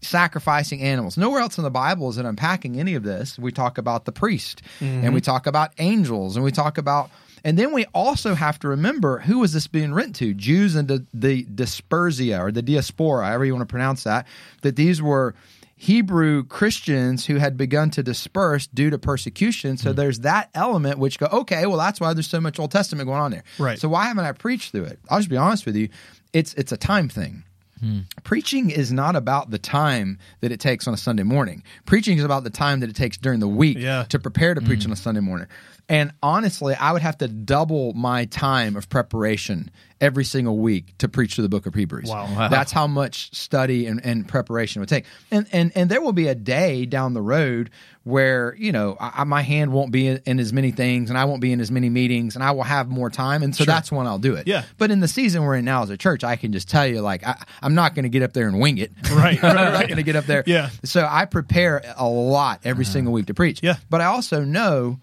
sacrificing 0.00 0.80
animals. 0.80 1.18
Nowhere 1.18 1.42
else 1.42 1.58
in 1.58 1.64
the 1.64 1.70
Bible 1.70 2.08
is 2.08 2.16
it 2.16 2.24
unpacking 2.24 2.80
any 2.80 2.94
of 2.94 3.02
this. 3.02 3.38
We 3.38 3.52
talk 3.52 3.76
about 3.76 4.06
the 4.06 4.12
priest 4.12 4.62
and 4.80 5.02
we 5.02 5.08
mm-hmm. 5.08 5.18
talk 5.18 5.46
about 5.46 5.72
angels 5.76 6.36
and 6.36 6.44
we 6.44 6.50
talk 6.50 6.78
about 6.78 7.10
and 7.44 7.58
then 7.58 7.70
we 7.74 7.84
also 7.94 8.34
have 8.34 8.58
to 8.60 8.68
remember 8.68 9.18
who 9.18 9.40
was 9.40 9.52
this 9.52 9.66
being 9.66 9.92
written 9.92 10.14
to? 10.14 10.32
Jews 10.32 10.76
and 10.76 10.88
the, 10.88 11.04
the 11.12 11.44
dispersia 11.44 12.40
or 12.40 12.50
the 12.50 12.62
diaspora, 12.62 13.26
however 13.26 13.44
you 13.44 13.52
want 13.54 13.68
to 13.68 13.70
pronounce 13.70 14.04
that, 14.04 14.26
that 14.62 14.76
these 14.76 15.02
were 15.02 15.34
Hebrew 15.82 16.44
Christians 16.44 17.24
who 17.24 17.36
had 17.36 17.56
begun 17.56 17.88
to 17.92 18.02
disperse 18.02 18.66
due 18.66 18.90
to 18.90 18.98
persecution. 18.98 19.78
So 19.78 19.92
hmm. 19.92 19.96
there's 19.96 20.20
that 20.20 20.50
element 20.54 20.98
which 20.98 21.18
go, 21.18 21.24
okay, 21.32 21.64
well 21.64 21.78
that's 21.78 21.98
why 21.98 22.12
there's 22.12 22.28
so 22.28 22.38
much 22.38 22.58
Old 22.58 22.70
Testament 22.70 23.06
going 23.06 23.18
on 23.18 23.30
there. 23.30 23.44
Right. 23.58 23.78
So 23.78 23.88
why 23.88 24.04
haven't 24.04 24.26
I 24.26 24.32
preached 24.32 24.72
through 24.72 24.84
it? 24.84 24.98
I'll 25.08 25.20
just 25.20 25.30
be 25.30 25.38
honest 25.38 25.64
with 25.64 25.76
you. 25.76 25.88
It's 26.34 26.52
it's 26.52 26.70
a 26.70 26.76
time 26.76 27.08
thing. 27.08 27.44
Hmm. 27.80 28.00
Preaching 28.24 28.68
is 28.68 28.92
not 28.92 29.16
about 29.16 29.50
the 29.50 29.58
time 29.58 30.18
that 30.42 30.52
it 30.52 30.60
takes 30.60 30.86
on 30.86 30.92
a 30.92 30.98
Sunday 30.98 31.22
morning. 31.22 31.62
Preaching 31.86 32.18
is 32.18 32.24
about 32.24 32.44
the 32.44 32.50
time 32.50 32.80
that 32.80 32.90
it 32.90 32.96
takes 32.96 33.16
during 33.16 33.40
the 33.40 33.48
week 33.48 33.78
Yeah. 33.78 34.04
to 34.10 34.18
prepare 34.18 34.52
to 34.52 34.60
preach 34.60 34.82
hmm. 34.82 34.90
on 34.90 34.92
a 34.92 34.96
Sunday 34.96 35.22
morning. 35.22 35.46
And 35.90 36.12
honestly, 36.22 36.74
I 36.76 36.92
would 36.92 37.02
have 37.02 37.18
to 37.18 37.26
double 37.26 37.92
my 37.94 38.26
time 38.26 38.76
of 38.76 38.88
preparation 38.88 39.72
every 40.00 40.24
single 40.24 40.56
week 40.56 40.96
to 40.98 41.08
preach 41.08 41.34
through 41.34 41.42
the 41.42 41.48
book 41.48 41.66
of 41.66 41.74
Hebrews. 41.74 42.08
Wow. 42.08 42.32
Wow. 42.32 42.48
That's 42.48 42.70
how 42.70 42.86
much 42.86 43.34
study 43.34 43.86
and, 43.86 44.00
and 44.06 44.26
preparation 44.26 44.78
it 44.78 44.82
would 44.82 44.88
take. 44.88 45.04
And, 45.32 45.48
and 45.52 45.72
and 45.74 45.90
there 45.90 46.00
will 46.00 46.12
be 46.12 46.28
a 46.28 46.34
day 46.36 46.86
down 46.86 47.12
the 47.12 47.20
road 47.20 47.70
where, 48.04 48.54
you 48.56 48.70
know, 48.70 48.96
I, 49.00 49.12
I- 49.16 49.24
my 49.24 49.42
hand 49.42 49.72
won't 49.72 49.90
be 49.90 50.06
in, 50.06 50.22
in 50.26 50.38
as 50.38 50.52
many 50.52 50.70
things 50.70 51.10
and 51.10 51.18
I 51.18 51.24
won't 51.24 51.40
be 51.40 51.52
in 51.52 51.60
as 51.60 51.72
many 51.72 51.90
meetings 51.90 52.36
and 52.36 52.44
I 52.44 52.52
will 52.52 52.62
have 52.62 52.88
more 52.88 53.10
time. 53.10 53.42
And 53.42 53.54
so 53.54 53.64
that's 53.64 53.90
when 53.90 54.06
I'll 54.06 54.18
do 54.18 54.36
it. 54.36 54.46
Yeah. 54.46 54.62
But 54.78 54.92
in 54.92 55.00
the 55.00 55.08
season 55.08 55.42
we're 55.42 55.56
in 55.56 55.64
now 55.64 55.82
as 55.82 55.90
a 55.90 55.96
church, 55.96 56.22
I 56.22 56.36
can 56.36 56.52
just 56.52 56.70
tell 56.70 56.86
you, 56.86 57.00
like, 57.00 57.26
I, 57.26 57.34
I'm 57.62 57.74
not 57.74 57.96
going 57.96 58.04
to 58.04 58.08
get 58.08 58.22
up 58.22 58.32
there 58.32 58.46
and 58.46 58.60
wing 58.60 58.78
it. 58.78 58.92
Right, 59.10 59.42
right, 59.42 59.44
I'm 59.44 59.56
not 59.56 59.74
right. 59.74 59.88
going 59.88 59.96
to 59.96 60.04
get 60.04 60.14
up 60.14 60.26
there. 60.26 60.44
Yeah. 60.46 60.70
So 60.84 61.06
I 61.08 61.24
prepare 61.24 61.82
a 61.96 62.08
lot 62.08 62.60
every 62.64 62.84
uh-huh. 62.84 62.92
single 62.92 63.12
week 63.12 63.26
to 63.26 63.34
preach. 63.34 63.60
Yeah. 63.60 63.76
But 63.90 64.00
I 64.00 64.04
also 64.04 64.44
know 64.44 65.00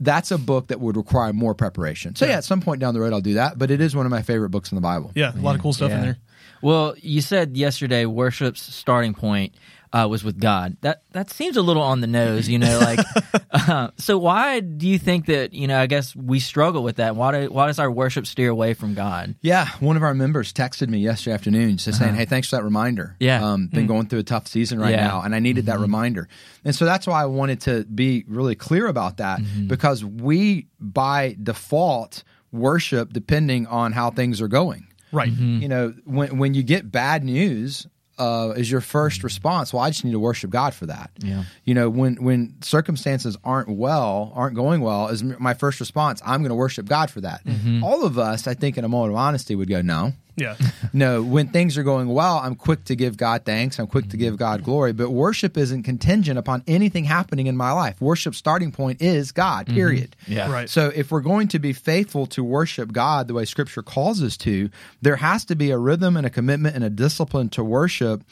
that's 0.00 0.30
a 0.30 0.38
book 0.38 0.68
that 0.68 0.80
would 0.80 0.96
require 0.96 1.32
more 1.32 1.54
preparation. 1.54 2.14
So 2.14 2.26
yeah. 2.26 2.38
at 2.38 2.44
some 2.44 2.60
point 2.60 2.80
down 2.80 2.94
the 2.94 3.00
road 3.00 3.12
I'll 3.12 3.20
do 3.20 3.34
that. 3.34 3.58
But 3.58 3.70
it 3.70 3.80
is 3.80 3.96
one 3.96 4.06
of 4.06 4.10
my 4.10 4.22
favorite 4.22 4.50
books 4.50 4.70
in 4.70 4.76
the 4.76 4.82
Bible. 4.82 5.12
Yeah, 5.14 5.34
a 5.34 5.40
lot 5.40 5.54
of 5.54 5.62
cool 5.62 5.72
stuff 5.72 5.90
in 5.90 6.00
there. 6.00 6.18
Well, 6.60 6.94
you 6.98 7.20
said 7.20 7.56
yesterday 7.56 8.04
worship's 8.04 8.62
starting 8.62 9.14
point 9.14 9.54
uh, 9.92 10.06
was 10.10 10.22
with 10.24 10.38
God. 10.40 10.76
That 10.82 11.02
that 11.12 11.30
seems 11.30 11.56
a 11.56 11.62
little 11.62 11.82
on 11.82 12.00
the 12.00 12.06
nose, 12.06 12.48
you 12.48 12.58
know. 12.58 12.78
Like, 12.78 13.00
uh, 13.50 13.90
so 13.96 14.18
why 14.18 14.60
do 14.60 14.86
you 14.88 14.98
think 14.98 15.26
that 15.26 15.52
you 15.52 15.66
know? 15.66 15.80
I 15.80 15.86
guess 15.86 16.14
we 16.14 16.40
struggle 16.40 16.82
with 16.82 16.96
that. 16.96 17.16
Why 17.16 17.32
do, 17.46 17.50
why 17.50 17.66
does 17.66 17.78
our 17.78 17.90
worship 17.90 18.26
steer 18.26 18.50
away 18.50 18.74
from 18.74 18.94
God? 18.94 19.34
Yeah, 19.40 19.68
one 19.80 19.96
of 19.96 20.02
our 20.02 20.14
members 20.14 20.52
texted 20.52 20.88
me 20.88 20.98
yesterday 20.98 21.34
afternoon 21.34 21.76
just 21.78 21.98
saying, 21.98 22.14
"Hey, 22.14 22.24
thanks 22.24 22.48
for 22.50 22.56
that 22.56 22.64
reminder. 22.64 23.16
Yeah. 23.20 23.44
um, 23.44 23.68
been 23.68 23.86
going 23.86 24.06
through 24.08 24.20
a 24.20 24.24
tough 24.24 24.46
season 24.46 24.78
right 24.78 24.90
Yeah. 24.90 25.06
now, 25.06 25.22
and 25.22 25.34
I 25.34 25.38
needed 25.38 25.66
that 25.66 25.78
reminder." 25.80 26.28
And 26.64 26.74
so 26.74 26.84
that's 26.84 27.06
why 27.06 27.22
I 27.22 27.26
wanted 27.26 27.60
to 27.62 27.84
be 27.84 28.24
really 28.28 28.54
clear 28.54 28.86
about 28.86 29.16
that 29.18 29.40
because 29.66 30.04
we, 30.04 30.66
by 30.80 31.36
default, 31.42 32.24
worship 32.52 33.12
depending 33.12 33.66
on 33.66 33.92
how 33.92 34.10
things 34.10 34.40
are 34.40 34.48
going. 34.48 34.86
Right. 35.12 35.30
You 35.32 35.68
know, 35.68 35.94
when 36.04 36.36
when 36.38 36.52
you 36.54 36.62
get 36.62 36.90
bad 36.92 37.24
news, 37.24 37.86
uh, 38.18 38.54
is 38.56 38.70
your 38.70 38.80
first 38.80 39.22
response? 39.22 39.72
Well, 39.72 39.82
I 39.82 39.90
just 39.90 40.04
need 40.04 40.12
to 40.12 40.18
worship 40.18 40.50
God 40.50 40.74
for 40.74 40.86
that. 40.86 41.10
Yeah. 41.18 41.44
You 41.64 41.74
know, 41.74 41.88
when 41.88 42.16
when 42.22 42.54
circumstances 42.62 43.36
aren't 43.44 43.68
well, 43.68 44.32
aren't 44.34 44.56
going 44.56 44.80
well, 44.80 45.08
is 45.08 45.22
my 45.22 45.54
first 45.54 45.80
response. 45.80 46.20
I'm 46.24 46.40
going 46.40 46.50
to 46.50 46.54
worship 46.56 46.86
God 46.86 47.10
for 47.10 47.20
that. 47.22 47.42
All 47.82 48.04
of 48.04 48.18
us, 48.18 48.46
I 48.46 48.54
think, 48.54 48.76
in 48.78 48.84
a 48.84 48.88
moment 48.88 49.12
of 49.12 49.18
honesty, 49.18 49.54
would 49.54 49.68
go, 49.68 49.82
no. 49.82 50.12
Yeah. 50.38 50.56
No, 50.94 51.22
when 51.22 51.48
things 51.48 51.76
are 51.76 51.82
going 51.82 52.08
well, 52.08 52.38
I'm 52.38 52.54
quick 52.54 52.84
to 52.84 52.96
give 52.96 53.18
God 53.18 53.44
thanks. 53.44 53.78
I'm 53.78 53.86
quick 53.86 54.08
to 54.08 54.16
give 54.16 54.34
mm-hmm. 54.34 54.38
God 54.38 54.64
glory. 54.64 54.94
But 54.94 55.10
worship 55.10 55.58
isn't 55.58 55.82
contingent 55.82 56.38
upon 56.38 56.64
anything 56.66 57.04
happening 57.04 57.46
in 57.46 57.58
my 57.58 57.72
life. 57.72 58.00
Worship 58.00 58.34
starting 58.34 58.72
point 58.72 59.02
is 59.02 59.30
God, 59.30 59.66
mm-hmm. 59.66 59.74
period. 59.74 60.16
Yeah. 60.26 60.50
Right. 60.50 60.68
So 60.68 60.90
if 60.94 61.10
we're 61.10 61.20
going 61.20 61.48
to 61.48 61.58
be 61.58 61.74
faithful 61.74 62.26
to 62.28 62.42
worship 62.42 62.90
God 62.90 63.28
the 63.28 63.34
way 63.34 63.44
Scripture 63.44 63.82
calls 63.82 64.22
us 64.22 64.38
to, 64.38 64.70
there 65.02 65.16
has 65.16 65.44
to 65.46 65.54
be 65.54 65.70
a 65.70 65.78
rhythm 65.78 66.16
and 66.16 66.26
a 66.26 66.30
commitment 66.30 66.74
and 66.74 66.84
a 66.84 66.90
discipline 66.90 67.50
to 67.50 67.62
worship. 67.62 68.22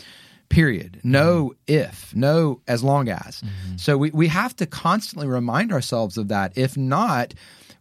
Period. 0.49 1.01
No 1.05 1.51
mm-hmm. 1.51 1.75
if, 1.75 2.17
no 2.17 2.63
as 2.67 2.83
long 2.83 3.09
as. 3.11 3.43
So 3.77 3.99
we, 3.99 4.11
we 4.11 4.29
have 4.29 4.57
to 4.57 4.67
constantly 4.67 5.27
remind 5.29 5.73
ourselves 5.73 6.17
of 6.17 6.29
that. 6.29 6.57
If 6.57 6.77
not, 6.77 7.35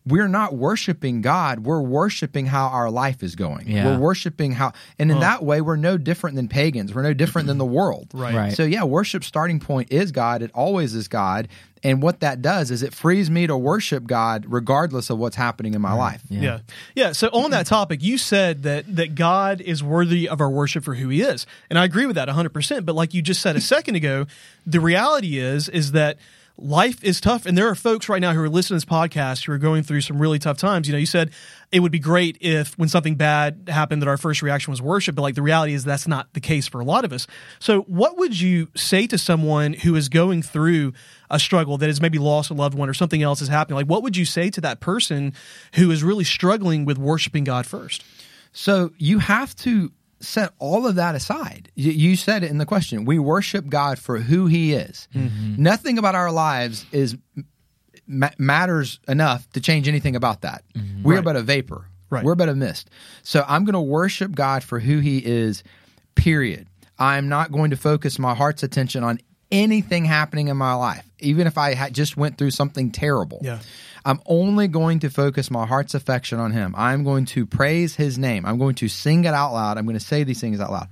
we're 0.07 0.27
not 0.27 0.53
worshiping 0.55 1.21
God. 1.21 1.59
We're 1.61 1.81
worshiping 1.81 2.45
how 2.45 2.67
our 2.67 2.91
life 2.91 3.23
is 3.23 3.35
going. 3.35 3.67
Yeah. 3.67 3.85
We're 3.85 3.99
worshiping 3.99 4.51
how, 4.51 4.73
and 4.99 5.09
in 5.09 5.19
that 5.19 5.43
way, 5.43 5.61
we're 5.61 5.77
no 5.77 5.97
different 5.97 6.35
than 6.35 6.47
pagans. 6.47 6.93
We're 6.93 7.01
no 7.01 7.13
different 7.13 7.47
than 7.47 7.57
the 7.57 7.65
world. 7.79 8.09
Right. 8.13 8.35
Right. 8.35 8.53
So 8.53 8.63
yeah, 8.63 8.83
worship 8.83 9.23
starting 9.23 9.59
point 9.59 9.91
is 9.91 10.11
God. 10.11 10.43
It 10.43 10.51
always 10.53 10.93
is 10.93 11.07
God. 11.07 11.47
And 11.83 12.01
what 12.01 12.21
that 12.21 12.41
does 12.41 12.71
is 12.71 12.81
it 12.81 12.93
frees 12.93 13.29
me 13.29 13.45
to 13.47 13.55
worship 13.55 14.05
God 14.05 14.45
regardless 14.47 15.09
of 15.09 15.17
what's 15.19 15.35
happening 15.35 15.75
in 15.75 15.81
my 15.81 15.93
life. 15.93 16.23
Yeah. 16.29 16.41
Yeah. 16.41 16.59
yeah. 16.95 17.11
So 17.11 17.27
on 17.29 17.51
that 17.51 17.67
topic, 17.67 18.01
you 18.01 18.17
said 18.17 18.63
that 18.63 18.95
that 18.95 19.15
God 19.15 19.61
is 19.61 19.83
worthy 19.83 20.27
of 20.29 20.41
our 20.41 20.49
worship 20.49 20.83
for 20.83 20.95
who 20.95 21.09
he 21.09 21.21
is. 21.21 21.45
And 21.69 21.77
I 21.77 21.85
agree 21.85 22.05
with 22.05 22.15
that 22.15 22.27
100%, 22.27 22.85
but 22.85 22.95
like 22.95 23.13
you 23.13 23.21
just 23.21 23.41
said 23.41 23.55
a 23.55 23.61
second 23.61 23.95
ago, 23.95 24.25
the 24.65 24.79
reality 24.79 25.37
is 25.37 25.69
is 25.69 25.91
that 25.93 26.17
life 26.57 27.03
is 27.03 27.19
tough 27.19 27.45
and 27.45 27.57
there 27.57 27.67
are 27.67 27.75
folks 27.75 28.07
right 28.07 28.21
now 28.21 28.33
who 28.33 28.41
are 28.41 28.49
listening 28.49 28.79
to 28.79 28.85
this 28.85 28.91
podcast 28.91 29.45
who 29.45 29.51
are 29.51 29.57
going 29.57 29.83
through 29.83 30.01
some 30.01 30.21
really 30.21 30.39
tough 30.39 30.57
times. 30.57 30.87
You 30.87 30.93
know, 30.93 30.97
you 30.97 31.05
said 31.05 31.31
it 31.71 31.81
would 31.81 31.91
be 31.91 31.99
great 31.99 32.37
if 32.39 32.77
when 32.77 32.87
something 32.87 33.15
bad 33.15 33.67
happened 33.67 34.01
that 34.01 34.07
our 34.07 34.17
first 34.17 34.41
reaction 34.41 34.71
was 34.71 34.81
worship, 34.81 35.15
but 35.15 35.21
like 35.21 35.35
the 35.35 35.41
reality 35.41 35.73
is 35.73 35.83
that's 35.83 36.07
not 36.07 36.33
the 36.33 36.39
case 36.39 36.67
for 36.67 36.79
a 36.79 36.85
lot 36.85 37.03
of 37.03 37.11
us. 37.11 37.27
So 37.59 37.81
what 37.83 38.17
would 38.17 38.39
you 38.39 38.69
say 38.75 39.07
to 39.07 39.17
someone 39.17 39.73
who 39.73 39.95
is 39.95 40.07
going 40.07 40.41
through 40.41 40.93
a 41.29 41.39
struggle 41.39 41.77
that 41.77 41.87
has 41.87 41.99
maybe 42.01 42.19
lost 42.19 42.49
a 42.49 42.53
loved 42.53 42.75
one 42.75 42.89
or 42.89 42.93
something 42.93 43.21
else 43.21 43.41
is 43.41 43.49
happening? 43.49 43.75
Like 43.75 43.87
what 43.87 44.03
would 44.03 44.15
you 44.15 44.25
say 44.25 44.49
to 44.51 44.61
that 44.61 44.79
person 44.79 45.33
who 45.75 45.91
is 45.91 46.03
really 46.03 46.23
struggling 46.23 46.85
with 46.85 46.97
worshiping 46.97 47.43
God 47.43 47.65
first? 47.65 48.03
So 48.53 48.93
you 48.97 49.19
have 49.19 49.55
to 49.57 49.91
set 50.25 50.51
all 50.59 50.85
of 50.87 50.95
that 50.95 51.15
aside. 51.15 51.71
You, 51.75 51.91
you 51.91 52.15
said 52.15 52.43
it 52.43 52.49
in 52.51 52.57
the 52.57 52.65
question. 52.65 53.05
We 53.05 53.19
worship 53.19 53.67
God 53.67 53.99
for 53.99 54.19
who 54.19 54.47
He 54.47 54.73
is. 54.73 55.07
Mm-hmm. 55.13 55.61
Nothing 55.61 55.97
about 55.97 56.15
our 56.15 56.31
lives 56.31 56.85
is 56.91 57.15
ma- 58.07 58.29
matters 58.37 58.99
enough 59.07 59.49
to 59.51 59.61
change 59.61 59.87
anything 59.87 60.15
about 60.15 60.41
that. 60.41 60.63
Mm-hmm. 60.73 61.03
We're 61.03 61.15
Right. 61.15 61.23
but 61.23 61.35
a 61.35 61.41
vapor. 61.41 61.87
Right. 62.09 62.23
We're 62.23 62.35
but 62.35 62.49
a 62.49 62.55
mist. 62.55 62.89
So 63.23 63.43
I'm 63.47 63.65
going 63.65 63.73
to 63.73 63.81
worship 63.81 64.33
God 64.35 64.63
for 64.63 64.79
who 64.79 64.99
He 64.99 65.17
is. 65.19 65.63
Period. 66.15 66.67
I'm 66.97 67.27
not 67.27 67.51
going 67.51 67.71
to 67.71 67.77
focus 67.77 68.17
my 68.19 68.33
heart's 68.35 68.63
attention 68.63 69.03
on 69.03 69.19
anything 69.51 70.05
happening 70.05 70.47
in 70.47 70.57
my 70.57 70.73
life, 70.73 71.05
even 71.25 71.47
if 71.47 71.57
I 71.57 71.73
had 71.73 71.93
just 71.93 72.15
went 72.15 72.37
through 72.37 72.51
something 72.51 72.91
terrible. 72.91 73.39
Yeah. 73.41 73.59
I'm 74.05 74.21
only 74.27 74.67
going 74.67 74.99
to 74.99 75.09
focus 75.09 75.49
my 75.49 75.65
heart's 75.65 75.95
affection 75.95 76.39
on 76.39 76.51
him. 76.51 76.75
I'm 76.77 77.03
going 77.03 77.25
to 77.25 77.45
praise 77.45 77.95
his 77.95 78.19
name. 78.19 78.45
I'm 78.45 78.59
going 78.59 78.75
to 78.75 78.87
sing 78.87 79.25
it 79.25 79.33
out 79.33 79.53
loud. 79.53 79.77
I'm 79.77 79.85
going 79.85 79.97
to 79.97 80.05
say 80.05 80.23
these 80.23 80.39
things 80.39 80.59
out 80.59 80.71
loud. 80.71 80.89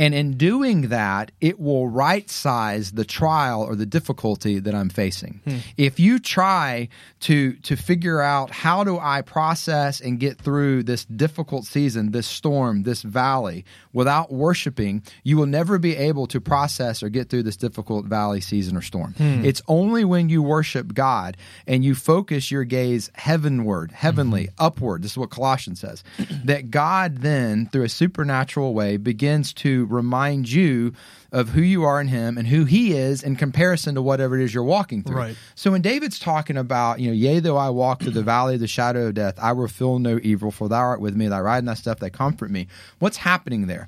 And 0.00 0.14
in 0.14 0.38
doing 0.38 0.88
that, 0.88 1.30
it 1.42 1.60
will 1.60 1.86
right 1.86 2.28
size 2.30 2.92
the 2.92 3.04
trial 3.04 3.60
or 3.60 3.76
the 3.76 3.84
difficulty 3.84 4.58
that 4.58 4.74
I'm 4.74 4.88
facing. 4.88 5.42
Hmm. 5.44 5.58
If 5.76 6.00
you 6.00 6.18
try 6.18 6.88
to 7.20 7.52
to 7.52 7.76
figure 7.76 8.22
out 8.22 8.50
how 8.50 8.82
do 8.82 8.98
I 8.98 9.20
process 9.20 10.00
and 10.00 10.18
get 10.18 10.38
through 10.38 10.84
this 10.84 11.04
difficult 11.04 11.66
season, 11.66 12.12
this 12.12 12.26
storm, 12.26 12.84
this 12.84 13.02
valley 13.02 13.66
without 13.92 14.32
worshiping, 14.32 15.02
you 15.22 15.36
will 15.36 15.44
never 15.44 15.78
be 15.78 15.94
able 15.96 16.26
to 16.28 16.40
process 16.40 17.02
or 17.02 17.10
get 17.10 17.28
through 17.28 17.42
this 17.42 17.58
difficult 17.58 18.06
valley 18.06 18.40
season 18.40 18.78
or 18.78 18.82
storm. 18.82 19.12
Hmm. 19.18 19.44
It's 19.44 19.60
only 19.68 20.06
when 20.06 20.30
you 20.30 20.42
worship 20.42 20.94
God 20.94 21.36
and 21.66 21.84
you 21.84 21.94
focus 21.94 22.50
your 22.50 22.64
gaze 22.64 23.10
heavenward, 23.16 23.92
heavenly, 23.92 24.46
hmm. 24.46 24.64
upward. 24.64 25.02
This 25.02 25.10
is 25.10 25.18
what 25.18 25.28
Colossians 25.28 25.78
says. 25.80 26.02
that 26.44 26.70
God 26.70 27.18
then 27.18 27.66
through 27.66 27.82
a 27.82 27.90
supernatural 27.90 28.72
way 28.72 28.96
begins 28.96 29.52
to 29.52 29.89
remind 29.90 30.50
you 30.50 30.92
of 31.32 31.50
who 31.50 31.60
you 31.60 31.84
are 31.84 32.00
in 32.00 32.08
him 32.08 32.36
and 32.38 32.48
who 32.48 32.64
he 32.64 32.92
is 32.96 33.22
in 33.22 33.36
comparison 33.36 33.94
to 33.94 34.02
whatever 34.02 34.38
it 34.38 34.42
is 34.44 34.52
you're 34.54 34.64
walking 34.64 35.02
through. 35.02 35.16
Right. 35.16 35.36
So 35.54 35.70
when 35.70 35.82
David's 35.82 36.18
talking 36.18 36.56
about, 36.56 36.98
you 37.00 37.08
know, 37.08 37.14
yea, 37.14 37.40
though 37.40 37.56
I 37.56 37.70
walk 37.70 38.02
through 38.02 38.12
the 38.12 38.22
valley 38.22 38.54
of 38.54 38.60
the 38.60 38.66
shadow 38.66 39.06
of 39.08 39.14
death, 39.14 39.38
I 39.40 39.52
will 39.52 39.68
feel 39.68 39.98
no 39.98 40.18
evil, 40.22 40.50
for 40.50 40.68
thou 40.68 40.78
art 40.80 41.00
with 41.00 41.14
me, 41.14 41.28
thy 41.28 41.40
rod 41.40 41.58
and 41.58 41.68
thy 41.68 41.74
stuff, 41.74 41.98
they 42.00 42.10
comfort 42.10 42.50
me. 42.50 42.66
What's 42.98 43.18
happening 43.18 43.66
there? 43.66 43.86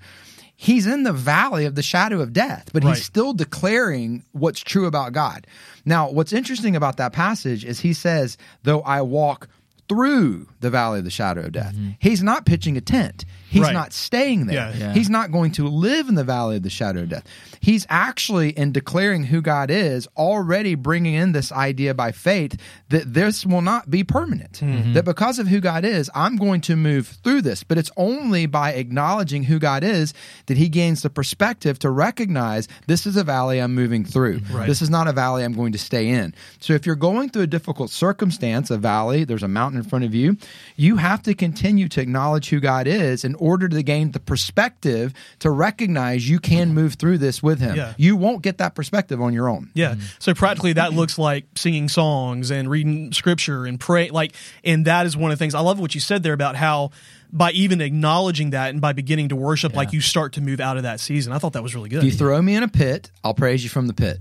He's 0.55 0.87
in 0.87 1.03
the 1.03 1.12
valley 1.12 1.65
of 1.65 1.75
the 1.75 1.83
shadow 1.83 2.21
of 2.21 2.33
death, 2.33 2.69
but 2.73 2.85
Right. 2.85 2.95
he's 2.95 3.05
still 3.05 3.33
declaring 3.33 4.23
what's 4.31 4.61
true 4.61 4.87
about 4.87 5.12
God. 5.12 5.47
Now, 5.85 6.09
what's 6.11 6.33
interesting 6.33 6.77
about 6.77 6.99
that 6.99 7.12
passage 7.12 7.65
is 7.65 7.81
he 7.81 7.93
says, 7.93 8.37
though 8.62 8.83
I 8.83 9.01
walk 9.03 9.49
through 9.88 10.47
the 10.61 10.71
valley 10.71 11.01
of 11.01 11.05
the 11.05 11.11
shadow 11.11 11.43
of 11.43 11.53
death. 11.53 11.75
Mm-hmm. 11.75 11.91
He's 11.99 12.23
not 12.23 12.47
pitching 12.47 12.77
a 12.77 12.81
tent. 12.81 13.25
He's 13.53 13.62
Right. 13.62 13.75
not 13.75 13.93
staying 13.93 14.47
there. 14.47 14.57
Yeah. 14.57 14.75
Yeah. 14.79 14.95
He's 14.95 15.11
not 15.11 15.31
going 15.31 15.53
to 15.53 15.69
live 15.69 16.09
in 16.09 16.15
the 16.15 16.25
valley 16.25 16.57
of 16.57 16.62
the 16.62 16.71
shadow 16.71 17.01
of 17.03 17.11
death. 17.11 17.25
He's 17.61 17.87
actually, 17.91 18.51
in 18.51 18.73
declaring 18.73 19.25
who 19.25 19.43
God 19.43 19.71
is, 19.71 20.09
already 20.17 20.75
bringing 20.75 21.12
in 21.15 21.33
this 21.33 21.53
idea 21.53 21.93
by 21.93 22.12
faith 22.12 22.59
that 22.88 23.12
this 23.12 23.45
will 23.45 23.61
not 23.61 23.91
be 23.91 24.05
permanent. 24.05 24.57
Hmm. 24.59 24.95
That 24.95 25.05
because 25.05 25.38
of 25.38 25.47
who 25.49 25.61
God 25.61 25.85
is, 25.85 26.11
I'm 26.15 26.37
going 26.37 26.62
to 26.62 26.77
move 26.77 27.19
through 27.23 27.43
this. 27.43 27.62
But 27.62 27.77
it's 27.77 27.91
only 27.97 28.47
by 28.47 28.73
acknowledging 28.73 29.45
who 29.45 29.59
God 29.59 29.85
is 29.85 30.15
that 30.47 30.57
he 30.57 30.69
gains 30.71 31.03
the 31.03 31.11
perspective 31.11 31.79
to 31.81 31.91
recognize 31.91 32.69
this 32.87 33.07
is 33.07 33.17
a 33.17 33.23
valley 33.25 33.61
I'm 33.61 33.75
moving 33.75 34.05
through. 34.05 34.41
Right. 34.51 34.67
This 34.67 34.81
is 34.83 34.88
not 34.91 35.07
a 35.07 35.12
valley 35.12 35.45
I'm 35.45 35.53
going 35.53 35.73
to 35.73 35.79
stay 35.79 36.09
in. 36.09 36.35
So 36.59 36.73
if 36.73 36.87
you're 36.87 36.97
going 36.97 37.29
through 37.29 37.43
a 37.43 37.47
difficult 37.47 37.91
circumstance, 37.91 38.71
a 38.71 38.79
valley, 38.79 39.25
there's 39.25 39.43
a 39.43 39.49
mountain 39.49 39.79
in 39.81 39.87
front 39.87 40.05
of 40.07 40.15
you, 40.15 40.37
you 40.77 40.97
have 40.97 41.23
to 41.25 41.35
continue 41.35 41.88
to 41.88 42.01
acknowledge 42.01 42.49
who 42.49 42.59
God 42.61 42.87
is 42.87 43.25
in 43.25 43.35
order 43.42 43.68
to 43.68 43.83
gain 43.83 44.12
the 44.12 44.20
perspective 44.20 45.12
to 45.40 45.50
recognize 45.50 46.28
you 46.28 46.38
can 46.38 46.72
move 46.72 46.94
through 46.94 47.18
this 47.18 47.42
with 47.42 47.59
him. 47.61 47.76
Yeah. 47.76 47.94
You 47.96 48.16
won't 48.16 48.42
get 48.42 48.59
that 48.59 48.74
perspective 48.74 49.20
on 49.20 49.33
your 49.33 49.48
own. 49.48 49.70
Yeah. 49.74 49.92
Mm-hmm. 49.92 50.00
So 50.20 50.35
practically 50.35 50.74
that 50.74 50.92
looks 50.92 51.18
like 51.18 51.46
singing 51.57 51.88
songs 51.88 52.50
and 52.50 52.70
reading 52.70 53.12
scripture 53.12 53.66
and 53.66 53.81
pray 53.81 54.11
like 54.11 54.33
and 54.64 54.87
that 54.87 55.07
is 55.07 55.16
one 55.16 55.33
of 55.33 55.38
the 55.38 55.42
things 55.42 55.55
I 55.55 55.61
love 55.61 55.81
what 55.81 55.94
you 55.94 56.00
said 56.00 56.22
there 56.22 56.33
about 56.33 56.55
how 56.55 56.92
by 57.33 57.51
even 57.53 57.81
acknowledging 57.81 58.51
that 58.51 58.71
and 58.71 58.81
by 58.81 58.92
beginning 58.92 59.31
to 59.31 59.37
worship 59.37 59.75
like 59.75 59.95
you 59.95 60.03
start 60.03 60.35
to 60.35 60.42
move 60.42 60.61
out 60.61 60.77
of 60.77 60.83
that 60.83 61.01
season. 61.01 61.33
I 61.33 61.38
thought 61.38 61.55
that 61.55 61.62
was 61.62 61.75
really 61.75 61.88
good. 61.88 61.99
If 61.99 62.05
you 62.05 62.11
throw 62.12 62.40
me 62.42 62.55
in 62.55 62.62
a 62.62 62.68
pit, 62.68 63.11
I'll 63.25 63.33
praise 63.33 63.64
you 63.64 63.71
from 63.71 63.87
the 63.87 63.95
pit. 63.95 64.18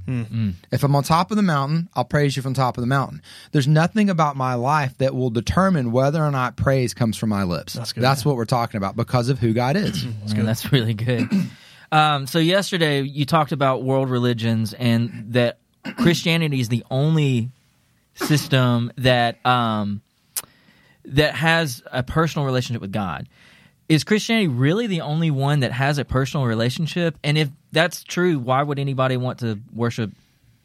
If 0.71 0.83
I'm 0.83 0.95
on 0.95 1.03
top 1.03 1.29
of 1.29 1.37
the 1.37 1.43
mountain, 1.43 1.89
I'll 1.93 2.05
praise 2.05 2.37
you 2.37 2.41
from 2.41 2.53
top 2.53 2.77
of 2.77 2.81
the 2.81 2.87
mountain. 2.87 3.21
There's 3.51 3.67
nothing 3.67 4.09
about 4.09 4.37
my 4.37 4.53
life 4.53 4.97
that 4.99 5.13
will 5.13 5.29
determine 5.29 5.91
whether 5.91 6.23
or 6.23 6.31
not 6.31 6.55
praise 6.55 6.93
comes 6.93 7.17
from 7.17 7.29
my 7.29 7.43
lips. 7.43 7.73
That's 7.73 7.91
good. 7.91 8.01
That's 8.01 8.23
what 8.23 8.37
we're 8.37 8.45
talking 8.45 8.77
about 8.77 8.95
because 8.95 9.27
of 9.27 9.39
who 9.39 9.51
God 9.53 9.75
is. 9.75 10.05
Man, 10.05 10.45
that's 10.45 10.71
really 10.71 10.93
good. 10.93 11.27
um, 11.91 12.27
so 12.27 12.39
yesterday 12.39 13.01
you 13.01 13.25
talked 13.25 13.51
about 13.51 13.83
world 13.83 14.09
religions 14.09 14.73
and 14.73 15.33
that 15.33 15.57
Christianity 15.97 16.61
is 16.61 16.69
the 16.69 16.85
only 16.89 17.49
system 18.15 18.91
that 18.97 19.45
um, 19.45 20.01
that 21.05 21.35
has 21.35 21.83
a 21.91 22.03
personal 22.03 22.45
relationship 22.45 22.81
with 22.81 22.91
God. 22.91 23.27
Is 23.89 24.03
Christianity 24.03 24.47
really 24.47 24.87
the 24.87 25.01
only 25.01 25.31
one 25.31 25.61
that 25.61 25.71
has 25.73 25.97
a 25.97 26.05
personal 26.05 26.45
relationship? 26.45 27.17
And 27.23 27.37
if 27.37 27.49
that's 27.71 28.03
true, 28.03 28.39
why 28.39 28.63
would 28.63 28.79
anybody 28.79 29.17
want 29.17 29.39
to 29.39 29.59
worship 29.73 30.11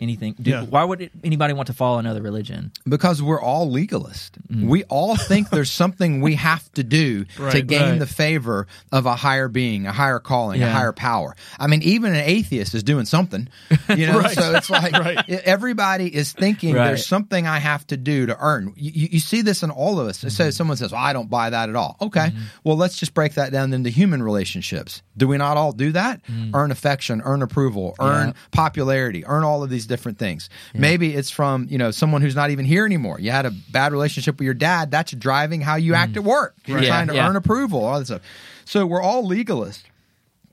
anything? 0.00 0.34
Do, 0.40 0.50
Yeah. 0.50 0.62
Why 0.62 0.84
would 0.84 1.10
anybody 1.24 1.52
want 1.54 1.66
to 1.68 1.72
follow 1.72 1.98
another 1.98 2.22
religion? 2.22 2.72
because 2.88 3.22
we're 3.22 3.40
all 3.40 3.70
legalist. 3.70 4.36
Mm. 4.48 4.68
We 4.68 4.84
all 4.84 5.16
think 5.16 5.50
there's 5.50 5.70
something 5.70 6.20
we 6.20 6.34
have 6.36 6.70
to 6.72 6.84
do 6.84 7.24
to 7.50 7.62
gain 7.62 7.80
right. 7.90 7.98
the 7.98 8.06
favor 8.06 8.66
of 8.92 9.06
a 9.06 9.14
higher 9.16 9.48
being, 9.48 9.86
a 9.86 9.92
higher 9.92 10.18
calling, 10.18 10.62
a 10.62 10.70
higher 10.70 10.92
power. 10.92 11.34
I 11.58 11.66
mean, 11.66 11.82
even 11.82 12.14
an 12.14 12.24
atheist 12.24 12.74
is 12.74 12.82
doing 12.82 13.04
something, 13.06 13.48
you 13.88 14.06
know. 14.06 14.20
Right. 14.26 14.34
So 14.34 14.54
it's 14.54 14.70
like 14.70 14.92
Right. 14.92 15.28
everybody 15.28 16.14
is 16.14 16.32
thinking 16.32 16.74
Right. 16.74 16.86
there's 16.88 17.06
something 17.06 17.46
I 17.46 17.58
have 17.58 17.86
to 17.88 17.96
do 17.96 18.26
to 18.26 18.36
earn. 18.38 18.72
You, 18.76 18.90
you- 18.94 19.08
you 19.16 19.20
see 19.20 19.40
this 19.42 19.62
in 19.62 19.70
all 19.70 19.98
of 20.00 20.06
us. 20.08 20.18
So 20.18 20.26
mm-hmm. 20.28 20.50
someone 20.50 20.76
says, 20.76 20.92
"Well, 20.92 21.00
I 21.00 21.12
don't 21.12 21.30
buy 21.30 21.50
that 21.50 21.68
at 21.68 21.76
all." 21.76 21.96
Okay, 22.00 22.26
mm-hmm. 22.28 22.42
well, 22.64 22.76
let's 22.76 22.98
just 22.98 23.14
break 23.14 23.34
that 23.34 23.52
down 23.52 23.72
into 23.72 23.88
human 23.90 24.22
relationships. 24.22 25.02
Do 25.16 25.26
we 25.28 25.36
not 25.38 25.56
all 25.56 25.72
do 25.72 25.92
that? 25.92 26.22
Mm. 26.26 26.50
Earn 26.54 26.70
affection, 26.70 27.22
earn 27.24 27.40
approval, 27.42 27.94
earn 28.00 28.28
Yeah. 28.28 28.32
popularity, 28.50 29.24
earn 29.24 29.44
all 29.44 29.62
of 29.62 29.70
these 29.70 29.85
different 29.86 30.18
things. 30.18 30.48
Maybe 30.74 31.14
it's 31.14 31.30
from 31.30 31.66
you 31.70 31.78
know 31.78 31.90
someone 31.90 32.22
who's 32.22 32.34
not 32.36 32.50
even 32.50 32.64
here 32.64 32.84
anymore. 32.86 33.18
You 33.20 33.30
had 33.30 33.46
a 33.46 33.50
bad 33.50 33.92
relationship 33.92 34.38
with 34.38 34.44
your 34.44 34.54
dad. 34.54 34.90
That's 34.90 35.12
driving 35.12 35.60
how 35.60 35.76
you 35.76 35.94
act 35.94 36.12
mm. 36.12 36.16
at 36.18 36.24
work. 36.24 36.54
You're 36.66 36.80
Yeah, 36.82 36.88
trying 36.88 37.06
to 37.08 37.14
yeah. 37.14 37.28
earn 37.28 37.36
approval, 37.36 37.84
all 37.84 37.98
that 37.98 38.06
stuff. 38.06 38.22
So 38.64 38.84
we're 38.86 39.02
all 39.02 39.24
legalists. 39.28 39.82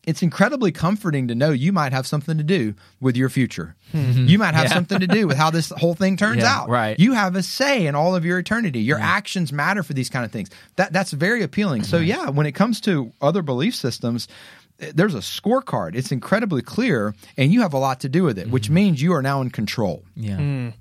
It's 0.06 0.22
incredibly 0.22 0.74
comforting 0.74 1.30
to 1.30 1.36
know 1.36 1.52
you 1.52 1.72
might 1.72 1.93
have 1.93 2.06
something 2.06 2.38
to 2.38 2.43
do 2.43 2.76
with 3.00 3.15
your 3.15 3.30
future. 3.30 3.74
Mm-hmm. 3.93 4.26
You 4.28 4.38
might 4.38 4.54
have 4.54 4.65
Yeah. 4.65 4.74
something 4.74 5.00
to 5.00 5.08
do 5.08 5.28
with 5.28 5.38
how 5.38 5.50
this 5.50 5.69
whole 5.69 5.93
thing 5.96 6.17
turns 6.17 6.41
Yeah, 6.41 6.54
out. 6.54 6.67
right. 6.67 7.00
You 7.00 7.13
have 7.13 7.38
a 7.38 7.41
say 7.43 7.86
in 7.88 7.96
all 7.96 8.13
of 8.13 8.26
your 8.26 8.38
eternity. 8.38 8.82
Your 8.82 9.00
actions 9.00 9.54
matter 9.54 9.82
for 9.82 9.93
these 9.93 10.10
kind 10.10 10.26
of 10.26 10.32
things. 10.32 10.50
That 10.76 10.91
that's 10.91 11.12
very 11.12 11.41
appealing. 11.41 11.84
So 11.84 11.98
mm-hmm. 12.00 12.06
yeah, 12.08 12.30
when 12.30 12.46
it 12.46 12.52
comes 12.52 12.82
to 12.82 13.13
other 13.22 13.41
belief 13.41 13.76
systems, 13.76 14.28
there's 14.77 15.15
a 15.15 15.19
scorecard. 15.19 15.95
It's 15.95 16.12
incredibly 16.12 16.62
clear, 16.62 17.15
and 17.38 17.51
you 17.51 17.62
have 17.62 17.73
a 17.73 17.77
lot 17.77 18.01
to 18.01 18.09
do 18.09 18.23
with 18.23 18.38
it, 18.38 18.49
which 18.49 18.65
mm-hmm. 18.65 18.73
means 18.73 19.01
you 19.01 19.13
are 19.13 19.21
now 19.21 19.41
in 19.41 19.49
control. 19.49 20.03
Yeah. 20.15 20.38
Mm. 20.38 20.73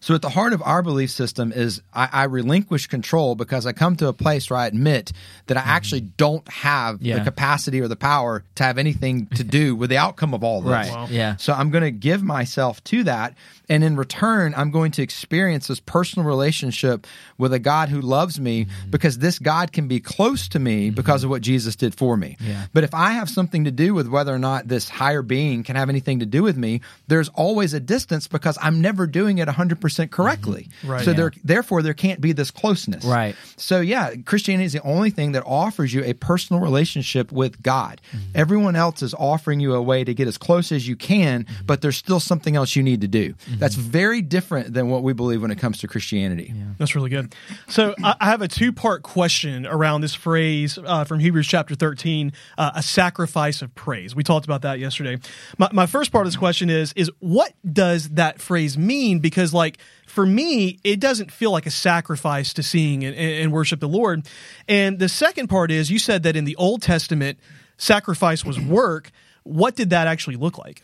So 0.00 0.14
at 0.14 0.22
the 0.22 0.28
heart 0.28 0.52
of 0.52 0.62
our 0.62 0.82
belief 0.82 1.10
system 1.10 1.52
is 1.52 1.82
I, 1.92 2.08
I 2.12 2.24
relinquish 2.24 2.86
control 2.86 3.34
because 3.34 3.66
I 3.66 3.72
come 3.72 3.96
to 3.96 4.08
a 4.08 4.12
place 4.12 4.48
where 4.48 4.58
I 4.58 4.66
admit 4.66 5.12
that 5.46 5.56
I 5.56 5.60
actually 5.60 6.02
mm-hmm. 6.02 6.14
don't 6.16 6.48
have 6.48 7.02
Yeah. 7.02 7.18
the 7.18 7.24
capacity 7.24 7.80
or 7.80 7.88
the 7.88 7.96
power 7.96 8.44
to 8.56 8.64
have 8.64 8.78
anything 8.78 9.26
to 9.34 9.44
do 9.58 9.74
with 9.74 9.90
the 9.90 9.96
outcome 9.96 10.34
of 10.34 10.44
all 10.44 10.60
this. 10.60 10.70
Right. 10.70 10.90
Wow. 10.90 11.08
Yeah. 11.10 11.36
So 11.36 11.52
I'm 11.52 11.70
going 11.70 11.84
to 11.84 11.90
give 11.90 12.22
myself 12.22 12.82
to 12.84 13.04
that. 13.04 13.34
And 13.68 13.84
in 13.84 13.96
return, 13.96 14.54
I'm 14.56 14.70
going 14.70 14.92
to 14.92 15.02
experience 15.02 15.66
this 15.66 15.80
personal 15.80 16.26
relationship 16.26 17.06
with 17.36 17.52
a 17.52 17.58
God 17.58 17.88
who 17.88 18.00
loves 18.00 18.38
me 18.40 18.48
Mm-hmm. 18.48 18.90
because 18.90 19.18
this 19.18 19.38
God 19.38 19.72
can 19.72 19.88
be 19.88 20.00
close 20.00 20.48
to 20.48 20.58
me 20.58 20.86
mm-hmm. 20.86 20.94
because 20.94 21.22
of 21.22 21.30
what 21.30 21.42
Jesus 21.42 21.76
did 21.76 21.94
for 21.94 22.16
me. 22.16 22.36
Yeah. 22.40 22.66
But 22.72 22.82
if 22.84 22.94
I 22.94 23.12
have 23.12 23.28
something 23.28 23.64
to 23.64 23.70
do 23.70 23.94
with 23.94 24.08
whether 24.08 24.34
or 24.34 24.38
not 24.38 24.68
this 24.68 24.88
higher 24.88 25.22
being 25.22 25.62
can 25.62 25.76
have 25.76 25.88
anything 25.88 26.20
to 26.20 26.26
do 26.26 26.42
with 26.42 26.56
me, 26.56 26.80
there's 27.06 27.28
always 27.30 27.74
a 27.74 27.80
distance 27.80 28.26
because 28.26 28.58
I'm 28.60 28.80
never 28.80 29.06
doing 29.06 29.38
it 29.38 29.48
100% 29.48 29.78
mm-hmm. 29.78 30.06
correctly. 30.06 30.68
Right. 30.84 31.04
So 31.04 31.10
Yeah. 31.10 31.16
there, 31.16 31.32
therefore, 31.44 31.82
there 31.82 31.94
can't 31.94 32.20
be 32.20 32.32
this 32.32 32.50
closeness. 32.50 33.04
Right. 33.04 33.36
So 33.56 33.80
yeah, 33.80 34.14
Christianity 34.24 34.64
is 34.66 34.72
the 34.72 34.82
only 34.82 35.10
thing 35.10 35.32
that 35.32 35.44
offers 35.46 35.92
you 35.94 36.02
a 36.04 36.14
personal 36.14 36.60
relationship 36.62 37.30
with 37.30 37.62
God. 37.62 38.00
Mm-hmm. 38.10 38.30
Everyone 38.34 38.76
else 38.76 39.02
is 39.02 39.14
offering 39.14 39.60
you 39.60 39.74
a 39.74 39.82
way 39.82 40.04
to 40.04 40.14
get 40.14 40.26
as 40.26 40.38
close 40.38 40.72
as 40.72 40.88
you 40.88 40.96
can, 40.96 41.46
but 41.66 41.80
there's 41.82 41.96
still 41.96 42.20
something 42.20 42.56
else 42.56 42.74
you 42.76 42.82
need 42.82 43.00
to 43.02 43.08
do. 43.08 43.34
That's 43.58 43.74
very 43.74 44.22
different 44.22 44.74
than 44.74 44.88
what 44.88 45.02
we 45.02 45.12
believe 45.12 45.42
when 45.42 45.50
it 45.50 45.58
comes 45.58 45.78
to 45.78 45.88
Christianity. 45.88 46.54
That's 46.78 46.94
really 46.94 47.10
good. 47.10 47.34
So 47.68 47.94
I 48.04 48.28
I 48.28 48.30
have 48.30 48.42
a 48.42 48.48
two 48.48 48.72
part 48.72 49.02
question 49.02 49.66
around 49.66 50.02
this 50.02 50.14
phrase 50.14 50.78
uh, 50.84 51.04
from 51.04 51.18
Hebrews 51.18 51.46
chapter 51.46 51.74
13, 51.74 52.32
uh, 52.58 52.72
a 52.74 52.82
sacrifice 52.82 53.62
of 53.62 53.74
praise. 53.74 54.14
We 54.14 54.22
talked 54.22 54.44
about 54.44 54.62
that 54.62 54.78
yesterday. 54.78 55.18
My, 55.56 55.70
my 55.72 55.86
first 55.86 56.12
part 56.12 56.26
of 56.26 56.32
this 56.32 56.36
question 56.36 56.68
is, 56.68 56.92
is 56.94 57.10
what 57.20 57.54
does 57.70 58.10
that 58.10 58.40
phrase 58.40 58.76
mean? 58.76 59.20
Because 59.20 59.54
like, 59.54 59.78
for 60.06 60.26
me, 60.26 60.78
it 60.84 61.00
doesn't 61.00 61.32
feel 61.32 61.52
like 61.52 61.64
a 61.64 61.70
sacrifice 61.70 62.52
to 62.54 62.62
sing 62.62 63.04
and, 63.04 63.16
and 63.16 63.52
worship 63.52 63.80
the 63.80 63.88
Lord. 63.88 64.26
And 64.68 64.98
the 64.98 65.08
second 65.08 65.48
part 65.48 65.70
is, 65.70 65.90
you 65.90 65.98
said 65.98 66.22
that 66.24 66.36
in 66.36 66.44
the 66.44 66.56
Old 66.56 66.82
Testament, 66.82 67.38
sacrifice 67.78 68.44
was 68.44 68.60
work. 68.60 69.10
What 69.44 69.74
did 69.74 69.90
that 69.90 70.06
actually 70.06 70.36
look 70.36 70.58
like? 70.58 70.82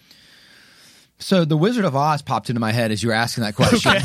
So 1.19 1.45
the 1.45 1.57
Wizard 1.57 1.85
of 1.85 1.95
Oz 1.97 2.23
popped 2.23 2.51
into 2.51 2.61
my 2.61 2.73
head 2.73 2.91
as 2.91 3.03
you 3.03 3.09
were 3.09 3.15
asking 3.15 3.45
that 3.45 3.55
question. 3.55 3.93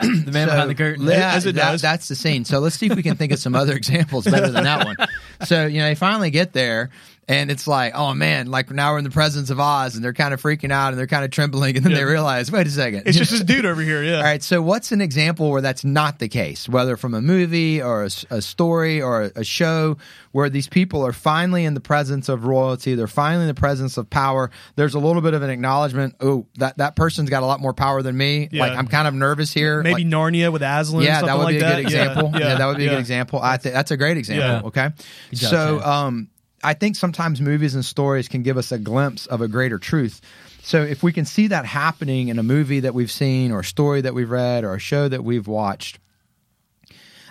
The 0.00 0.30
man 0.32 0.48
So, 0.48 0.52
behind 0.54 0.70
the 0.70 0.74
curtain. 0.74 1.06
Yeah, 1.06 1.32
As 1.34 1.44
it 1.46 1.54
that- 1.56 1.72
does. 1.72 1.82
that's 1.82 2.08
the 2.08 2.14
scene. 2.14 2.44
So 2.44 2.58
let's 2.58 2.76
see 2.76 2.86
if 2.86 2.94
we 2.96 3.02
can 3.02 3.16
think 3.16 3.32
of 3.32 3.38
some 3.38 3.54
other 3.54 3.72
examples 3.76 4.24
better 4.24 4.50
than 4.50 4.64
that 4.64 4.84
one. 4.86 4.96
So 5.44 5.66
you 5.66 5.78
know, 5.80 5.86
they 5.86 5.94
finally 5.94 6.30
get 6.30 6.52
there, 6.52 6.90
and 7.30 7.48
it's 7.48 7.68
like, 7.68 7.92
oh 7.94 8.12
man, 8.12 8.46
like 8.50 8.70
now 8.72 8.90
we're 8.92 8.98
in 8.98 9.04
the 9.04 9.10
presence 9.10 9.50
of 9.50 9.60
Oz, 9.60 9.94
and 9.94 10.04
they're 10.04 10.12
kind 10.12 10.34
of 10.34 10.42
freaking 10.42 10.72
out 10.72 10.88
and 10.88 10.98
they're 10.98 11.06
kind 11.06 11.24
of 11.24 11.30
trembling, 11.30 11.76
and 11.76 11.84
then 11.86 11.92
they 11.94 12.02
realize, 12.02 12.50
wait 12.50 12.66
a 12.66 12.70
second, 12.70 13.04
It's 13.06 13.16
just 13.16 13.30
this 13.30 13.42
dude 13.44 13.64
over 13.64 13.80
here. 13.82 14.02
Yeah. 14.02 14.16
All 14.16 14.22
right, 14.24 14.42
so 14.42 14.60
what's 14.60 14.90
an 14.90 15.00
example 15.00 15.50
where 15.50 15.60
that's 15.60 15.84
not 15.84 16.18
the 16.18 16.28
case, 16.28 16.68
whether 16.68 16.96
from 16.96 17.14
a 17.14 17.22
movie 17.22 17.80
or 17.80 18.02
a 18.02 18.42
story 18.42 19.00
or 19.00 19.22
a, 19.22 19.32
a 19.36 19.44
show 19.44 19.96
where 20.32 20.50
these 20.50 20.66
people 20.66 21.06
are 21.06 21.12
finally 21.12 21.64
in 21.64 21.74
the 21.74 21.80
presence 21.80 22.28
of 22.28 22.44
royalty, 22.44 22.96
they're 22.96 23.06
finally 23.06 23.42
in 23.44 23.48
the 23.48 23.54
presence 23.54 23.96
of 23.96 24.10
power. 24.10 24.50
There's 24.74 24.94
a 24.94 24.98
little 24.98 25.22
bit 25.22 25.34
of 25.34 25.42
an 25.42 25.50
acknowledgement. 25.50 26.16
Oh, 26.20 26.46
that 26.58 26.78
that 26.78 26.96
person's 26.96 27.30
got 27.30 27.42
a 27.42 27.46
lot 27.46 27.60
more 27.60 27.74
power 27.74 28.02
than 28.02 28.16
me. 28.16 28.48
Yeah. 28.50 28.62
Like 28.66 28.76
I'm 28.78 28.88
kind 28.88 29.06
of 29.06 29.14
nervous 29.14 29.52
here. 29.52 29.82
Maybe 29.82 30.04
Like, 30.04 30.12
Narnia 30.12 30.52
with 30.52 30.62
Aslan. 30.62 31.02
yeah, 31.04 31.20
something 31.20 31.26
that 31.28 31.36
would 31.38 31.44
like 31.44 31.52
be 31.54 31.56
a 31.58 31.60
that. 31.60 31.76
good 31.76 31.84
example. 31.84 32.30
Yeah, 32.34 32.54
that 32.56 32.66
would 32.66 32.76
be 32.76 32.86
a 32.86 32.90
good 32.90 32.98
example. 32.98 33.40
I 33.40 33.56
think 33.56 33.74
that's 33.74 33.90
a 33.92 33.96
great 33.96 34.16
example. 34.16 34.48
Yeah. 34.48 34.66
Okay, 34.88 34.88
job, 35.32 35.50
so 35.50 35.80
um, 35.80 36.28
I 36.62 36.74
think 36.74 36.96
sometimes 36.96 37.40
movies 37.40 37.74
and 37.74 37.84
stories 37.84 38.28
can 38.28 38.42
give 38.42 38.56
us 38.56 38.72
a 38.72 38.78
glimpse 38.78 39.26
of 39.26 39.40
a 39.40 39.48
greater 39.48 39.78
truth. 39.78 40.20
So 40.62 40.82
if 40.82 41.02
we 41.02 41.12
can 41.12 41.24
see 41.24 41.46
that 41.48 41.64
happening 41.64 42.28
in 42.28 42.38
a 42.38 42.42
movie 42.42 42.80
that 42.80 42.94
we've 42.94 43.10
seen, 43.10 43.50
or 43.50 43.60
a 43.60 43.64
story 43.64 44.02
that 44.02 44.14
we've 44.14 44.30
read, 44.30 44.64
or 44.64 44.74
a 44.74 44.78
show 44.78 45.08
that 45.08 45.24
we've 45.24 45.46
watched, 45.46 45.98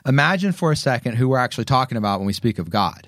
imagine 0.06 0.52
for 0.52 0.72
a 0.72 0.76
second 0.76 1.15
who 1.15 1.30
we're 1.30 1.38
actually 1.38 1.65
talking 1.65 1.98
about 1.98 2.20
when 2.20 2.28
we 2.28 2.34
speak 2.34 2.58
of 2.58 2.70
God. 2.70 3.08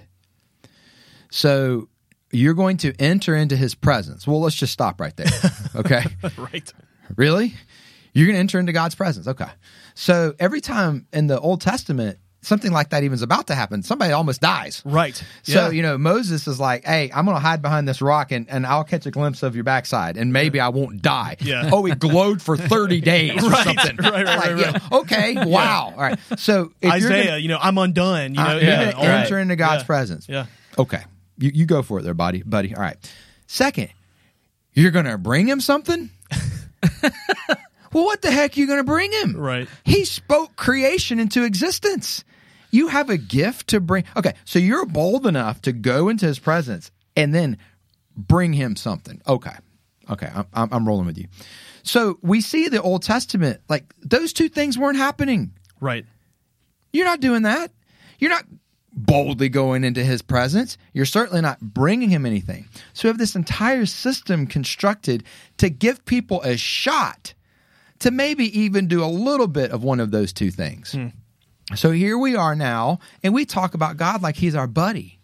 So 1.31 1.89
you're 2.31 2.53
going 2.53 2.77
to 2.77 2.93
enter 2.99 3.35
into 3.35 3.55
His 3.55 3.73
presence. 3.73 4.27
Well, 4.27 4.41
let's 4.41 4.55
just 4.55 4.73
stop 4.73 4.99
right 5.01 5.15
there. 5.15 5.27
Okay. 5.73 6.03
Right. 6.37 6.73
Really? 7.15 7.53
You're 8.13 8.27
going 8.27 8.35
to 8.35 8.41
enter 8.41 8.59
into 8.59 8.73
God's 8.73 8.93
presence. 8.93 9.25
Okay. 9.25 9.47
So 9.95 10.33
every 10.37 10.59
time 10.59 11.07
in 11.13 11.27
the 11.27 11.39
Old 11.39 11.61
Testament, 11.61 12.19
something 12.43 12.71
like 12.71 12.89
that 12.89 13.03
even 13.03 13.13
is 13.13 13.21
about 13.21 13.47
to 13.47 13.55
happen, 13.55 13.83
somebody 13.83 14.11
almost 14.13 14.41
dies. 14.41 14.81
Right. 14.83 15.15
So, 15.43 15.65
Yeah. 15.67 15.69
you 15.69 15.81
know, 15.83 15.97
Moses 15.97 16.47
is 16.47 16.59
like, 16.59 16.83
hey, 16.85 17.11
I'm 17.13 17.25
going 17.25 17.35
to 17.35 17.39
hide 17.41 17.61
behind 17.61 17.87
this 17.87 18.01
rock 18.01 18.31
and, 18.31 18.49
and 18.49 18.65
I'll 18.65 18.83
catch 18.83 19.05
a 19.05 19.11
glimpse 19.11 19.43
of 19.43 19.53
your 19.55 19.63
backside 19.63 20.17
and 20.17 20.33
maybe 20.33 20.59
I 20.59 20.69
won't 20.69 21.01
die. 21.01 21.37
Yeah. 21.39 21.69
Oh, 21.73 21.85
it 21.85 21.99
glowed 21.99 22.41
for 22.41 22.57
30 22.57 22.99
days 23.01 23.43
or 23.43 23.49
Right, 23.49 23.63
something. 23.63 23.97
right, 23.97 24.11
right, 24.13 24.25
Like, 24.25 24.37
right, 24.39 24.57
you 24.57 24.65
know, 24.71 24.99
okay. 25.01 25.45
Wow. 25.45 25.93
All 25.95 26.01
right. 26.01 26.17
So 26.37 26.71
Isaiah, 26.83 27.25
gonna- 27.25 27.37
you 27.37 27.47
know, 27.47 27.59
I'm 27.61 27.77
undone. 27.77 28.31
You 28.33 28.37
know, 28.41 28.43
uh, 28.43 28.55
yeah, 28.55 28.61
you're 28.61 28.75
going 28.85 28.95
all 28.95 29.03
to 29.03 29.07
right. 29.09 29.23
enter 29.25 29.39
into 29.39 29.55
God's 29.55 29.83
Yeah. 29.83 29.87
presence. 29.87 30.27
Yeah. 30.27 30.45
Okay. 30.79 31.03
You, 31.37 31.51
you 31.53 31.65
go 31.65 31.81
for 31.83 31.99
it 31.99 32.03
there, 32.03 32.13
buddy. 32.15 32.41
Buddy. 32.43 32.73
All 32.75 32.81
right. 32.81 32.97
Second, 33.47 33.89
you're 34.73 34.91
going 34.91 35.05
to 35.05 35.17
bring 35.17 35.47
him 35.47 35.59
something? 35.61 36.09
well, 37.93 38.05
what 38.05 38.21
the 38.21 38.31
heck 38.31 38.55
are 38.55 38.59
you 38.59 38.67
going 38.67 38.79
to 38.79 38.83
bring 38.83 39.11
him? 39.11 39.35
Right. 39.37 39.67
He 39.83 40.05
spoke 40.05 40.55
creation 40.55 41.19
into 41.19 41.43
existence. 41.43 42.23
You 42.71 42.87
have 42.87 43.09
a 43.09 43.17
gift 43.17 43.69
to 43.69 43.79
bring. 43.79 44.05
Okay. 44.15 44.33
So 44.45 44.59
you're 44.59 44.85
bold 44.85 45.27
enough 45.27 45.61
to 45.63 45.71
go 45.71 46.09
into 46.09 46.25
his 46.25 46.39
presence 46.39 46.91
and 47.15 47.35
then 47.35 47.57
bring 48.15 48.53
him 48.53 48.75
something. 48.75 49.21
Okay. 49.27 49.55
Okay. 50.09 50.29
I'm, 50.33 50.47
I'm, 50.53 50.69
I'm 50.71 50.87
rolling 50.87 51.05
with 51.05 51.17
you. 51.17 51.27
So 51.83 52.17
we 52.21 52.41
see 52.41 52.67
the 52.67 52.81
Old 52.81 53.03
Testament, 53.03 53.61
like 53.69 53.93
those 54.01 54.33
two 54.33 54.49
things 54.49 54.77
weren't 54.77 54.97
happening. 54.97 55.51
Right. 55.79 56.05
You're 56.93 57.05
not 57.05 57.19
doing 57.19 57.43
that. 57.43 57.71
You're 58.19 58.29
not 58.29 58.45
boldly 58.93 59.49
going 59.49 59.83
into 59.83 60.03
his 60.03 60.21
presence. 60.21 60.77
You're 60.93 61.05
certainly 61.05 61.41
not 61.41 61.59
bringing 61.59 62.09
him 62.09 62.25
anything. 62.25 62.67
So 62.93 63.07
we 63.07 63.09
have 63.09 63.17
this 63.17 63.35
entire 63.35 63.85
system 63.85 64.47
constructed 64.47 65.23
to 65.57 65.69
give 65.69 66.05
people 66.05 66.41
a 66.43 66.57
shot 66.57 67.33
to 67.99 68.11
maybe 68.11 68.59
even 68.59 68.87
do 68.87 69.03
a 69.03 69.05
little 69.05 69.47
bit 69.47 69.71
of 69.71 69.83
one 69.83 69.99
of 69.99 70.11
those 70.11 70.33
two 70.33 70.51
things. 70.51 70.91
Hmm. 70.91 71.07
So 71.75 71.91
here 71.91 72.17
we 72.17 72.35
are 72.35 72.55
now, 72.55 72.99
and 73.23 73.33
we 73.33 73.45
talk 73.45 73.73
about 73.73 73.97
God 73.97 74.21
like 74.21 74.35
he's 74.35 74.55
our 74.55 74.67
buddy. 74.67 75.19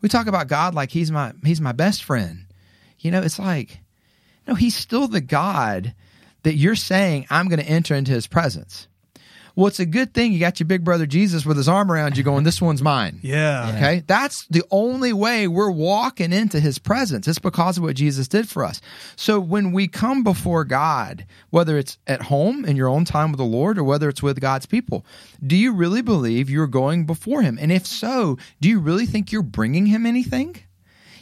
We 0.00 0.08
talk 0.08 0.26
about 0.26 0.48
God 0.48 0.74
like 0.74 0.90
he's 0.90 1.10
my 1.10 1.32
he's 1.44 1.60
my 1.60 1.72
best 1.72 2.04
friend. 2.04 2.46
You 2.98 3.10
know, 3.10 3.22
it's 3.22 3.38
like 3.38 3.80
no, 4.46 4.54
he's 4.54 4.74
still 4.74 5.08
the 5.08 5.20
God 5.20 5.94
that 6.42 6.54
you're 6.54 6.74
saying 6.74 7.26
I'm 7.30 7.48
going 7.48 7.60
to 7.60 7.68
enter 7.68 7.94
into 7.94 8.12
his 8.12 8.26
presence. 8.26 8.88
Well, 9.54 9.66
it's 9.66 9.80
a 9.80 9.86
good 9.86 10.14
thing 10.14 10.32
you 10.32 10.40
got 10.40 10.60
your 10.60 10.66
big 10.66 10.84
brother 10.84 11.06
Jesus 11.06 11.44
with 11.44 11.56
his 11.56 11.68
arm 11.68 11.90
around 11.90 12.16
you 12.16 12.22
going, 12.22 12.44
This 12.44 12.60
one's 12.62 12.82
mine. 12.82 13.20
Yeah. 13.32 13.72
Okay. 13.76 14.02
That's 14.06 14.46
the 14.48 14.62
only 14.70 15.12
way 15.12 15.48
we're 15.48 15.70
walking 15.70 16.32
into 16.32 16.60
his 16.60 16.78
presence. 16.78 17.26
It's 17.26 17.38
because 17.38 17.78
of 17.78 17.82
what 17.84 17.96
Jesus 17.96 18.28
did 18.28 18.48
for 18.48 18.64
us. 18.64 18.80
So 19.16 19.40
when 19.40 19.72
we 19.72 19.88
come 19.88 20.22
before 20.22 20.64
God, 20.64 21.24
whether 21.50 21.78
it's 21.78 21.98
at 22.06 22.22
home 22.22 22.64
in 22.64 22.76
your 22.76 22.88
own 22.88 23.04
time 23.04 23.30
with 23.32 23.38
the 23.38 23.44
Lord 23.44 23.78
or 23.78 23.84
whether 23.84 24.08
it's 24.08 24.22
with 24.22 24.40
God's 24.40 24.66
people, 24.66 25.06
do 25.44 25.56
you 25.56 25.72
really 25.72 26.02
believe 26.02 26.50
you're 26.50 26.66
going 26.66 27.06
before 27.06 27.42
him? 27.42 27.58
And 27.60 27.72
if 27.72 27.86
so, 27.86 28.38
do 28.60 28.68
you 28.68 28.80
really 28.80 29.06
think 29.06 29.32
you're 29.32 29.42
bringing 29.42 29.86
him 29.86 30.04
anything? 30.04 30.56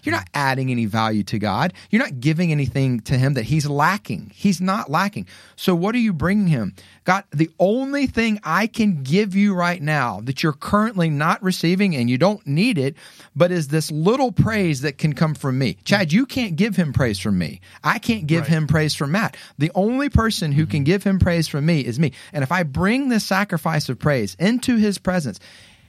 You're 0.02 0.14
not 0.14 0.28
adding 0.34 0.70
any 0.70 0.86
value 0.86 1.22
to 1.24 1.38
God. 1.38 1.72
You're 1.90 2.02
not 2.02 2.20
giving 2.20 2.52
anything 2.52 3.00
to 3.00 3.16
Him 3.16 3.34
that 3.34 3.44
He's 3.44 3.66
lacking. 3.66 4.32
He's 4.34 4.60
not 4.60 4.90
lacking. 4.90 5.26
So, 5.56 5.74
what 5.74 5.94
are 5.94 5.98
you 5.98 6.12
bringing 6.12 6.48
Him? 6.48 6.74
God, 7.04 7.24
the 7.30 7.50
only 7.58 8.06
thing 8.06 8.40
I 8.44 8.66
can 8.66 9.02
give 9.02 9.34
you 9.34 9.54
right 9.54 9.80
now 9.80 10.20
that 10.24 10.42
you're 10.42 10.52
currently 10.52 11.10
not 11.10 11.42
receiving 11.42 11.96
and 11.96 12.10
you 12.10 12.18
don't 12.18 12.46
need 12.46 12.78
it, 12.78 12.96
but 13.34 13.50
is 13.50 13.68
this 13.68 13.90
little 13.90 14.32
praise 14.32 14.82
that 14.82 14.98
can 14.98 15.14
come 15.14 15.34
from 15.34 15.58
me. 15.58 15.78
Chad, 15.84 16.12
you 16.12 16.26
can't 16.26 16.56
give 16.56 16.76
Him 16.76 16.92
praise 16.92 17.18
from 17.18 17.38
me. 17.38 17.60
I 17.82 17.98
can't 17.98 18.26
give 18.26 18.40
Right. 18.40 18.48
Him 18.48 18.66
praise 18.66 18.94
from 18.94 19.12
Matt. 19.12 19.36
The 19.58 19.70
only 19.74 20.08
person 20.08 20.52
who 20.52 20.62
mm-hmm. 20.62 20.70
can 20.70 20.84
give 20.84 21.04
Him 21.04 21.18
praise 21.18 21.48
from 21.48 21.66
me 21.66 21.80
is 21.80 21.98
me. 21.98 22.12
And 22.32 22.42
if 22.42 22.50
I 22.50 22.62
bring 22.62 23.08
this 23.08 23.24
sacrifice 23.24 23.88
of 23.88 23.98
praise 23.98 24.36
into 24.38 24.76
His 24.76 24.98
presence, 24.98 25.38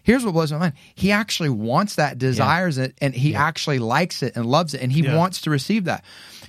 Here's 0.04 0.24
what 0.26 0.34
blows 0.34 0.52
my 0.52 0.58
mind. 0.58 0.74
He 0.96 1.12
actually 1.12 1.50
wants 1.50 1.96
that, 1.96 2.18
desires 2.18 2.78
it, 2.78 2.96
and 3.02 3.14
he 3.14 3.36
actually 3.36 3.80
likes 3.80 4.24
it 4.24 4.36
and 4.36 4.46
loves 4.46 4.74
it, 4.74 4.82
and 4.82 4.92
he 4.92 5.02
Yeah. 5.02 5.16
wants 5.16 5.42
to 5.42 5.50
receive 5.50 5.86
that. 5.86 6.04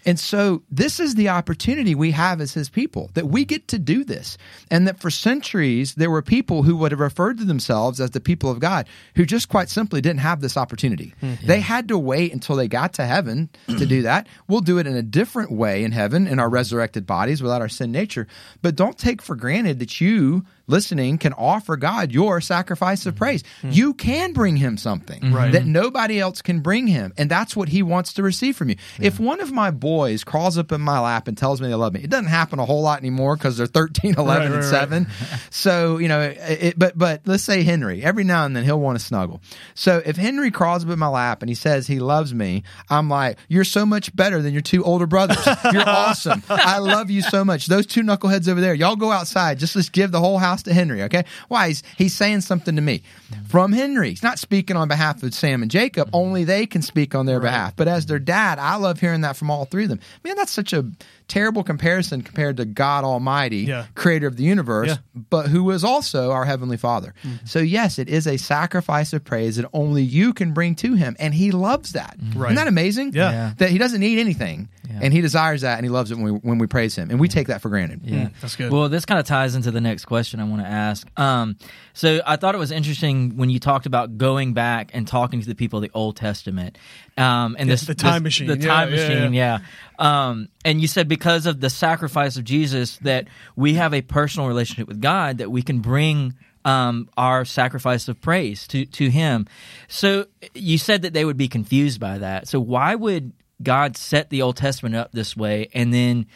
And 0.05 0.19
so, 0.19 0.63
this 0.69 0.99
is 0.99 1.15
the 1.15 1.29
opportunity 1.29 1.95
we 1.95 2.11
have 2.11 2.41
as 2.41 2.53
his 2.55 2.69
people 2.69 3.11
that 3.15 3.29
we 3.29 3.45
get 3.45 3.69
to 3.69 3.79
do 3.79 4.03
this. 4.03 4.37
And 4.69 4.89
that 4.89 4.99
for 5.01 5.11
centuries, 5.11 5.95
there 5.95 6.11
were 6.11 6.23
people 6.23 6.65
who 6.65 6.75
would 6.77 6.91
have 6.91 6.99
referred 6.99 7.39
to 7.39 7.45
themselves 7.45 8.01
as 8.01 8.11
the 8.11 8.21
people 8.21 8.51
of 8.51 8.59
God 8.59 8.89
who 9.15 9.25
just 9.25 9.49
quite 9.49 9.69
simply 9.69 10.01
didn't 10.01 10.19
have 10.21 10.41
this 10.41 10.57
opportunity. 10.57 11.15
Hmm. 11.21 11.35
They 11.45 11.61
had 11.61 11.87
to 11.89 11.99
wait 11.99 12.33
until 12.33 12.57
they 12.57 12.67
got 12.67 12.95
to 12.95 13.05
heaven 13.07 13.49
to 13.69 13.87
do 13.87 14.03
that. 14.11 14.27
We'll 14.49 14.61
do 14.61 14.79
it 14.79 14.89
in 14.89 14.97
a 14.97 15.03
different 15.03 15.53
way 15.53 15.85
in 15.85 15.93
heaven 15.93 16.27
in 16.27 16.41
our 16.41 16.49
resurrected 16.49 17.07
bodies 17.07 17.41
without 17.41 17.61
our 17.61 17.69
sin 17.69 17.93
nature. 17.93 18.27
But 18.61 18.75
don't 18.75 18.99
take 18.99 19.23
for 19.23 19.37
granted 19.37 19.79
that 19.79 20.01
you 20.01 20.45
listening 20.67 21.19
can 21.19 21.33
offer 21.35 21.77
God 21.77 22.13
your 22.13 22.41
sacrifice 22.41 23.07
of 23.07 23.15
mm-hmm. 23.15 23.25
praise. 23.25 23.43
Mm-hmm. 23.43 23.71
You 23.71 23.95
can 23.95 24.33
bring 24.33 24.57
him 24.57 24.77
something 24.77 25.33
that 25.33 25.67
nobody 25.67 26.21
else 26.21 26.43
can 26.43 26.61
bring 26.61 26.87
him. 26.87 27.13
And 27.17 27.31
that's 27.31 27.57
what 27.57 27.69
he 27.69 27.83
wants 27.83 28.15
to 28.15 28.23
receive 28.23 28.57
from 28.57 28.71
you. 28.71 28.77
If 29.01 29.21
one 29.21 29.41
of 29.41 29.53
my 29.53 29.71
boys 29.71 30.25
crawls 30.25 30.59
up 30.59 30.73
in 30.73 30.81
my 30.81 31.01
lap 31.01 31.29
and 31.29 31.37
tells 31.37 31.61
me 31.61 31.69
they 31.69 31.75
love 31.75 31.95
me, 31.95 32.01
it 32.01 32.11
doesn't 32.11 32.27
happen 32.27 32.59
a 32.59 32.65
whole 32.65 32.83
lot 32.83 32.99
anymore 32.99 33.37
because 33.37 33.57
they're 33.57 33.67
13, 33.67 34.15
11, 34.19 34.27
Right, 34.27 34.45
and 34.47 34.55
right, 34.55 34.61
right. 34.61 34.71
7. 34.71 35.07
So, 35.51 35.99
you 35.99 36.09
know, 36.09 36.21
it, 36.21 36.79
but, 36.79 36.97
but 36.97 37.23
let's 37.27 37.43
say 37.43 37.63
Henry, 37.63 38.03
every 38.03 38.25
now 38.25 38.45
and 38.45 38.57
then 38.57 38.65
he'll 38.65 38.81
want 38.81 38.99
to 38.99 39.05
snuggle. 39.05 39.41
So 39.75 40.03
if 40.05 40.17
Henry 40.17 40.51
crawls 40.51 40.85
up 40.85 40.91
in 40.91 40.99
my 40.99 41.09
lap 41.09 41.43
and 41.43 41.49
he 41.49 41.55
says 41.55 41.87
he 41.87 41.99
loves 41.99 42.33
me, 42.35 42.63
I'm 42.89 43.09
like, 43.09 43.39
you're 43.49 43.65
so 43.65 43.85
much 43.85 44.15
better 44.15 44.43
than 44.43 44.53
your 44.53 44.63
two 44.63 44.85
older 44.85 45.07
brothers. 45.07 45.45
You're 45.73 45.83
awesome. 45.89 46.43
I 46.49 46.79
love 46.79 47.11
you 47.11 47.23
so 47.23 47.45
much. 47.45 47.67
Those 47.67 47.87
two 47.87 48.03
knuckleheads 48.03 48.49
over 48.49 48.61
there, 48.61 48.75
y'all 48.75 48.97
go 48.97 49.11
outside. 49.11 49.59
Just 49.59 49.77
let's 49.77 49.89
give 49.89 50.13
the 50.13 50.21
whole 50.21 50.39
house 50.39 50.52
to 50.65 50.75
Henry, 50.75 51.03
okay? 51.05 51.25
Why? 51.49 51.69
He's, 51.69 51.83
he's 51.97 52.15
saying 52.15 52.43
something 52.43 52.77
to 52.77 52.83
me 52.83 53.03
from 53.49 53.73
Henry. 53.73 54.11
He's 54.11 54.23
not 54.23 54.39
speaking 54.39 54.77
on 54.77 54.89
behalf 54.89 55.23
of 55.23 55.33
Sam 55.33 55.63
and 55.63 55.71
Jacob. 55.71 56.11
Only 56.13 56.45
they 56.45 56.67
can 56.67 56.83
speak 56.83 57.15
on 57.15 57.25
their 57.25 57.41
behalf. 57.41 57.75
But 57.77 57.89
as 57.89 58.05
their 58.05 58.19
dad, 58.19 58.59
I 58.59 58.77
love 58.77 59.01
hearing 59.01 59.23
that 59.23 59.37
from 59.37 59.51
all 59.51 59.65
three 59.65 59.85
of 59.85 59.89
them. 59.89 60.01
Man, 60.25 60.37
that's 60.37 60.53
such 60.53 60.75
a 60.75 60.85
terrible 61.29 61.63
comparison 61.63 62.21
compared 62.21 62.59
to 62.59 62.67
God 62.67 63.05
Almighty, 63.05 63.59
Yeah. 63.61 63.87
creator 63.95 64.27
of 64.27 64.37
the 64.37 64.43
universe, 64.43 64.89
Yeah. 64.89 64.97
but 65.31 65.47
who 65.49 65.71
is 65.71 65.83
also 65.85 66.31
our 66.33 66.45
heavenly 66.45 66.77
Father. 66.77 67.15
Mm-hmm. 67.25 67.47
So 67.47 67.61
yes, 67.61 67.99
it 67.99 68.09
is 68.11 68.27
a 68.27 68.37
sacrifice 68.37 69.15
of 69.15 69.25
praise 69.25 69.57
that 69.57 69.65
only 69.73 70.03
you 70.03 70.35
can 70.35 70.53
bring 70.53 70.75
to 70.77 70.95
him, 70.95 71.17
and 71.19 71.33
he 71.33 71.51
loves 71.53 71.93
that. 71.93 72.19
Mm-hmm. 72.21 72.39
Right. 72.39 72.49
Isn't 72.49 72.57
that 72.57 72.69
amazing? 72.69 73.13
Yeah. 73.15 73.31
Yeah. 73.31 73.53
That 73.59 73.71
he 73.71 73.79
doesn't 73.79 74.01
need 74.01 74.19
anything, 74.19 74.69
Yeah. 74.91 74.99
and 75.03 75.13
he 75.15 75.21
desires 75.23 75.63
that, 75.63 75.79
and 75.79 75.87
he 75.87 75.91
loves 75.91 76.11
it 76.11 76.17
when 76.17 76.25
we 76.25 76.31
when 76.43 76.59
we 76.59 76.67
praise 76.67 76.95
him, 76.97 77.09
and 77.11 77.19
we 77.21 77.29
take 77.29 77.47
that 77.47 77.63
for 77.63 77.69
granted. 77.71 78.01
Yeah, 78.05 78.29
that's 78.41 78.57
good. 78.57 78.71
Well, 78.71 78.89
this 78.91 79.07
kind 79.07 79.19
of 79.21 79.25
ties 79.25 79.55
into 79.55 79.71
the 79.71 79.81
next 79.81 80.05
question 80.07 80.41
I 80.43 80.45
want 80.51 80.63
to 80.63 80.69
ask. 80.69 81.09
Um, 81.19 81.57
so 81.95 82.21
I 82.27 82.37
thought 82.37 82.55
it 82.55 82.59
was 82.59 82.71
interesting 82.71 83.37
when 83.37 83.49
you 83.51 83.59
talked 83.59 83.87
about 83.87 84.19
going 84.19 84.53
back 84.53 84.91
and 84.93 85.07
talking 85.09 85.41
to 85.41 85.47
the 85.47 85.55
people 85.55 85.79
of 85.79 85.83
the 85.83 85.91
Old 85.95 86.17
Testament, 86.17 86.77
um, 87.17 87.57
and 87.59 87.71
this 87.71 87.83
the 87.87 87.95
time 87.95 88.23
this- 88.25 88.39
machine. 88.41 88.47
the 88.49 88.59
Yeah, 88.59 88.67
time 88.67 88.91
yeah, 88.91 88.97
machine, 88.97 89.35
yeah. 89.35 89.59
Um, 89.99 90.49
and 90.65 90.81
you 90.81 90.89
said 90.89 91.09
because 91.09 91.47
of 91.47 91.61
the 91.61 91.71
sacrifice 91.71 92.37
of 92.37 92.45
Jesus 92.45 92.99
that 92.99 93.29
we 93.57 93.75
have 93.75 93.95
a 93.95 94.03
personal 94.03 94.49
relationship 94.49 94.89
with 94.89 95.01
God 95.01 95.39
that 95.39 95.51
we 95.51 95.63
can 95.63 95.81
bring. 95.81 96.35
Um, 96.65 97.09
our 97.17 97.45
sacrifice 97.45 98.07
of 98.07 98.21
praise 98.21 98.69
to 98.69 98.85
to 98.87 99.11
Him. 99.11 99.49
So 99.89 100.27
you 100.55 100.79
said 100.79 101.03
that 101.03 101.13
they 101.13 101.25
would 101.25 101.37
be 101.37 101.49
confused 101.49 101.99
by 101.99 102.19
that. 102.19 102.47
So 102.47 102.61
why 102.61 102.95
would 102.95 103.33
God 103.61 103.97
set 103.97 104.31
the 104.31 104.43
Old 104.43 104.57
Testament 104.59 104.95
up 104.95 105.11
this 105.11 105.37
way, 105.37 105.71
and 105.75 105.93
then 105.93 106.27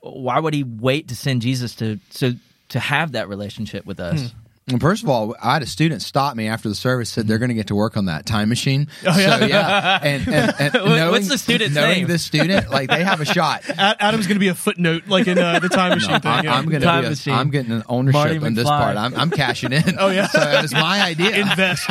why 0.00 0.38
would 0.38 0.54
he 0.54 0.64
wait 0.64 1.08
to 1.08 1.14
send 1.14 1.42
Jesus 1.42 1.74
to 1.74 1.98
so 2.08 2.32
to 2.74 2.80
have 2.80 3.12
that 3.12 3.28
relationship 3.28 3.86
with 3.86 3.98
us? 3.98 4.32
Well, 4.70 4.78
first 4.78 5.02
of 5.02 5.10
all, 5.10 5.36
I 5.42 5.52
had 5.52 5.62
a 5.62 5.66
student 5.66 6.00
stop 6.00 6.34
me 6.36 6.48
after 6.48 6.70
the 6.70 6.74
service 6.74 7.10
said 7.10 7.26
they're 7.28 7.36
going 7.36 7.50
to 7.50 7.54
get 7.54 7.66
to 7.66 7.74
work 7.74 7.98
on 7.98 8.06
that 8.06 8.24
time 8.24 8.48
machine. 8.48 8.88
Oh, 9.06 9.18
yeah? 9.18 9.38
So 9.38 9.44
yeah, 9.44 9.98
and, 10.02 10.26
and, 10.26 10.54
and 10.58 10.72
knowing, 10.72 11.10
what's 11.10 11.28
the 11.28 11.36
student's 11.36 11.74
knowing 11.74 11.98
name? 11.98 12.06
this 12.06 12.24
student, 12.24 12.70
like 12.70 12.88
they 12.88 13.04
have 13.04 13.20
a 13.20 13.26
shot. 13.26 13.62
Adam's 13.78 14.26
going 14.26 14.36
to 14.36 14.40
be 14.40 14.48
a 14.48 14.54
footnote, 14.54 15.02
like 15.06 15.26
in 15.26 15.36
uh, 15.38 15.58
the 15.58 15.68
time 15.68 15.90
machine 15.90 16.18
thing. 16.18 16.30
I, 16.30 16.42
yeah. 16.44 16.54
I'm 16.54 16.64
going 16.64 16.80
Time 16.80 17.02
to 17.02 17.08
be. 17.08 17.12
machine. 17.12 17.34
A, 17.34 17.36
I'm 17.36 17.50
getting 17.50 17.72
an 17.72 17.82
ownership 17.90 18.14
Marty 18.14 18.38
on 18.38 18.54
this 18.54 18.64
part. 18.66 18.96
I'm, 18.96 19.14
I'm 19.14 19.30
cashing 19.30 19.72
in. 19.74 19.82
Oh, 19.98 20.08
yeah? 20.08 20.28
so 20.28 20.40
it 20.40 20.62
was 20.62 20.72
my 20.72 21.02
idea. 21.02 21.36
invest. 21.42 21.84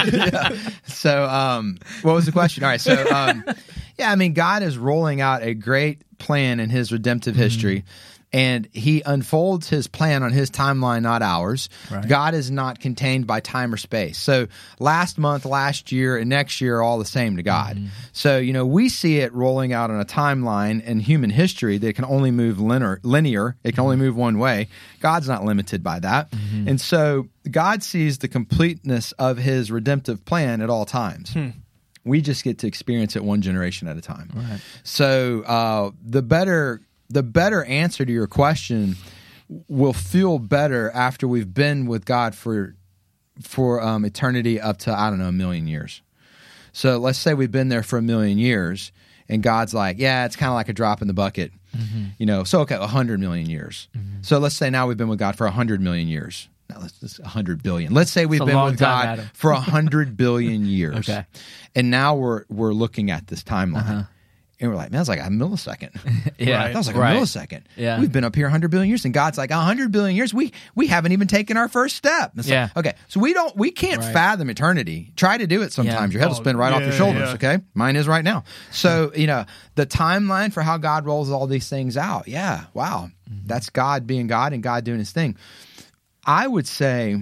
So, 0.87 1.25
um, 1.25 1.77
what 2.01 2.13
was 2.15 2.25
the 2.25 2.31
question? 2.31 2.63
All 2.63 2.71
right. 2.71 2.81
So, 2.81 2.93
um, 3.13 3.43
yeah, 3.99 4.11
I 4.11 4.15
mean, 4.15 4.33
God 4.33 4.63
is 4.63 4.79
rolling 4.79 5.21
out 5.21 5.43
a 5.43 5.53
great 5.53 6.01
plan 6.17 6.59
in 6.59 6.71
His 6.71 6.91
redemptive 6.91 7.35
Mm-hmm. 7.35 7.43
history. 7.43 7.85
And 8.33 8.67
he 8.73 9.03
unfolds 9.05 9.69
his 9.69 9.87
plan 9.87 10.23
on 10.23 10.31
his 10.31 10.49
timeline, 10.49 11.03
not 11.03 11.21
ours. 11.21 11.69
Right. 11.91 12.07
God 12.07 12.33
is 12.33 12.49
not 12.49 12.79
contained 12.79 13.27
by 13.27 13.39
time 13.41 13.71
or 13.71 13.77
space. 13.77 14.17
So 14.17 14.47
last 14.79 15.19
month, 15.19 15.45
last 15.45 15.91
year, 15.91 16.17
and 16.17 16.29
next 16.29 16.59
year 16.59 16.77
are 16.79 16.81
all 16.81 16.97
the 16.97 17.05
same 17.05 17.37
to 17.37 17.43
God. 17.43 17.77
Mm-hmm. 17.77 17.87
So, 18.11 18.39
you 18.39 18.51
know, 18.51 18.65
we 18.65 18.89
see 18.89 19.19
it 19.19 19.31
rolling 19.33 19.71
out 19.71 19.91
on 19.91 19.99
a 19.99 20.05
timeline 20.05 20.83
in 20.83 20.99
human 20.99 21.29
history 21.29 21.77
that 21.77 21.95
can 21.95 22.05
only 22.05 22.31
move 22.31 22.59
linear. 22.59 22.99
linear. 23.03 23.55
It 23.63 23.73
can 23.75 23.81
only 23.83 23.93
Mm-hmm. 23.97 24.03
move 24.05 24.15
one 24.15 24.39
way. 24.39 24.67
God's 24.99 25.27
not 25.27 25.45
limited 25.45 25.83
by 25.83 25.99
that. 25.99 26.33
And 26.67 26.81
so 26.81 27.27
God 27.51 27.83
sees 27.83 28.17
the 28.17 28.27
completeness 28.27 29.11
of 29.13 29.37
his 29.37 29.69
redemptive 29.69 30.25
plan 30.25 30.61
at 30.61 30.71
all 30.71 30.85
times. 30.85 31.35
We 32.03 32.21
just 32.21 32.43
get 32.43 32.57
to 32.59 32.67
experience 32.67 33.15
it 33.15 33.23
one 33.23 33.41
generation 33.41 33.87
at 33.87 33.95
a 33.97 34.01
time. 34.01 34.31
Right. 34.33 34.59
So 34.83 35.43
uh, 35.43 35.91
the 36.03 36.21
better 36.23 36.81
the 37.13 37.23
better 37.23 37.63
answer 37.65 38.05
to 38.05 38.11
your 38.11 38.27
question 38.27 38.95
will 39.67 39.93
feel 39.93 40.39
better 40.39 40.91
after 40.91 41.27
we've 41.27 41.53
been 41.53 41.85
with 41.85 42.05
God 42.05 42.35
for 42.35 42.75
for 43.41 43.81
um, 43.81 44.05
eternity 44.05 44.59
up 44.59 44.77
to 44.79 44.93
I 44.93 45.09
don't 45.09 45.19
know 45.19 45.27
a 45.27 45.31
million 45.31 45.67
years. 45.67 46.01
So 46.71 46.97
let's 46.97 47.19
say 47.19 47.33
we've 47.33 47.51
been 47.51 47.69
there 47.69 47.83
for 47.83 47.97
a 47.97 48.01
million 48.01 48.37
years, 48.39 48.91
and 49.29 49.43
God's 49.43 49.73
like, 49.75 49.99
yeah, 49.99 50.25
it's 50.25 50.35
kind 50.35 50.49
of 50.49 50.55
like 50.55 50.69
a 50.69 50.73
drop 50.73 51.01
in 51.03 51.07
the 51.07 51.13
bucket, 51.13 51.51
you 52.17 52.25
know. 52.25 52.43
So 52.43 52.61
okay, 52.61 52.75
a 52.75 52.87
hundred 52.87 53.19
million 53.19 53.47
years. 53.49 53.87
So 54.21 54.39
let's 54.39 54.55
say 54.55 54.69
now 54.69 54.87
we've 54.87 54.97
been 54.97 55.07
with 55.07 55.19
God 55.19 55.35
for 55.35 55.45
a 55.45 55.51
hundred 55.51 55.81
million 55.81 56.07
years. 56.07 56.49
Now 56.69 56.77
let's 56.81 56.99
just 56.99 57.19
a 57.19 57.27
hundred 57.27 57.61
billion. 57.61 57.93
Let's 57.93 58.09
say 58.11 58.25
we've 58.25 58.39
been 58.43 58.59
with 58.63 58.79
God 58.79 59.05
Adam. 59.05 59.29
for 59.33 59.51
a 59.51 59.59
hundred 59.59 60.17
billion 60.17 60.65
years. 60.65 60.95
Okay. 61.09 61.25
and 61.75 61.91
now 61.91 62.15
we're 62.15 62.45
we're 62.49 62.73
looking 62.73 63.11
at 63.11 63.27
this 63.27 63.43
timeline. 63.43 63.77
Uh-huh. 63.81 64.03
And 64.63 64.71
we're 64.71 64.77
like, 64.77 64.91
man, 64.91 64.99
that's 64.99 65.09
like 65.09 65.19
a 65.19 65.23
millisecond. 65.23 65.91
Yeah, 66.39 66.69
That 66.69 66.75
was 66.77 66.87
like 66.87 66.95
right. 66.95 67.15
a 67.17 67.19
millisecond. 67.19 67.63
Yeah. 67.75 67.99
We've 67.99 68.11
been 68.11 68.23
up 68.23 68.33
here 68.33 68.45
100 68.45 68.71
billion 68.71 68.87
years, 68.89 69.03
and 69.03 69.13
God's 69.13 69.37
like 69.37 69.49
100 69.49 69.91
billion 69.91 70.15
years. 70.15 70.33
We 70.33 70.53
we 70.73 70.87
haven't 70.87 71.11
even 71.11 71.27
taken 71.27 71.57
our 71.57 71.67
first 71.67 71.97
step. 71.97 72.31
It's 72.37 72.47
like, 72.47 72.53
Yeah. 72.53 72.69
okay. 72.77 72.93
So 73.09 73.19
we 73.19 73.33
don't 73.33 73.55
we 73.57 73.71
can't 73.71 73.99
Right. 73.99 74.13
fathom 74.13 74.49
eternity. 74.49 75.11
Try 75.17 75.37
to 75.37 75.47
do 75.47 75.61
it 75.63 75.73
sometimes. 75.73 76.13
Yeah. 76.13 76.13
Your 76.13 76.19
head 76.21 76.27
will 76.29 76.37
Oh, 76.37 76.41
spin 76.41 76.55
right 76.57 76.71
off 76.71 76.81
your 76.81 76.93
shoulders. 76.93 77.27
yeah. 77.29 77.33
Okay. 77.33 77.59
Mine 77.73 77.97
is 77.97 78.07
right 78.07 78.23
now. 78.23 78.45
So 78.71 79.11
you 79.15 79.27
know 79.27 79.45
the 79.75 79.85
timeline 79.85 80.53
for 80.53 80.61
how 80.61 80.77
God 80.77 81.05
rolls 81.05 81.29
all 81.29 81.45
these 81.45 81.67
things 81.67 81.97
out. 81.97 82.27
Yeah. 82.29 82.63
Wow. 82.73 83.09
Mm-hmm. 83.29 83.47
That's 83.47 83.69
God 83.69 84.07
being 84.07 84.27
God 84.27 84.53
and 84.53 84.63
God 84.63 84.85
doing 84.85 84.99
His 84.99 85.11
thing. 85.11 85.35
I 86.25 86.47
would 86.47 86.67
say 86.67 87.17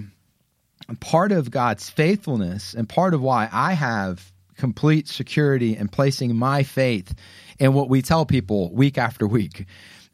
part 1.00 1.32
of 1.32 1.50
God's 1.50 1.90
faithfulness 1.90 2.74
and 2.74 2.88
part 2.88 3.14
of 3.14 3.20
why 3.20 3.48
I 3.52 3.72
have 3.74 4.31
complete 4.56 5.08
security 5.08 5.76
and 5.76 5.90
placing 5.90 6.36
my 6.36 6.62
faith 6.62 7.14
in 7.58 7.74
what 7.74 7.88
we 7.88 8.02
tell 8.02 8.26
people 8.26 8.72
week 8.72 8.98
after 8.98 9.26
week 9.26 9.66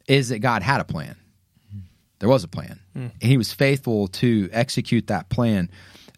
is 0.07 0.29
that 0.29 0.39
God 0.39 0.61
had 0.61 0.81
a 0.81 0.85
plan. 0.85 1.15
There 2.19 2.29
was 2.29 2.43
a 2.43 2.47
plan. 2.47 2.79
And 3.21 3.29
he 3.29 3.37
was 3.37 3.53
faithful 3.53 4.07
to 4.07 4.49
execute 4.51 5.07
that 5.07 5.29
plan 5.29 5.69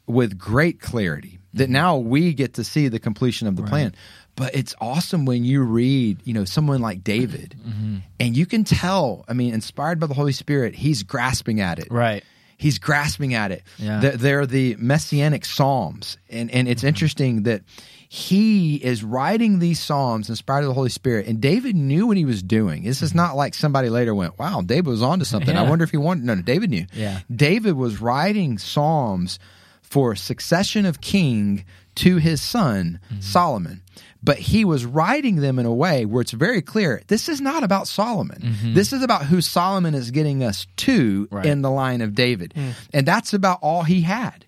with 0.07 0.37
great 0.37 0.79
clarity. 0.79 1.39
That 1.53 1.67
hmm. 1.67 1.73
now 1.73 1.97
we 1.97 2.33
get 2.33 2.55
to 2.55 2.63
see 2.63 2.87
the 2.87 2.99
completion 2.99 3.47
of 3.47 3.55
the 3.55 3.63
plan. 3.63 3.93
But 4.35 4.55
it's 4.55 4.73
awesome 4.79 5.25
when 5.25 5.43
you 5.43 5.61
read, 5.61 6.21
you 6.23 6.33
know, 6.33 6.45
someone 6.45 6.81
like 6.81 7.03
David, 7.03 7.55
mm-hmm. 7.59 7.97
and 8.19 8.35
you 8.35 8.45
can 8.45 8.63
tell, 8.63 9.25
I 9.27 9.33
mean, 9.33 9.53
inspired 9.53 9.99
by 9.99 10.07
the 10.07 10.13
Holy 10.13 10.31
Spirit, 10.31 10.73
he's 10.73 11.03
grasping 11.03 11.59
at 11.59 11.79
it 11.79 11.87
Right. 11.91 12.23
he's 12.57 12.79
grasping 12.79 13.33
at 13.33 13.51
it. 13.51 13.63
Yeah. 13.77 13.99
They're, 13.99 14.17
they're 14.17 14.45
the 14.45 14.77
messianic 14.79 15.43
psalms, 15.43 16.17
and 16.29 16.49
and 16.49 16.69
it's 16.69 16.79
mm-hmm. 16.79 16.87
interesting 16.87 17.43
that 17.43 17.63
he 18.13 18.75
is 18.75 19.05
writing 19.05 19.59
these 19.59 19.79
psalms 19.79 20.27
inspired 20.27 20.63
of 20.63 20.67
the 20.67 20.73
Holy 20.73 20.89
Spirit. 20.89 21.27
And 21.27 21.39
David 21.39 21.77
knew 21.77 22.05
what 22.07 22.17
he 22.17 22.25
was 22.25 22.43
doing. 22.43 22.83
This 22.83 23.01
is 23.01 23.15
not 23.15 23.37
like 23.37 23.53
somebody 23.53 23.87
later 23.87 24.13
went, 24.13 24.37
"Wow, 24.37 24.59
David 24.59 24.87
was 24.87 25.01
onto 25.01 25.23
something." 25.23 25.55
I 25.55 25.61
wonder 25.69 25.85
if 25.85 25.91
he 25.91 25.97
wanted. 25.97 26.25
No, 26.25 26.35
no, 26.35 26.41
David 26.41 26.71
knew. 26.71 26.87
Yeah. 26.93 27.21
David 27.33 27.77
was 27.77 28.01
writing 28.01 28.57
psalms 28.57 29.39
for 29.81 30.13
succession 30.17 30.85
of 30.85 30.99
king 30.99 31.63
to 31.95 32.17
his 32.17 32.41
son 32.41 32.99
Mm-hmm. 33.09 33.21
Solomon. 33.21 33.81
But 34.23 34.37
he 34.39 34.65
was 34.65 34.85
writing 34.85 35.37
them 35.37 35.57
in 35.57 35.65
a 35.65 35.73
way 35.73 36.05
where 36.05 36.21
it's 36.21 36.31
very 36.33 36.61
clear 36.61 37.01
this 37.07 37.27
is 37.29 37.39
not 37.39 37.63
about 37.63 37.87
Solomon. 37.87 38.55
This 38.73 38.91
is 38.93 39.01
about 39.03 39.25
who 39.25 39.39
Solomon 39.41 39.95
is 39.95 40.11
getting 40.11 40.43
us 40.43 40.67
to 40.77 41.25
Mm-hmm. 41.27 41.35
Right. 41.35 41.45
in 41.45 41.61
the 41.61 41.71
line 41.71 42.01
of 42.01 42.13
David. 42.13 42.53
And 42.93 43.05
that's 43.05 43.33
about 43.33 43.59
all 43.61 43.83
he 43.83 44.01
had. 44.01 44.45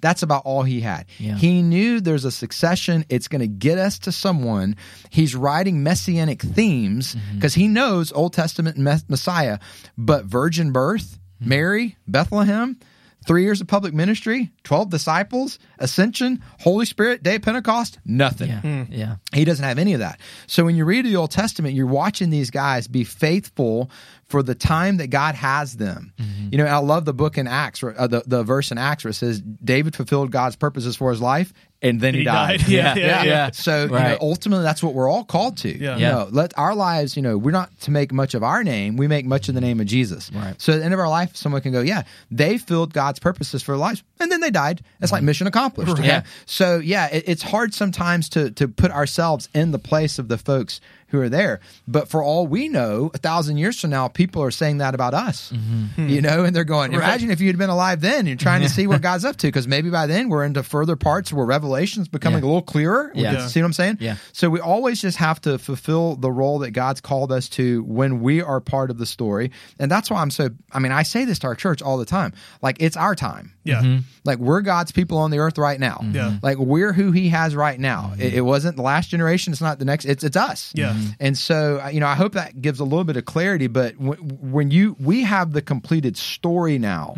That's 0.00 0.22
about 0.22 0.42
all 0.44 0.62
he 0.62 0.80
had. 0.80 1.06
Mm-hmm. 1.08 1.24
Yeah. 1.24 1.34
He 1.36 1.62
knew 1.62 2.00
there's 2.00 2.24
a 2.24 2.30
succession. 2.30 3.04
It's 3.08 3.28
going 3.28 3.40
to 3.40 3.46
get 3.48 3.78
us 3.78 3.98
to 4.00 4.12
someone. 4.12 4.76
He's 5.10 5.34
writing 5.34 5.82
messianic 5.82 6.42
themes 6.42 7.14
Mm-hmm. 7.14 7.36
because 7.36 7.54
he 7.54 7.68
knows 7.68 8.12
Old 8.12 8.32
Testament 8.32 8.76
Mes- 8.78 9.04
Messiah, 9.08 9.58
but 9.96 10.24
virgin 10.26 10.72
birth, 10.72 11.18
Mm-hmm. 11.40 11.48
Mary, 11.48 11.96
Bethlehem, 12.06 12.78
three 13.26 13.42
years 13.42 13.60
of 13.60 13.66
public 13.66 13.92
ministry, 13.92 14.52
12 14.62 14.88
disciples, 14.90 15.58
ascension, 15.78 16.42
Holy 16.60 16.86
Spirit, 16.86 17.22
day 17.22 17.36
of 17.36 17.42
Pentecost, 17.42 17.98
nothing. 18.04 18.50
Yeah. 18.50 18.84
Yeah. 18.88 19.16
He 19.32 19.44
doesn't 19.44 19.64
have 19.64 19.78
any 19.78 19.94
of 19.94 20.00
that. 20.00 20.20
So 20.46 20.64
when 20.64 20.76
you 20.76 20.84
read 20.84 21.04
the 21.06 21.16
Old 21.16 21.30
Testament, 21.32 21.74
you're 21.74 21.86
watching 21.86 22.30
these 22.30 22.50
guys 22.50 22.86
be 22.86 23.02
faithful 23.02 23.90
for 24.28 24.42
the 24.42 24.54
time 24.54 24.96
that 24.98 25.08
God 25.08 25.34
has 25.34 25.76
them. 25.76 26.12
You 26.50 26.58
know, 26.58 26.66
I 26.66 26.78
love 26.78 27.04
the 27.04 27.14
book 27.14 27.36
in 27.36 27.46
Acts, 27.48 27.82
uh, 27.82 28.06
the, 28.06 28.22
the 28.26 28.42
verse 28.44 28.70
in 28.70 28.78
Acts 28.78 29.02
where 29.04 29.10
it 29.10 29.14
says 29.14 29.40
David 29.40 29.96
fulfilled 29.96 30.30
God's 30.30 30.54
purposes 30.56 30.94
for 30.96 31.10
his 31.10 31.20
life 31.20 31.52
and 31.82 32.00
then 32.00 32.14
he, 32.14 32.20
He 32.20 32.24
died. 32.24 32.60
died. 32.60 32.68
Yeah, 32.68 32.94
yeah, 32.94 33.22
yeah. 33.24 33.50
So 33.50 33.84
you 33.84 33.88
know, 33.90 34.18
ultimately, 34.20 34.62
that's 34.62 34.82
what 34.82 34.94
we're 34.94 35.08
all 35.10 35.24
called 35.24 35.56
to. 35.58 35.68
Yeah. 35.68 35.96
You 35.96 36.02
Yeah. 36.02 36.10
know, 36.12 36.28
let 36.30 36.56
our 36.56 36.74
lives. 36.74 37.16
You 37.16 37.22
know, 37.22 37.36
we're 37.36 37.50
not 37.50 37.78
to 37.80 37.90
make 37.90 38.12
much 38.12 38.34
of 38.34 38.42
our 38.42 38.62
name. 38.64 38.96
We 38.96 39.06
make 39.08 39.26
much 39.26 39.48
of 39.48 39.54
the 39.54 39.60
name 39.60 39.80
of 39.80 39.86
Jesus. 39.86 40.30
Right. 40.32 40.54
So 40.60 40.72
at 40.72 40.78
the 40.78 40.84
end 40.84 40.94
of 40.94 41.00
our 41.00 41.08
life, 41.08 41.34
someone 41.36 41.60
can 41.60 41.72
go, 41.72 41.80
"Yeah, 41.80 42.04
they 42.30 42.56
filled 42.56 42.94
God's 42.94 43.18
purposes 43.18 43.62
for 43.62 43.72
their 43.72 43.78
lives, 43.78 44.02
and 44.20 44.30
then 44.32 44.40
they 44.40 44.50
died." 44.50 44.82
It's 45.02 45.12
like 45.12 45.22
mission 45.22 45.46
accomplished. 45.46 45.92
Right. 45.98 46.04
Yeah. 46.06 46.22
So 46.46 46.78
yeah, 46.78 47.08
it, 47.08 47.24
it's 47.26 47.42
hard 47.42 47.74
sometimes 47.74 48.28
to 48.30 48.50
to 48.52 48.68
put 48.68 48.90
ourselves 48.90 49.48
in 49.54 49.72
the 49.72 49.78
place 49.78 50.18
of 50.18 50.28
the 50.28 50.38
folks 50.38 50.80
who 51.08 51.20
are 51.20 51.28
there. 51.28 51.60
But 51.86 52.08
for 52.08 52.22
all 52.22 52.46
we 52.46 52.68
know, 52.68 53.10
a 53.14 53.18
thousand 53.18 53.56
years 53.58 53.80
from 53.80 53.90
now, 53.90 54.08
people 54.08 54.42
are 54.42 54.50
saying 54.50 54.78
that 54.78 54.94
about 54.94 55.14
us. 55.14 55.52
Mm-hmm. 55.52 56.08
You 56.08 56.20
know, 56.20 56.44
and 56.44 56.54
they're 56.54 56.64
going, 56.64 56.92
"Imagine 56.92 57.30
if 57.30 57.40
you'd 57.40 57.56
been 57.58 57.70
alive 57.70 58.00
then, 58.00 58.26
and 58.26 58.38
trying 58.38 58.62
to 58.62 58.68
see 58.68 58.86
what 58.86 59.00
God's 59.08 59.24
up 59.24 59.36
to." 59.38 59.46
Because 59.46 59.66
maybe 59.68 59.90
by 59.90 60.06
then 60.06 60.28
we're 60.28 60.44
into 60.44 60.62
further 60.62 60.96
parts 60.96 61.32
where 61.32 61.46
Revelation's 61.46 62.08
becoming 62.08 62.40
Yeah. 62.40 62.44
a 62.44 62.48
little 62.48 62.62
clearer. 62.62 63.10
We 63.14 63.22
Yeah. 63.22 63.46
See 63.46 63.60
what 63.60 63.66
I'm 63.66 63.72
saying? 63.72 63.98
Yeah. 64.00 64.16
So 64.32 64.50
we 64.50 64.60
always 64.60 65.00
just 65.00 65.18
have 65.18 65.40
to 65.42 65.58
fulfill 65.58 66.16
the 66.16 66.30
role 66.30 66.58
that 66.60 66.72
God's 66.72 67.00
called 67.00 67.32
us 67.32 67.48
to 67.50 67.82
when 67.84 68.20
we 68.20 68.42
are 68.42 68.60
part 68.60 68.90
of 68.90 68.98
the 68.98 69.06
story. 69.06 69.50
And 69.78 69.90
that's 69.90 70.10
why 70.10 70.20
I'm 70.20 70.30
so 70.30 70.50
I 70.72 70.78
mean, 70.78 70.92
I 70.92 71.02
say 71.04 71.24
this 71.24 71.38
to 71.40 71.46
our 71.46 71.54
church 71.54 71.80
all 71.82 71.96
the 71.96 72.04
time. 72.04 72.32
Like 72.62 72.76
it's 72.80 72.96
our 72.96 73.14
time. 73.14 73.53
Yeah. 73.64 73.82
Mm-hmm. 73.82 73.98
Like 74.24 74.38
we're 74.38 74.60
God's 74.60 74.92
people 74.92 75.18
on 75.18 75.30
the 75.30 75.38
earth 75.38 75.58
right 75.58 75.80
now. 75.80 75.98
Mm-hmm. 76.02 76.14
Yeah. 76.14 76.38
Like 76.42 76.58
we're 76.58 76.92
who 76.92 77.12
he 77.12 77.30
has 77.30 77.56
right 77.56 77.80
now. 77.80 78.10
Mm-hmm. 78.12 78.22
It, 78.22 78.34
it 78.34 78.40
wasn't 78.42 78.76
the 78.76 78.82
last 78.82 79.08
generation, 79.08 79.52
it's 79.52 79.62
not 79.62 79.78
the 79.78 79.84
next, 79.84 80.04
it's 80.04 80.22
it's 80.22 80.36
us. 80.36 80.72
Yeah. 80.74 80.94
And 81.18 81.36
so, 81.36 81.84
you 81.88 82.00
know, 82.00 82.06
I 82.06 82.14
hope 82.14 82.34
that 82.34 82.60
gives 82.60 82.80
a 82.80 82.84
little 82.84 83.04
bit 83.04 83.16
of 83.16 83.24
clarity, 83.24 83.66
but 83.66 83.98
w- 83.98 84.22
when 84.22 84.70
you 84.70 84.96
we 85.00 85.22
have 85.22 85.52
the 85.52 85.62
completed 85.62 86.16
story 86.16 86.78
now. 86.78 87.16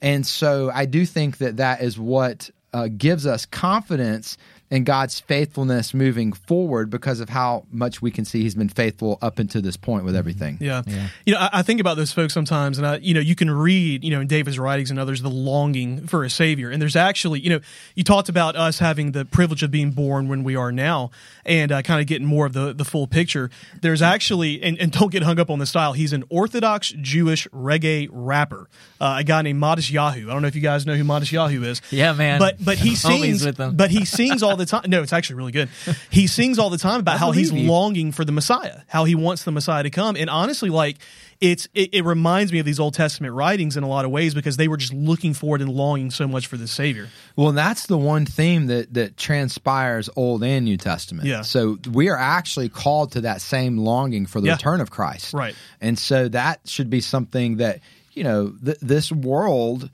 And 0.00 0.26
so 0.26 0.70
I 0.72 0.86
do 0.86 1.04
think 1.04 1.38
that 1.38 1.58
that 1.58 1.82
is 1.82 1.98
what 1.98 2.50
uh, 2.72 2.88
gives 2.96 3.26
us 3.26 3.46
confidence 3.46 4.36
in 4.70 4.84
God's 4.84 5.18
faithfulness 5.18 5.92
moving 5.92 6.32
forward 6.32 6.90
because 6.90 7.18
of 7.18 7.28
how 7.28 7.64
much 7.72 8.00
we 8.00 8.10
can 8.10 8.24
see 8.24 8.42
He's 8.42 8.54
been 8.54 8.68
faithful 8.68 9.18
up 9.20 9.38
until 9.40 9.60
this 9.62 9.76
point 9.76 10.04
with 10.04 10.14
everything. 10.14 10.58
Yeah. 10.60 10.82
You 11.26 11.34
know, 11.34 11.40
I, 11.40 11.50
I 11.54 11.62
think 11.62 11.80
about 11.80 11.96
those 11.96 12.12
folks 12.12 12.32
sometimes, 12.32 12.78
and 12.78 12.86
I, 12.86 12.96
you 12.98 13.12
know, 13.12 13.20
you 13.20 13.34
can 13.34 13.50
read, 13.50 14.04
you 14.04 14.10
know, 14.10 14.20
in 14.20 14.28
David's 14.28 14.58
writings 14.58 14.90
and 14.90 14.98
others, 15.00 15.22
the 15.22 15.30
longing 15.30 16.06
for 16.06 16.22
a 16.22 16.30
savior. 16.30 16.70
And 16.70 16.80
there's 16.80 16.94
actually, 16.94 17.40
you 17.40 17.50
know, 17.50 17.60
you 17.96 18.04
talked 18.04 18.28
about 18.28 18.54
us 18.54 18.78
having 18.78 19.10
the 19.12 19.24
privilege 19.24 19.62
of 19.64 19.72
being 19.72 19.90
born 19.90 20.28
when 20.28 20.44
we 20.44 20.54
are 20.54 20.70
now, 20.70 21.10
and 21.44 21.72
uh, 21.72 21.82
kind 21.82 22.00
of 22.00 22.06
getting 22.06 22.26
more 22.26 22.46
of 22.46 22.52
the 22.52 22.72
the 22.72 22.84
full 22.84 23.08
picture. 23.08 23.50
There's 23.80 24.02
actually, 24.02 24.62
and, 24.62 24.78
and 24.78 24.92
don't 24.92 25.10
get 25.10 25.24
hung 25.24 25.40
up 25.40 25.50
on 25.50 25.58
the 25.58 25.66
style. 25.66 25.94
He's 25.94 26.12
an 26.12 26.22
Orthodox 26.28 26.94
Jewish 27.00 27.48
reggae 27.48 28.08
rapper, 28.10 28.68
uh, 29.00 29.16
a 29.18 29.24
guy 29.24 29.42
named 29.42 29.60
Matisyahu. 29.60 30.28
I 30.28 30.32
don't 30.32 30.42
know 30.42 30.48
if 30.48 30.54
you 30.54 30.62
guys 30.62 30.86
know 30.86 30.94
who 30.94 31.04
Matisyahu 31.04 31.64
is. 31.64 31.82
Yeah, 31.90 32.12
man. 32.12 32.38
But 32.38 32.64
but 32.64 32.78
he 32.78 32.94
sings, 32.94 33.44
with 33.44 33.56
them. 33.56 33.74
but 33.76 33.90
he 33.90 34.04
sings 34.04 34.44
all 34.44 34.59
the 34.60 34.66
time. 34.66 34.82
No, 34.88 35.02
it's 35.02 35.12
actually 35.12 35.36
really 35.36 35.52
good. 35.52 35.68
He 36.10 36.26
sings 36.38 36.58
all 36.58 36.70
the 36.70 36.78
time 36.78 37.00
about 37.00 37.18
how 37.18 37.32
he's 37.32 37.52
you. 37.52 37.68
longing 37.68 38.12
for 38.12 38.24
the 38.24 38.32
Messiah, 38.32 38.80
how 38.86 39.04
he 39.04 39.14
wants 39.14 39.44
the 39.44 39.50
Messiah 39.52 39.82
to 39.82 39.90
come. 39.90 40.16
And 40.16 40.30
honestly, 40.30 40.70
like 40.70 40.96
it's 41.40 41.66
it, 41.74 41.94
it 41.94 42.04
reminds 42.04 42.52
me 42.52 42.58
of 42.58 42.66
these 42.66 42.78
Old 42.78 42.92
Testament 42.94 43.32
writings 43.34 43.76
in 43.76 43.82
a 43.82 43.88
lot 43.88 44.04
of 44.04 44.10
ways 44.10 44.34
because 44.34 44.56
they 44.58 44.68
were 44.68 44.76
just 44.76 44.92
looking 44.92 45.32
forward 45.34 45.62
and 45.62 45.70
longing 45.72 46.10
so 46.10 46.28
much 46.28 46.46
for 46.46 46.56
the 46.58 46.68
Savior. 46.68 47.08
Well, 47.34 47.52
that's 47.52 47.86
the 47.86 47.96
one 47.98 48.26
theme 48.26 48.66
that 48.66 48.92
that 48.94 49.16
transpires 49.16 50.08
Old 50.16 50.44
and 50.44 50.64
New 50.64 50.76
Testament. 50.76 51.26
Yeah. 51.26 51.42
So 51.42 51.78
we 51.90 52.08
are 52.08 52.16
actually 52.16 52.68
called 52.68 53.12
to 53.12 53.22
that 53.22 53.40
same 53.40 53.78
longing 53.78 54.26
for 54.26 54.40
the 54.40 54.48
Yeah. 54.48 54.52
return 54.54 54.80
of 54.80 54.90
Christ. 54.90 55.32
Right. 55.34 55.54
And 55.80 55.98
so 55.98 56.28
that 56.28 56.60
should 56.66 56.90
be 56.90 57.00
something 57.00 57.56
that 57.56 57.80
you 58.12 58.24
know 58.24 58.52
th- 58.64 58.78
this 58.80 59.10
world. 59.10 59.90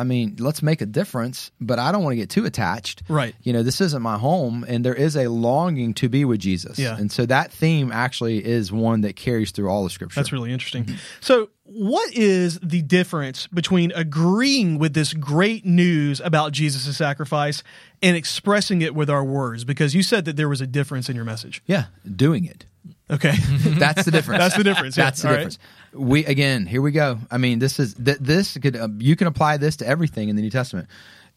I 0.00 0.04
mean, 0.04 0.36
let's 0.38 0.62
make 0.62 0.80
a 0.80 0.86
difference, 0.86 1.50
but 1.60 1.78
I 1.78 1.92
don't 1.92 2.02
want 2.02 2.12
to 2.12 2.16
get 2.16 2.30
too 2.30 2.46
attached. 2.46 3.02
Right. 3.06 3.34
You 3.42 3.52
know, 3.52 3.62
this 3.62 3.82
isn't 3.82 4.00
my 4.00 4.16
home, 4.16 4.64
and 4.66 4.82
there 4.82 4.94
is 4.94 5.14
a 5.14 5.28
longing 5.28 5.92
to 5.94 6.08
be 6.08 6.24
with 6.24 6.40
Jesus. 6.40 6.78
Yeah. 6.78 6.96
And 6.96 7.12
so 7.12 7.26
that 7.26 7.52
theme 7.52 7.92
actually 7.92 8.42
is 8.42 8.72
one 8.72 9.02
that 9.02 9.14
carries 9.14 9.50
through 9.50 9.68
all 9.68 9.84
the 9.84 9.90
scripture. 9.90 10.18
That's 10.18 10.32
really 10.32 10.52
interesting. 10.52 10.88
So, 11.20 11.50
what 11.64 12.12
is 12.14 12.58
the 12.60 12.80
difference 12.80 13.46
between 13.46 13.92
agreeing 13.92 14.78
with 14.78 14.94
this 14.94 15.12
great 15.12 15.66
news 15.66 16.20
about 16.20 16.52
Jesus' 16.52 16.96
sacrifice 16.96 17.62
and 18.02 18.16
expressing 18.16 18.80
it 18.80 18.94
with 18.94 19.10
our 19.10 19.22
words? 19.22 19.64
Because 19.64 19.94
you 19.94 20.02
said 20.02 20.24
that 20.24 20.36
there 20.36 20.48
was 20.48 20.62
a 20.62 20.66
difference 20.66 21.10
in 21.10 21.14
your 21.14 21.26
message. 21.26 21.62
yeah, 21.66 21.84
doing 22.16 22.46
it. 22.46 22.64
Okay. 23.10 23.34
That's 23.78 24.04
the 24.04 24.10
difference. 24.10 24.38
That's 24.38 24.56
the 24.56 24.64
difference, 24.64 24.96
yeah. 24.96 25.04
That's 25.04 25.22
the 25.22 25.28
All 25.28 25.34
difference. 25.34 25.58
We 25.92 26.24
again, 26.24 26.66
here 26.66 26.82
we 26.82 26.92
go. 26.92 27.18
I 27.30 27.38
mean, 27.38 27.58
this 27.58 27.78
is 27.78 27.94
th- 27.94 28.18
this 28.18 28.56
could 28.58 28.76
uh, 28.76 28.88
you 28.98 29.16
can 29.16 29.26
apply 29.26 29.56
this 29.56 29.76
to 29.76 29.86
everything 29.86 30.28
in 30.28 30.36
the 30.36 30.42
New 30.42 30.50
Testament. 30.50 30.88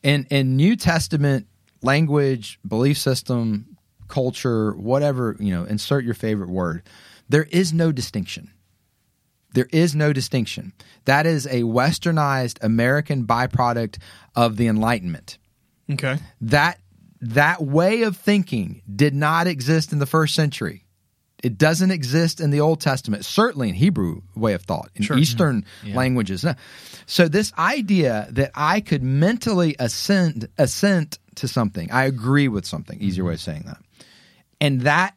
In 0.03 0.25
in 0.29 0.55
New 0.55 0.75
Testament 0.75 1.47
language, 1.81 2.59
belief 2.67 2.97
system, 2.97 3.77
culture, 4.07 4.73
whatever 4.73 5.35
you 5.39 5.51
know, 5.51 5.63
insert 5.63 6.03
your 6.03 6.13
favorite 6.13 6.49
word. 6.49 6.83
There 7.29 7.47
is 7.51 7.73
no 7.73 7.91
distinction. 7.91 8.51
There 9.53 9.69
is 9.71 9.95
no 9.95 10.13
distinction. 10.13 10.73
That 11.05 11.25
is 11.25 11.45
a 11.47 11.61
westernized 11.61 12.57
American 12.63 13.25
byproduct 13.25 13.99
of 14.35 14.57
the 14.57 14.67
Enlightenment 14.67 15.37
okay. 15.91 16.17
that 16.41 16.79
that 17.21 17.61
way 17.61 18.01
of 18.01 18.17
thinking 18.17 18.81
did 18.93 19.13
not 19.13 19.47
exist 19.47 19.93
in 19.93 19.99
the 19.99 20.05
first 20.05 20.35
century. 20.35 20.82
It 21.43 21.57
doesn't 21.57 21.91
exist 21.91 22.39
in 22.39 22.49
the 22.49 22.61
Old 22.61 22.81
Testament, 22.81 23.25
certainly 23.25 23.69
in 23.69 23.75
Hebrew 23.75 24.21
way 24.35 24.53
of 24.53 24.63
thought, 24.63 24.89
in 24.95 25.03
Sure. 25.03 25.17
Eastern 25.17 25.65
mm-hmm. 25.83 25.95
languages. 25.95 26.45
So 27.05 27.27
this 27.27 27.53
idea 27.57 28.27
that 28.31 28.51
I 28.55 28.79
could 28.79 29.03
mentally 29.03 29.75
assent 29.77 30.45
assent 30.57 31.19
to 31.35 31.47
something, 31.47 31.91
I 31.91 32.05
agree 32.05 32.47
with 32.47 32.65
something, 32.65 32.99
easier 33.01 33.23
mm-hmm. 33.23 33.27
way 33.27 33.33
of 33.33 33.41
saying 33.41 33.63
that. 33.65 33.77
And 34.61 34.81
that 34.81 35.15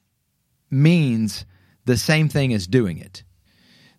means 0.70 1.46
the 1.84 1.96
same 1.96 2.28
thing 2.28 2.52
as 2.52 2.66
doing 2.66 2.98
it 2.98 3.22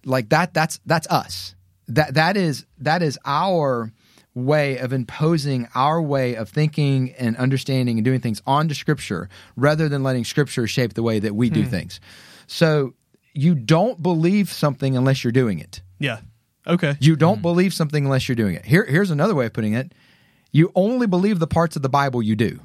like 0.07 0.29
that 0.29 0.53
that's 0.53 0.79
that's 0.85 1.07
us 1.07 1.55
that 1.87 2.15
that 2.15 2.37
is 2.37 2.65
that 2.79 3.01
is 3.01 3.19
our 3.25 3.91
way 4.37 4.77
of 4.77 4.93
imposing 4.93 5.67
our 5.73 5.99
way 6.01 6.35
of 6.35 6.47
thinking 6.47 7.11
and 7.17 7.35
understanding 7.37 7.97
and 7.97 8.05
doing 8.05 8.19
things 8.19 8.41
onto 8.45 8.75
scripture 8.75 9.29
rather 9.55 9.89
than 9.89 10.03
letting 10.03 10.23
scripture 10.23 10.67
shape 10.67 10.93
the 10.93 11.01
way 11.01 11.17
that 11.17 11.35
we 11.35 11.49
do 11.49 11.63
hmm. 11.63 11.69
things. 11.69 11.99
So 12.45 12.93
you 13.33 13.55
don't 13.55 14.01
believe 14.01 14.49
something 14.51 14.95
unless 14.95 15.23
you're 15.23 15.31
doing 15.31 15.59
it. 15.59 15.81
Yeah. 15.99 16.19
Okay. 16.67 16.95
you 16.99 17.15
don't 17.15 17.37
hmm. 17.37 17.41
believe 17.41 17.73
something 17.73 18.05
unless 18.05 18.29
you're 18.29 18.35
doing 18.35 18.55
it. 18.55 18.65
Here 18.65 18.85
here's 18.85 19.11
another 19.11 19.33
way 19.33 19.47
of 19.47 19.53
putting 19.53 19.73
it. 19.73 19.93
You 20.51 20.71
only 20.75 21.07
believe 21.07 21.39
the 21.39 21.47
parts 21.47 21.75
of 21.75 21.81
the 21.81 21.89
bible 21.89 22.21
you 22.21 22.35
do. 22.35 22.59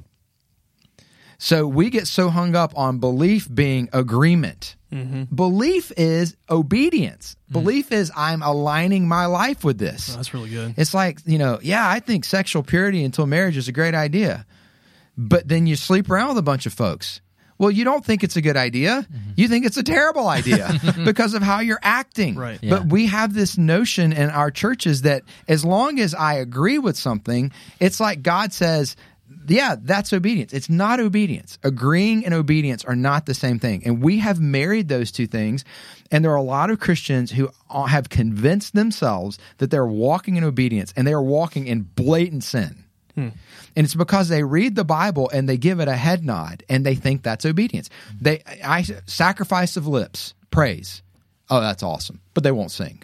So 1.38 1.66
we 1.66 1.90
get 1.90 2.06
so 2.06 2.28
hung 2.28 2.54
up 2.54 2.76
on 2.76 2.98
belief 2.98 3.48
being 3.52 3.88
agreement. 3.92 4.76
Mm-hmm. 4.92 5.34
Belief 5.34 5.92
is 5.96 6.36
obedience. 6.50 7.34
Mm-hmm. 7.44 7.52
Belief 7.52 7.92
is 7.92 8.12
I'm 8.14 8.42
aligning 8.42 9.08
my 9.08 9.26
life 9.26 9.64
with 9.64 9.78
this. 9.78 10.12
Oh, 10.12 10.16
that's 10.16 10.34
really 10.34 10.50
good. 10.50 10.74
It's 10.76 10.94
like, 10.94 11.20
you 11.24 11.38
know, 11.38 11.58
yeah, 11.62 11.88
I 11.88 12.00
think 12.00 12.24
sexual 12.24 12.62
purity 12.62 13.04
until 13.04 13.26
marriage 13.26 13.56
is 13.56 13.68
a 13.68 13.72
great 13.72 13.94
idea. 13.94 14.46
But 15.16 15.48
then 15.48 15.66
you 15.66 15.76
sleep 15.76 16.10
around 16.10 16.28
with 16.28 16.38
a 16.38 16.42
bunch 16.42 16.66
of 16.66 16.72
folks. 16.72 17.20
Well, 17.58 17.70
you 17.70 17.84
don't 17.84 18.04
think 18.04 18.24
it's 18.24 18.34
a 18.34 18.40
good 18.40 18.56
idea. 18.56 19.06
Mm-hmm. 19.08 19.30
You 19.36 19.46
think 19.46 19.66
it's 19.66 19.76
a 19.76 19.84
terrible 19.84 20.26
idea 20.26 20.80
because 21.04 21.34
of 21.34 21.42
how 21.42 21.60
you're 21.60 21.78
acting. 21.80 22.34
Right. 22.34 22.58
Yeah. 22.60 22.70
But 22.70 22.86
we 22.86 23.06
have 23.06 23.34
this 23.34 23.56
notion 23.56 24.12
in 24.12 24.30
our 24.30 24.50
churches 24.50 25.02
that 25.02 25.22
as 25.46 25.64
long 25.64 26.00
as 26.00 26.12
I 26.12 26.34
agree 26.34 26.78
with 26.78 26.96
something, 26.96 27.52
it's 27.78 28.00
like 28.00 28.22
God 28.22 28.52
says, 28.52 28.96
yeah, 29.46 29.76
that's 29.80 30.12
obedience. 30.12 30.52
It's 30.52 30.70
not 30.70 31.00
obedience. 31.00 31.58
Agreeing 31.62 32.24
and 32.24 32.34
obedience 32.34 32.84
are 32.84 32.96
not 32.96 33.26
the 33.26 33.34
same 33.34 33.58
thing. 33.58 33.82
And 33.84 34.02
we 34.02 34.18
have 34.18 34.40
married 34.40 34.88
those 34.88 35.12
two 35.12 35.26
things. 35.26 35.64
And 36.10 36.24
there 36.24 36.32
are 36.32 36.36
a 36.36 36.42
lot 36.42 36.70
of 36.70 36.80
Christians 36.80 37.30
who 37.30 37.50
have 37.70 38.08
convinced 38.08 38.74
themselves 38.74 39.38
that 39.58 39.70
they're 39.70 39.86
walking 39.86 40.36
in 40.36 40.44
obedience 40.44 40.92
and 40.96 41.06
they 41.06 41.12
are 41.12 41.22
walking 41.22 41.66
in 41.66 41.82
blatant 41.82 42.44
sin. 42.44 42.84
Hmm. 43.14 43.28
And 43.76 43.84
it's 43.84 43.94
because 43.94 44.28
they 44.28 44.42
read 44.42 44.74
the 44.74 44.84
Bible 44.84 45.30
and 45.32 45.48
they 45.48 45.56
give 45.56 45.80
it 45.80 45.88
a 45.88 45.96
head 45.96 46.24
nod 46.24 46.62
and 46.68 46.84
they 46.84 46.94
think 46.94 47.22
that's 47.22 47.44
obedience. 47.44 47.90
They 48.20 48.42
I 48.64 48.82
sacrifice 49.06 49.76
of 49.76 49.86
lips, 49.86 50.34
praise. 50.50 51.02
Oh, 51.50 51.60
that's 51.60 51.82
awesome. 51.82 52.20
But 52.34 52.44
they 52.44 52.52
won't 52.52 52.70
sing. 52.70 53.02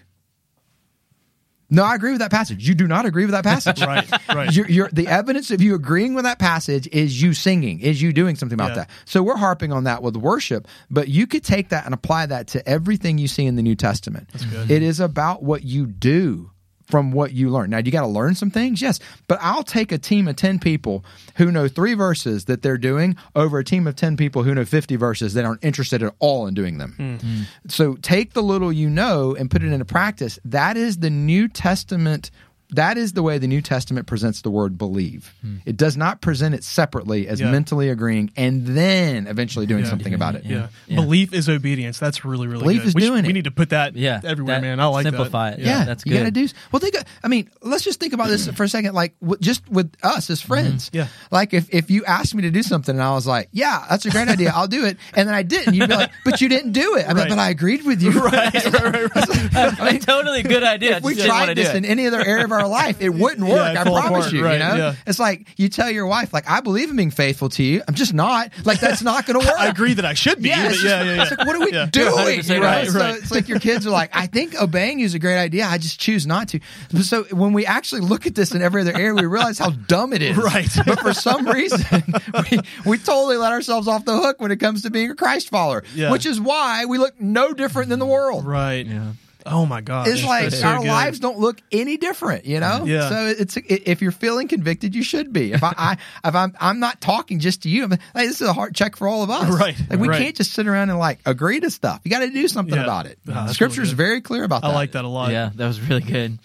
No, 1.71 1.85
I 1.85 1.95
agree 1.95 2.13
with 2.13 2.21
that 2.21 2.31
passage. 2.31 2.67
You 2.67 2.75
do 2.75 2.87
not 2.87 3.05
agree 3.05 3.25
with 3.27 3.33
that 3.33 3.45
passage. 3.45 3.81
Right, 3.89 4.11
right. 4.35 4.53
You're, 4.55 4.69
you're, 4.69 4.89
the 4.93 5.07
evidence 5.07 5.51
of 5.51 5.61
you 5.63 5.75
agreeing 5.75 6.15
with 6.15 6.25
that 6.25 6.39
passage 6.39 6.89
is 6.93 7.21
you 7.23 7.33
singing, 7.35 7.81
is 7.81 8.01
you 8.03 8.13
doing 8.13 8.37
something 8.37 8.55
about 8.59 8.71
Yeah. 8.71 8.75
that. 8.77 8.91
So 9.05 9.23
we're 9.23 9.37
harping 9.37 9.73
on 9.73 9.85
that 9.85 10.03
with 10.03 10.17
worship, 10.17 10.67
but 10.91 11.09
you 11.09 11.27
could 11.27 11.45
take 11.45 11.69
that 11.71 11.85
and 11.85 11.93
apply 11.95 12.27
that 12.27 12.49
to 12.49 12.67
everything 12.69 13.19
you 13.19 13.29
see 13.29 13.45
in 13.47 13.57
the 13.57 13.63
New 13.63 13.75
Testament. 13.75 14.31
good. 14.51 14.71
It 14.71 14.83
is 14.83 15.01
about 15.01 15.43
what 15.43 15.63
you 15.65 15.87
do 15.87 16.51
from 16.89 17.13
what 17.13 17.33
you 17.33 17.51
learn. 17.51 17.71
Now, 17.71 17.79
you 17.79 17.93
got 17.93 18.01
to 18.01 18.07
learn 18.07 18.35
some 18.35 18.51
things, 18.51 18.81
yes, 18.81 18.99
but 19.27 19.39
I'll 19.43 19.63
take 19.63 19.93
a 19.93 19.99
team 19.99 20.27
of 20.27 20.37
10 20.37 20.59
people 20.59 21.05
who 21.37 21.53
know 21.53 21.69
three 21.69 21.95
verses 21.95 22.47
that 22.47 22.63
they're 22.63 22.79
doing 22.79 23.17
over 23.37 23.59
a 23.59 23.65
team 23.65 23.87
of 23.87 23.95
10 23.95 24.17
people 24.17 24.43
who 24.43 24.55
know 24.55 24.65
50 24.65 24.97
verses 24.97 25.35
that 25.35 25.45
aren't 25.45 25.63
interested 25.63 26.03
at 26.03 26.15
all 26.19 26.47
in 26.47 26.55
doing 26.55 26.79
them. 26.79 26.95
Hmm. 26.97 27.17
Hmm. 27.17 27.43
So 27.69 27.95
take 27.97 28.33
the 28.33 28.43
little 28.43 28.73
you 28.73 28.89
know 28.89 29.35
and 29.35 29.51
put 29.51 29.63
it 29.63 29.73
into 29.73 29.85
practice. 29.85 30.39
That 30.45 30.77
is 30.77 30.99
the 30.99 31.11
New 31.11 31.49
Testament 31.49 32.31
that 32.71 32.99
is 32.99 33.13
the 33.15 33.23
way 33.23 33.39
the 33.39 33.47
New 33.47 33.63
Testament 33.63 34.07
presents 34.07 34.43
the 34.43 34.51
word 34.51 34.77
believe. 34.77 35.35
Hmm. 35.41 35.57
It 35.65 35.77
does 35.77 35.97
not 35.97 36.21
present 36.21 36.55
it 36.55 36.65
separately 36.65 37.27
as 37.29 37.41
Yeah. 37.41 37.51
mentally 37.51 37.89
agreeing 37.89 38.31
and 38.37 38.67
then 38.67 39.27
eventually 39.27 39.67
doing 39.67 39.85
Yeah. 39.85 39.91
something 39.91 40.13
about 40.15 40.35
it. 40.35 40.45
Yeah. 40.45 40.69
Yeah. 40.87 40.97
Belief 40.97 41.33
is 41.33 41.49
obedience. 41.49 41.99
That's 41.99 42.25
really, 42.25 42.47
really 42.47 42.63
Belief 42.63 42.81
good. 42.83 42.89
is 42.89 42.95
we 42.95 43.01
doing 43.03 43.23
We 43.25 43.31
it. 43.31 43.33
need 43.33 43.45
to 43.45 43.51
put 43.51 43.71
that 43.71 43.97
Yeah, 43.97 44.21
everywhere, 44.23 44.57
that- 44.57 44.63
man. 44.63 44.81
I 44.81 44.87
like 44.87 45.05
simplify 45.05 45.51
that. 45.51 45.61
it. 45.61 45.65
Yeah, 45.67 45.85
that's 45.85 46.05
you 46.05 46.13
got 46.13 46.19
to 46.25 46.25
good. 46.31 46.35
do. 46.35 46.49
Well, 46.73 46.81
think. 46.81 46.97
I 47.25 47.29
mean, 47.29 47.49
let's 47.63 47.85
just 47.85 48.01
think 48.01 48.13
about 48.13 48.29
this 48.29 48.49
for 48.49 48.65
a 48.65 48.69
second. 48.69 48.95
Like, 48.95 49.19
w- 49.21 49.39
just 49.41 49.69
with 49.71 49.91
us 50.03 50.29
as 50.31 50.41
mm-hmm. 50.41 50.47
friends. 50.49 50.91
Yeah. 50.93 51.09
Like, 51.31 51.55
if 51.55 51.73
if 51.73 51.91
you 51.91 52.05
asked 52.05 52.35
me 52.35 52.43
to 52.43 52.51
do 52.51 52.63
something 52.63 52.95
and 52.95 53.03
I 53.03 53.13
was 53.13 53.27
like, 53.27 53.49
"Yeah, 53.53 53.85
that's 53.89 54.05
a 54.07 54.11
great 54.11 54.29
idea. 54.29 54.53
I'll 54.55 54.69
do 54.69 54.85
it," 54.85 54.99
and 55.15 55.27
then 55.29 55.35
I 55.35 55.43
didn't, 55.43 55.75
you'd 55.75 55.89
be 55.89 55.95
like, 55.97 56.11
"But 56.25 56.41
you 56.41 56.49
didn't 56.49 56.73
do 56.73 56.97
it." 56.97 57.07
I'm 57.09 57.17
like, 57.17 57.25
Right. 57.25 57.29
"But 57.31 57.39
I 57.39 57.51
agreed 57.51 57.85
with 57.85 58.03
you." 58.03 58.13
Right, 58.29 58.53
right, 58.53 58.83
right, 58.83 59.15
right. 59.15 59.81
I 59.81 59.91
mean, 59.93 60.01
totally 60.01 60.43
good 60.43 60.63
idea. 60.63 60.97
if 60.99 61.03
we 61.03 61.13
Just 61.15 61.23
didn't 61.25 61.35
wanna 61.35 61.55
tried 61.55 61.57
this 61.57 61.75
in 61.75 61.85
any 61.85 62.07
other 62.07 62.21
area 62.21 62.45
of 62.45 62.53
our 62.53 62.58
life, 62.67 63.01
it 63.01 63.11
wouldn't 63.11 63.47
work. 63.47 63.67
it'd 63.67 63.77
I 63.79 63.83
promise 63.85 64.27
apart, 64.27 64.33
you. 64.33 64.45
right, 64.45 64.53
You 64.55 64.59
know, 64.59 64.77
yeah. 64.77 64.95
it's 65.07 65.19
like 65.19 65.47
you 65.57 65.69
tell 65.69 65.91
your 65.91 66.07
wife, 66.07 66.33
like, 66.33 66.49
"I 66.51 66.61
believe 66.61 66.91
in 66.91 66.97
being 66.97 67.11
faithful 67.11 67.49
to 67.51 67.63
you." 67.63 67.83
I'm 67.87 67.95
just 67.95 68.15
not. 68.15 68.51
Like, 68.65 68.81
that's 68.81 69.03
not 69.03 69.27
going 69.27 69.39
to 69.41 69.47
work. 69.47 69.59
I 69.61 69.69
agree 69.69 69.95
that 69.95 70.05
I 70.05 70.15
should 70.15 70.43
be. 70.43 70.49
Yeah, 70.49 70.65
but 70.65 70.73
it's, 70.73 70.83
yeah, 70.85 70.91
just- 70.91 71.07
yeah, 71.07 71.15
yeah. 71.15 71.23
it's 71.23 71.31
like, 71.31 71.47
what 71.47 71.55
are 71.57 71.61
we 71.65 71.73
Yeah. 71.73 71.87
doing? 71.87 72.09
100% 72.41 72.61
right, 72.63 72.87
so 72.89 72.99
right. 72.99 73.17
it's 73.17 73.31
like 73.31 73.49
your 73.49 73.61
kids 73.61 73.87
are 73.87 73.91
like, 73.91 74.11
I 74.17 74.27
think 74.27 74.61
obeying 74.61 74.99
you 74.99 75.05
is 75.05 75.15
a 75.15 75.19
great 75.19 75.39
idea. 75.39 75.67
I 75.67 75.79
just 75.79 76.01
choose 76.01 76.27
not 76.27 76.49
to. 76.49 76.61
So 77.03 77.25
when 77.31 77.53
we 77.53 77.67
actually 77.67 78.01
look 78.01 78.27
at 78.27 78.35
this 78.35 78.53
in 78.53 78.63
every 78.63 78.81
other 78.83 78.95
area, 78.97 79.15
we 79.15 79.27
realize 79.27 79.59
how 79.59 79.71
dumb 79.71 80.13
it 80.13 80.23
is. 80.23 80.37
Right. 80.37 80.69
But 80.87 81.01
for 81.01 81.13
some 81.13 81.47
reason, 81.47 82.03
we, 82.51 82.59
we 82.87 82.99
totally 82.99 83.37
let 83.37 83.53
ourselves 83.53 83.87
off 83.89 84.05
the 84.05 84.17
hook 84.17 84.41
when 84.41 84.51
it 84.51 84.57
comes 84.61 84.83
to 84.83 84.91
being 84.91 85.11
a 85.11 85.15
Christ 85.15 85.51
follower, 85.51 85.85
Yeah. 85.95 86.11
which 86.11 86.25
is 86.27 86.41
why 86.41 86.85
we 86.87 86.99
look 86.99 87.21
no 87.21 87.53
different 87.53 87.91
than 87.91 87.99
the 87.99 88.07
world. 88.07 88.47
Right. 88.47 88.87
Yeah. 88.87 89.13
Oh 89.51 89.67
my 89.67 89.81
god. 89.81 90.09
It's 90.09 90.25
like 90.25 90.51
so 90.51 90.67
our 90.67 90.79
good. 90.79 90.87
lives 90.89 91.19
don't 91.21 91.39
look 91.39 91.61
any 91.73 91.97
different, 91.97 92.45
you 92.45 92.61
know. 92.61 92.85
Yeah. 92.85 93.09
So 93.09 93.27
it's 93.27 93.57
if 93.57 94.03
you're 94.03 94.13
feeling 94.13 94.49
convicted, 94.49 94.95
you 94.95 95.03
should 95.03 95.33
be. 95.33 95.53
If 95.53 95.63
I, 95.65 95.75
I 95.77 95.97
if 96.29 96.35
I'm 96.35 96.55
I'm 96.61 96.81
not 96.81 97.01
talking 97.01 97.39
just 97.39 97.63
to 97.63 97.69
you, 97.69 97.85
I'm, 97.85 97.91
like, 97.91 97.99
this 98.15 98.41
is 98.41 98.47
a 98.49 98.53
heart 98.53 98.75
check 98.75 98.97
for 98.97 99.09
all 99.09 99.23
of 99.23 99.31
us. 99.31 99.49
Right, 99.49 99.77
Like 99.91 99.99
we 100.01 100.09
right. 100.09 100.23
can't 100.23 100.37
just 100.37 100.53
sit 100.53 100.67
around 100.67 100.91
and 100.91 100.99
like 100.99 101.19
agree 101.27 101.61
to 101.61 101.71
stuff. 101.71 102.01
You 102.05 102.11
got 102.11 102.21
to 102.21 102.31
do 102.31 102.47
something 102.49 102.75
Yeah. 102.75 102.85
about 102.85 103.07
it. 103.07 103.19
Ah, 103.29 103.45
that's 103.47 103.55
Scripture 103.55 103.83
is 103.83 103.91
good. 103.91 103.97
very 103.97 104.21
clear 104.21 104.45
about 104.45 104.63
that. 104.63 104.69
I 104.69 104.75
like 104.75 104.93
that 104.93 105.05
a 105.05 105.09
lot. 105.09 105.33
Yeah, 105.33 105.51
that 105.55 105.67
was 105.67 105.81
really 105.81 106.03
good. 106.03 106.39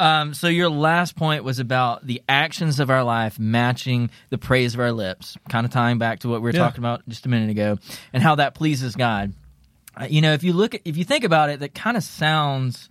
Um, 0.00 0.32
so 0.32 0.46
your 0.46 0.68
last 0.70 1.16
point 1.16 1.42
was 1.42 1.58
about 1.58 2.06
the 2.06 2.22
actions 2.28 2.78
of 2.78 2.88
our 2.88 3.02
life 3.02 3.36
matching 3.40 4.10
the 4.30 4.38
praise 4.38 4.74
of 4.74 4.80
our 4.80 4.92
lips, 4.92 5.36
kind 5.48 5.64
of 5.66 5.72
tying 5.72 5.98
back 5.98 6.20
to 6.20 6.28
what 6.28 6.40
we 6.40 6.44
were 6.44 6.52
Yeah. 6.52 6.60
talking 6.60 6.78
about 6.78 7.02
just 7.08 7.26
a 7.26 7.28
minute 7.28 7.50
ago, 7.50 7.78
and 8.12 8.22
how 8.22 8.36
that 8.36 8.54
pleases 8.54 8.94
God. 8.94 9.32
Uh, 10.00 10.06
You 10.08 10.20
know, 10.20 10.32
if 10.32 10.42
you 10.44 10.52
look, 10.52 10.74
at, 10.74 10.82
if 10.84 10.96
you 10.96 11.04
think 11.04 11.24
about 11.24 11.50
it, 11.50 11.60
that 11.60 11.74
kind 11.74 11.96
of 11.96 12.02
sounds 12.04 12.88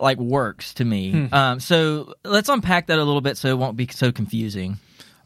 like 0.00 0.18
works 0.18 0.74
to 0.74 0.84
me. 0.84 1.12
Hmm. 1.12 1.34
Um, 1.34 1.60
so 1.60 2.14
let's 2.24 2.48
unpack 2.48 2.88
that 2.88 2.98
a 2.98 3.04
little 3.04 3.20
bit 3.20 3.36
so 3.36 3.48
it 3.48 3.56
won't 3.58 3.76
be 3.76 3.86
so 3.90 4.10
confusing. 4.12 4.78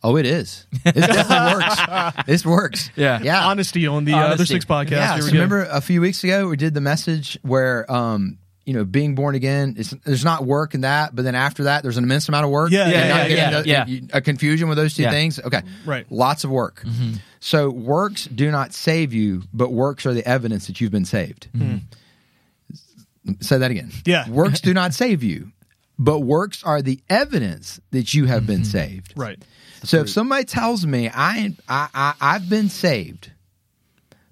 Oh, 0.04 0.16
it 0.16 0.26
is. 0.26 0.66
It 0.84 0.94
definitely 0.94 1.54
works. 2.14 2.26
This 2.26 2.46
works. 2.46 2.90
Yeah. 2.94 3.18
Yeah. 3.20 3.46
Honesty 3.48 3.86
on 3.88 4.04
the 4.04 4.12
uh, 4.12 4.18
other 4.28 4.46
six 4.46 4.64
podcast. 4.64 4.90
Yeah. 4.92 5.12
Here 5.14 5.22
So 5.22 5.26
we 5.26 5.32
go. 5.32 5.38
remember 5.38 5.62
a 5.64 5.80
few 5.80 6.00
weeks 6.00 6.22
ago 6.22 6.46
we 6.48 6.56
did 6.56 6.72
the 6.74 6.80
message 6.80 7.36
where 7.42 7.90
um 7.90 8.38
you 8.68 8.74
know 8.74 8.84
being 8.84 9.14
born 9.14 9.34
again 9.34 9.76
is 9.78 9.92
there's 10.04 10.26
not 10.26 10.44
work 10.44 10.74
in 10.74 10.82
that, 10.82 11.16
but 11.16 11.22
then 11.24 11.34
after 11.34 11.64
that 11.64 11.82
there's 11.82 11.96
an 11.96 12.04
immense 12.04 12.28
amount 12.28 12.44
of 12.44 12.50
work. 12.50 12.70
Yeah, 12.70 12.86
yeah, 12.90 13.62
yeah, 13.64 13.86
yeah. 13.86 14.00
A 14.12 14.20
confusion 14.20 14.68
with 14.68 14.76
those 14.76 14.92
two 14.92 15.04
Yeah. 15.04 15.10
things. 15.10 15.40
Okay. 15.40 15.62
Right. 15.86 16.04
Lots 16.12 16.44
of 16.44 16.50
work. 16.50 16.82
Mm-hmm. 16.84 17.14
So 17.40 17.70
works 17.70 18.26
do 18.26 18.50
not 18.50 18.74
save 18.74 19.14
you, 19.14 19.44
but 19.54 19.72
works 19.72 20.04
are 20.04 20.12
the 20.12 20.26
evidence 20.28 20.66
that 20.66 20.82
you've 20.82 20.92
been 20.92 21.06
saved. 21.06 21.48
Mm-hmm. 21.56 23.32
Say 23.40 23.56
that 23.56 23.70
again. 23.70 23.90
Yeah. 24.04 24.28
Works 24.30 24.60
do 24.60 24.74
not 24.74 24.92
save 24.92 25.22
you, 25.22 25.52
but 25.98 26.20
works 26.20 26.62
are 26.64 26.80
the 26.80 27.00
evidence 27.10 27.80
that 27.90 28.14
you 28.14 28.24
have 28.26 28.46
been 28.46 28.60
mm-hmm. 28.60 28.64
saved. 28.64 29.12
Right. 29.16 29.42
So 29.82 30.00
if 30.00 30.10
somebody 30.10 30.44
tells 30.44 30.84
me 30.86 31.10
I, 31.12 31.54
I 31.68 31.88
I 31.94 32.14
I've 32.20 32.50
been 32.50 32.68
saved, 32.68 33.32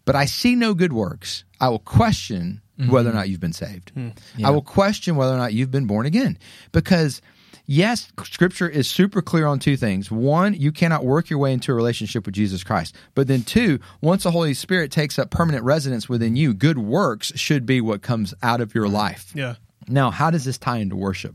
but 0.05 0.15
I 0.15 0.27
see 0.27 0.57
no 0.57 0.75
good 0.75 0.93
works, 0.93 1.45
I 1.61 1.69
will 1.69 1.79
question 1.79 2.61
whether 2.77 3.09
or 3.09 3.13
mm-hmm. 3.13 3.19
not 3.19 3.29
you've 3.29 3.41
been 3.41 3.53
saved. 3.53 3.91
Hmm. 3.91 4.09
I 4.45 4.51
will 4.51 4.63
question 4.63 5.17
whether 5.17 5.33
or 5.33 5.39
not 5.39 5.53
you've 5.55 5.71
been 5.71 5.87
born 5.87 6.07
again, 6.07 6.39
because 6.73 7.23
yes, 7.65 8.13
Scripture 8.23 8.69
is 8.69 8.89
super 8.89 9.23
clear 9.23 9.47
on 9.47 9.59
two 9.59 9.77
things. 9.77 10.11
One, 10.11 10.55
you 10.55 10.73
cannot 10.73 11.05
work 11.05 11.31
your 11.31 11.39
way 11.39 11.53
into 11.53 11.73
a 11.73 11.75
relationship 11.75 12.27
with 12.27 12.35
Jesus 12.35 12.63
Christ, 12.63 12.95
but 13.15 13.29
then 13.29 13.43
two, 13.43 13.81
once 14.01 14.25
the 14.25 14.31
Holy 14.31 14.55
Spirit 14.55 14.91
takes 14.91 15.19
up 15.19 15.31
permanent 15.31 15.65
residence 15.65 16.09
within 16.09 16.37
you, 16.37 16.53
good 16.53 16.79
works 16.79 17.33
should 17.35 17.65
be 17.65 17.81
what 17.81 18.03
comes 18.03 18.35
out 18.43 18.61
of 18.61 18.75
your 18.75 18.89
life. 18.89 19.33
Yeah. 19.35 19.55
Now, 19.89 20.11
how 20.11 20.31
does 20.31 20.45
this 20.45 20.59
tie 20.59 20.79
into 20.79 20.97
worship? 20.97 21.35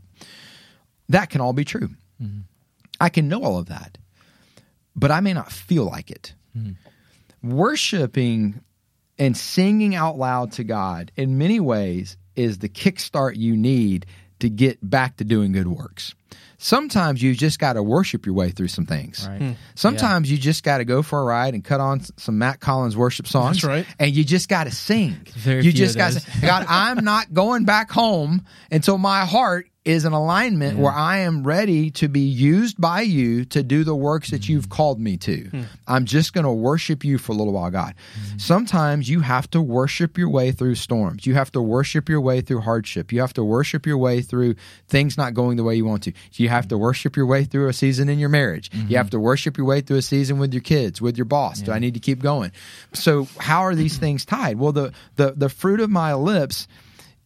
That 1.08 1.30
can 1.30 1.40
all 1.40 1.52
be 1.52 1.64
true. 1.64 1.88
Mm-hmm. 2.22 2.40
I 3.00 3.08
can 3.08 3.28
know 3.28 3.42
all 3.42 3.58
of 3.58 3.66
that, 3.66 3.98
but 4.94 5.10
I 5.10 5.20
may 5.20 5.32
not 5.32 5.50
feel 5.50 5.84
like 5.84 6.10
it. 6.10 6.34
Mm-hmm. 6.56 7.50
Worshiping 7.50 8.60
and 9.18 9.36
singing 9.36 9.94
out 9.94 10.16
loud 10.18 10.52
to 10.52 10.64
God 10.64 11.12
in 11.16 11.38
many 11.38 11.60
ways 11.60 12.16
is 12.36 12.58
the 12.58 12.68
kickstart 12.68 13.36
you 13.36 13.56
need 13.56 14.06
to 14.40 14.50
get 14.50 14.78
back 14.82 15.16
to 15.18 15.24
doing 15.24 15.52
good 15.52 15.68
works. 15.68 16.14
Sometimes 16.58 17.20
you 17.20 17.34
just 17.34 17.58
got 17.58 17.72
to 17.72 17.82
worship 17.82 18.24
your 18.24 18.36
way 18.36 18.50
through 18.50 18.68
some 18.68 18.86
things. 18.86 19.26
Right. 19.28 19.56
Sometimes 19.74 20.30
you 20.30 20.38
just 20.38 20.62
got 20.62 20.78
to 20.78 20.84
go 20.84 21.02
for 21.02 21.20
a 21.20 21.24
ride 21.24 21.54
and 21.54 21.64
cut 21.64 21.80
on 21.80 22.00
some 22.16 22.38
Matt 22.38 22.60
Collins 22.60 22.96
worship 22.96 23.26
songs. 23.26 23.56
That's 23.56 23.64
right. 23.64 23.86
And 23.98 24.14
you 24.14 24.24
just 24.24 24.48
got 24.48 24.64
to 24.64 24.70
sing. 24.70 25.26
Very 25.34 25.62
you 25.62 25.72
just 25.72 25.96
got 25.96 26.12
to 26.12 26.40
God, 26.40 26.64
I'm 26.68 27.04
not 27.04 27.32
going 27.32 27.64
back 27.64 27.90
home 27.90 28.44
until 28.70 28.96
my 28.96 29.24
heart 29.24 29.66
is 29.84 30.04
an 30.04 30.12
alignment 30.12 30.78
where 30.78 30.92
I 30.92 31.18
am 31.18 31.42
ready 31.42 31.90
to 31.92 32.08
be 32.08 32.20
used 32.20 32.80
by 32.80 33.00
you 33.00 33.44
to 33.46 33.64
do 33.64 33.82
the 33.82 33.96
works 33.96 34.30
that 34.30 34.48
you've 34.48 34.68
mm. 34.68 34.70
called 34.70 35.00
me 35.00 35.16
to. 35.18 35.48
Hmm. 35.48 35.62
I'm 35.88 36.04
just 36.04 36.32
going 36.32 36.44
to 36.44 36.52
worship 36.52 37.04
you 37.04 37.18
for 37.18 37.32
a 37.32 37.34
little 37.34 37.52
while, 37.52 37.70
God. 37.70 37.94
Mm-hmm. 37.96 38.38
Sometimes 38.38 39.08
you 39.08 39.20
have 39.20 39.50
to 39.50 39.60
worship 39.60 40.16
your 40.16 40.28
way 40.28 40.52
through 40.52 40.76
storms. 40.76 41.26
You 41.26 41.34
have 41.34 41.50
to 41.52 41.60
worship 41.60 42.08
your 42.08 42.20
way 42.20 42.42
through 42.42 42.60
hardship. 42.60 43.10
You 43.10 43.20
have 43.22 43.32
to 43.32 43.44
worship 43.44 43.84
your 43.84 43.98
way 43.98 44.22
through 44.22 44.54
things 44.86 45.18
not 45.18 45.34
going 45.34 45.56
the 45.56 45.64
way 45.64 45.74
you 45.74 45.84
want 45.84 46.04
to. 46.04 46.12
You 46.34 46.48
have 46.48 46.68
to 46.68 46.78
worship 46.78 47.16
your 47.16 47.26
way 47.26 47.42
through 47.42 47.68
a 47.68 47.72
season 47.72 48.08
in 48.08 48.20
your 48.20 48.28
marriage. 48.28 48.70
You 48.72 48.96
have 48.98 49.06
mm-hmm. 49.06 49.10
to 49.10 49.20
worship 49.20 49.56
your 49.56 49.66
way 49.66 49.80
through 49.80 49.96
a 49.96 50.02
season 50.02 50.38
with 50.38 50.54
your 50.54 50.62
kids, 50.62 51.02
with 51.02 51.18
your 51.18 51.24
boss. 51.24 51.60
Do 51.60 51.72
I 51.72 51.80
need 51.80 51.94
to 51.94 52.00
keep 52.00 52.22
going? 52.22 52.52
So 52.92 53.26
how 53.38 53.62
are 53.62 53.74
these 53.74 53.98
things 53.98 54.24
tied? 54.24 54.58
Well, 54.58 54.72
the 54.72 54.92
the 55.16 55.32
the 55.32 55.48
fruit 55.48 55.80
of 55.80 55.90
my 55.90 56.14
lips 56.14 56.68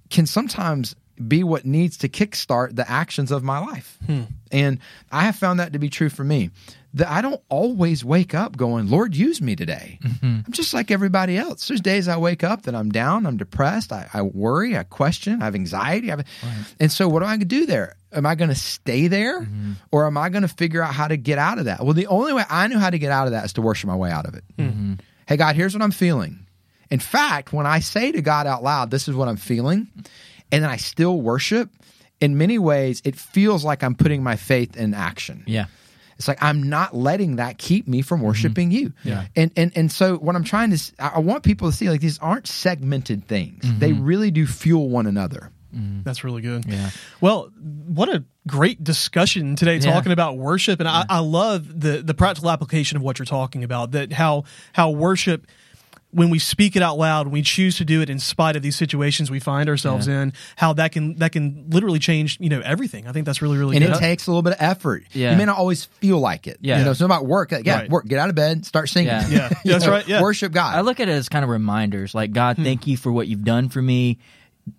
can 0.09 0.25
sometimes 0.25 0.97
be 1.17 1.43
what 1.43 1.65
needs 1.65 1.99
to 1.99 2.09
kickstart 2.09 2.77
the 2.77 2.89
actions 2.91 3.31
of 3.31 3.43
my 3.43 3.59
life. 3.59 3.99
Hmm. 4.07 4.23
And 4.53 4.79
I 5.11 5.23
have 5.25 5.37
found 5.37 5.61
that 5.61 5.73
to 5.73 5.79
be 5.79 5.89
true 5.89 6.09
for 6.09 6.25
me. 6.25 6.51
That 6.95 7.09
I 7.09 7.21
don't 7.21 7.43
always 7.51 8.05
wake 8.05 8.35
up 8.35 8.57
going, 8.57 8.89
Lord, 8.89 9.15
use 9.15 9.43
me 9.43 9.55
today. 9.55 9.99
Mm-hmm. 10.03 10.41
I'm 10.47 10.53
just 10.53 10.73
like 10.73 10.91
everybody 10.91 11.37
else. 11.37 11.69
There's 11.69 11.83
days 11.83 12.09
I 12.09 12.17
wake 12.17 12.43
up 12.43 12.63
that 12.63 12.75
I'm 12.75 12.91
down, 12.91 13.27
I'm 13.27 13.37
depressed, 13.37 13.93
I, 13.93 14.09
I 14.15 14.23
worry, 14.23 14.79
I 14.79 14.83
question, 14.85 15.43
I 15.43 15.45
have 15.45 15.55
anxiety. 15.55 16.11
I 16.11 16.17
have, 16.17 16.75
And 16.81 16.91
so, 16.91 17.07
what 17.07 17.21
do 17.21 17.27
I 17.27 17.37
do 17.37 17.67
there? 17.67 17.97
Am 18.13 18.25
I 18.25 18.35
going 18.35 18.49
to 18.49 18.55
stay 18.55 19.09
there 19.09 19.43
mm-hmm. 19.43 19.73
or 19.93 20.07
am 20.07 20.17
I 20.17 20.31
going 20.31 20.43
to 20.43 20.49
figure 20.49 20.83
out 20.83 20.95
how 20.95 21.07
to 21.07 21.19
get 21.19 21.37
out 21.39 21.59
of 21.59 21.67
that? 21.67 21.85
Well, 21.85 21.93
the 21.93 22.07
only 22.07 22.33
way 22.33 22.45
I 22.49 22.67
know 22.69 22.79
how 22.79 22.89
to 22.89 22.99
get 22.99 23.13
out 23.13 23.27
of 23.27 23.33
that 23.33 23.45
is 23.45 23.53
to 23.55 23.63
worship 23.63 23.89
my 23.89 23.97
way 23.97 24.11
out 24.11 24.27
of 24.27 24.35
it. 24.35 24.45
Hmm. 24.57 24.63
Mm-hmm. 24.63 24.95
Hey, 25.29 25.37
God, 25.37 25.55
here's 25.55 25.75
what 25.75 25.83
I'm 25.83 25.91
feeling. 25.91 26.47
In 26.91 27.01
fact, 27.01 27.53
when 27.53 27.67
I 27.67 27.81
say 27.81 28.13
to 28.13 28.23
God 28.23 28.47
out 28.47 28.63
loud, 28.63 28.91
this 28.91 29.09
is 29.09 29.15
what 29.15 29.29
I'm 29.29 29.37
feeling, 29.37 29.89
and 30.53 30.63
then 30.63 30.71
I 30.71 30.77
still 30.77 31.21
worship, 31.21 31.71
in 32.21 32.39
many 32.39 32.59
ways, 32.59 33.03
it 33.05 33.17
feels 33.17 33.65
like 33.65 33.83
I'm 33.83 33.95
putting 33.95 34.23
my 34.23 34.37
faith 34.37 34.77
in 34.77 34.95
action. 34.95 35.45
Yeah. 35.47 35.67
It's 36.17 36.29
like 36.29 36.43
I'm 36.43 36.63
not 36.63 36.95
letting 36.95 37.37
that 37.37 37.59
keep 37.59 37.87
me 37.87 38.01
from 38.01 38.19
mm-hmm. 38.19 38.29
worshiping 38.29 38.71
you. 38.71 38.93
Yeah. 39.05 39.27
And 39.37 39.51
and 39.55 39.73
and 39.77 39.93
so 39.93 40.17
what 40.17 40.35
I'm 40.35 40.45
trying 40.45 40.71
to 40.71 40.93
I 40.99 41.19
want 41.19 41.43
people 41.43 41.71
to 41.71 41.77
see 41.77 41.91
like 41.91 42.01
these 42.01 42.19
aren't 42.19 42.47
segmented 42.47 43.29
things. 43.29 43.65
Mm-hmm. 43.65 43.79
They 43.81 43.93
really 43.93 44.31
do 44.31 44.47
fuel 44.47 44.89
one 44.89 45.07
another. 45.07 45.53
Mm-hmm. 45.75 46.03
That's 46.05 46.25
really 46.25 46.43
good. 46.43 46.65
Yeah. 46.67 46.91
Well, 47.21 47.51
what 47.59 48.09
a 48.09 48.25
great 48.47 48.83
discussion 48.83 49.57
today 49.57 49.77
Yeah. 49.77 49.93
talking 49.93 50.13
about 50.13 50.39
worship. 50.39 50.81
And 50.81 50.89
I, 50.89 51.05
I 51.09 51.19
love 51.19 51.81
the, 51.81 52.03
the 52.03 52.15
practical 52.15 52.51
application 52.51 52.97
of 52.97 53.03
what 53.03 53.19
you're 53.19 53.27
talking 53.27 53.63
about 53.63 53.91
that 53.91 54.13
how, 54.13 54.45
how 54.73 54.91
worship, 54.91 55.47
when 56.17 56.31
we 56.31 56.39
speak 56.39 56.77
it 56.77 56.83
out 56.83 56.97
loud, 56.97 57.27
when 57.27 57.33
we 57.35 57.43
choose 57.43 57.77
to 57.77 57.85
do 57.85 58.01
it 58.01 58.09
in 58.09 58.19
spite 58.19 58.57
of 58.57 58.63
these 58.63 58.75
situations 58.75 59.31
we 59.31 59.39
find 59.39 59.69
ourselves 59.69 60.09
in, 60.09 60.33
how 60.57 60.73
that 60.73 60.91
can, 60.93 61.15
that 61.17 61.31
can 61.31 61.67
literally 61.69 61.99
change, 61.99 62.39
you 62.41 62.49
know, 62.49 62.61
everything. 62.65 63.07
I 63.07 63.13
think 63.13 63.27
that's 63.27 63.43
really, 63.43 63.59
really 63.59 63.77
And 63.77 63.85
good. 63.85 63.97
it 63.97 63.99
takes 64.01 64.27
a 64.27 64.31
little 64.31 64.41
bit 64.43 64.55
of 64.55 64.59
effort. 64.61 65.05
Yeah. 65.13 65.33
You 65.33 65.37
may 65.37 65.45
not 65.45 65.59
always 65.59 65.85
feel 65.85 66.19
like 66.19 66.47
it. 66.47 66.57
Yeah. 66.63 66.79
You 66.79 66.85
know, 66.87 66.91
it's 66.93 67.01
not 67.01 67.07
about 67.07 67.27
work. 67.27 67.53
Like, 67.53 67.67
yeah, 67.67 67.81
Right. 67.81 67.91
work. 67.91 68.07
Get 68.07 68.19
out 68.19 68.31
of 68.31 68.35
bed, 68.35 68.65
start 68.65 68.89
singing. 68.89 69.09
Yeah. 69.09 69.29
Yeah. 69.31 69.51
You 69.65 69.73
That's 69.73 69.85
know, 69.85 69.91
right. 69.93 70.09
Yeah. 70.09 70.23
Worship 70.23 70.53
God. 70.53 70.75
I 70.75 70.81
look 70.81 71.01
at 71.01 71.09
it 71.09 71.13
as 71.13 71.29
kind 71.29 71.45
of 71.45 71.51
reminders, 71.51 72.15
like 72.15 72.33
God, 72.33 72.57
thank 72.57 72.87
you 72.87 72.97
for 72.97 73.13
what 73.13 73.29
you've 73.29 73.45
done 73.45 73.69
for 73.69 73.83
me. 73.83 74.19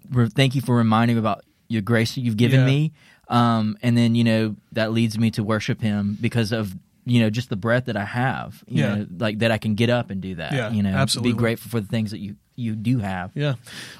Re- 0.09 0.29
thank 0.29 0.55
you 0.55 0.61
for 0.61 0.75
reminding 0.75 1.17
me 1.17 1.19
about 1.19 1.43
your 1.67 1.83
grace 1.83 2.15
that 2.15 2.21
you've 2.21 2.37
given 2.37 2.61
Yeah. 2.61 2.65
me. 2.65 2.91
Um, 3.29 3.77
and 3.83 3.95
then 3.97 4.15
you 4.15 4.23
know 4.23 4.55
that 4.71 4.91
leads 4.91 5.19
me 5.19 5.29
to 5.31 5.43
worship 5.43 5.81
Him 5.81 6.17
because 6.19 6.51
of 6.51 6.73
you 7.07 7.21
know 7.21 7.29
just 7.29 7.49
the 7.49 7.55
breath 7.55 7.85
that 7.85 7.97
I 7.97 8.05
have. 8.05 8.63
You 8.67 8.83
Yeah. 8.83 8.95
know, 8.95 9.07
like 9.17 9.39
that 9.39 9.51
I 9.51 9.57
can 9.57 9.75
get 9.75 9.89
up 9.89 10.09
and 10.09 10.21
do 10.21 10.35
that. 10.35 10.51
Yeah, 10.53 10.71
you 10.71 10.83
know, 10.83 10.89
absolutely. 10.93 11.33
be 11.33 11.37
grateful 11.37 11.71
for 11.71 11.79
the 11.79 11.87
things 11.87 12.11
that 12.11 12.19
you 12.19 12.35
you 12.59 12.75
do 12.75 12.97
have. 12.97 13.29
Yeah. 13.35 13.53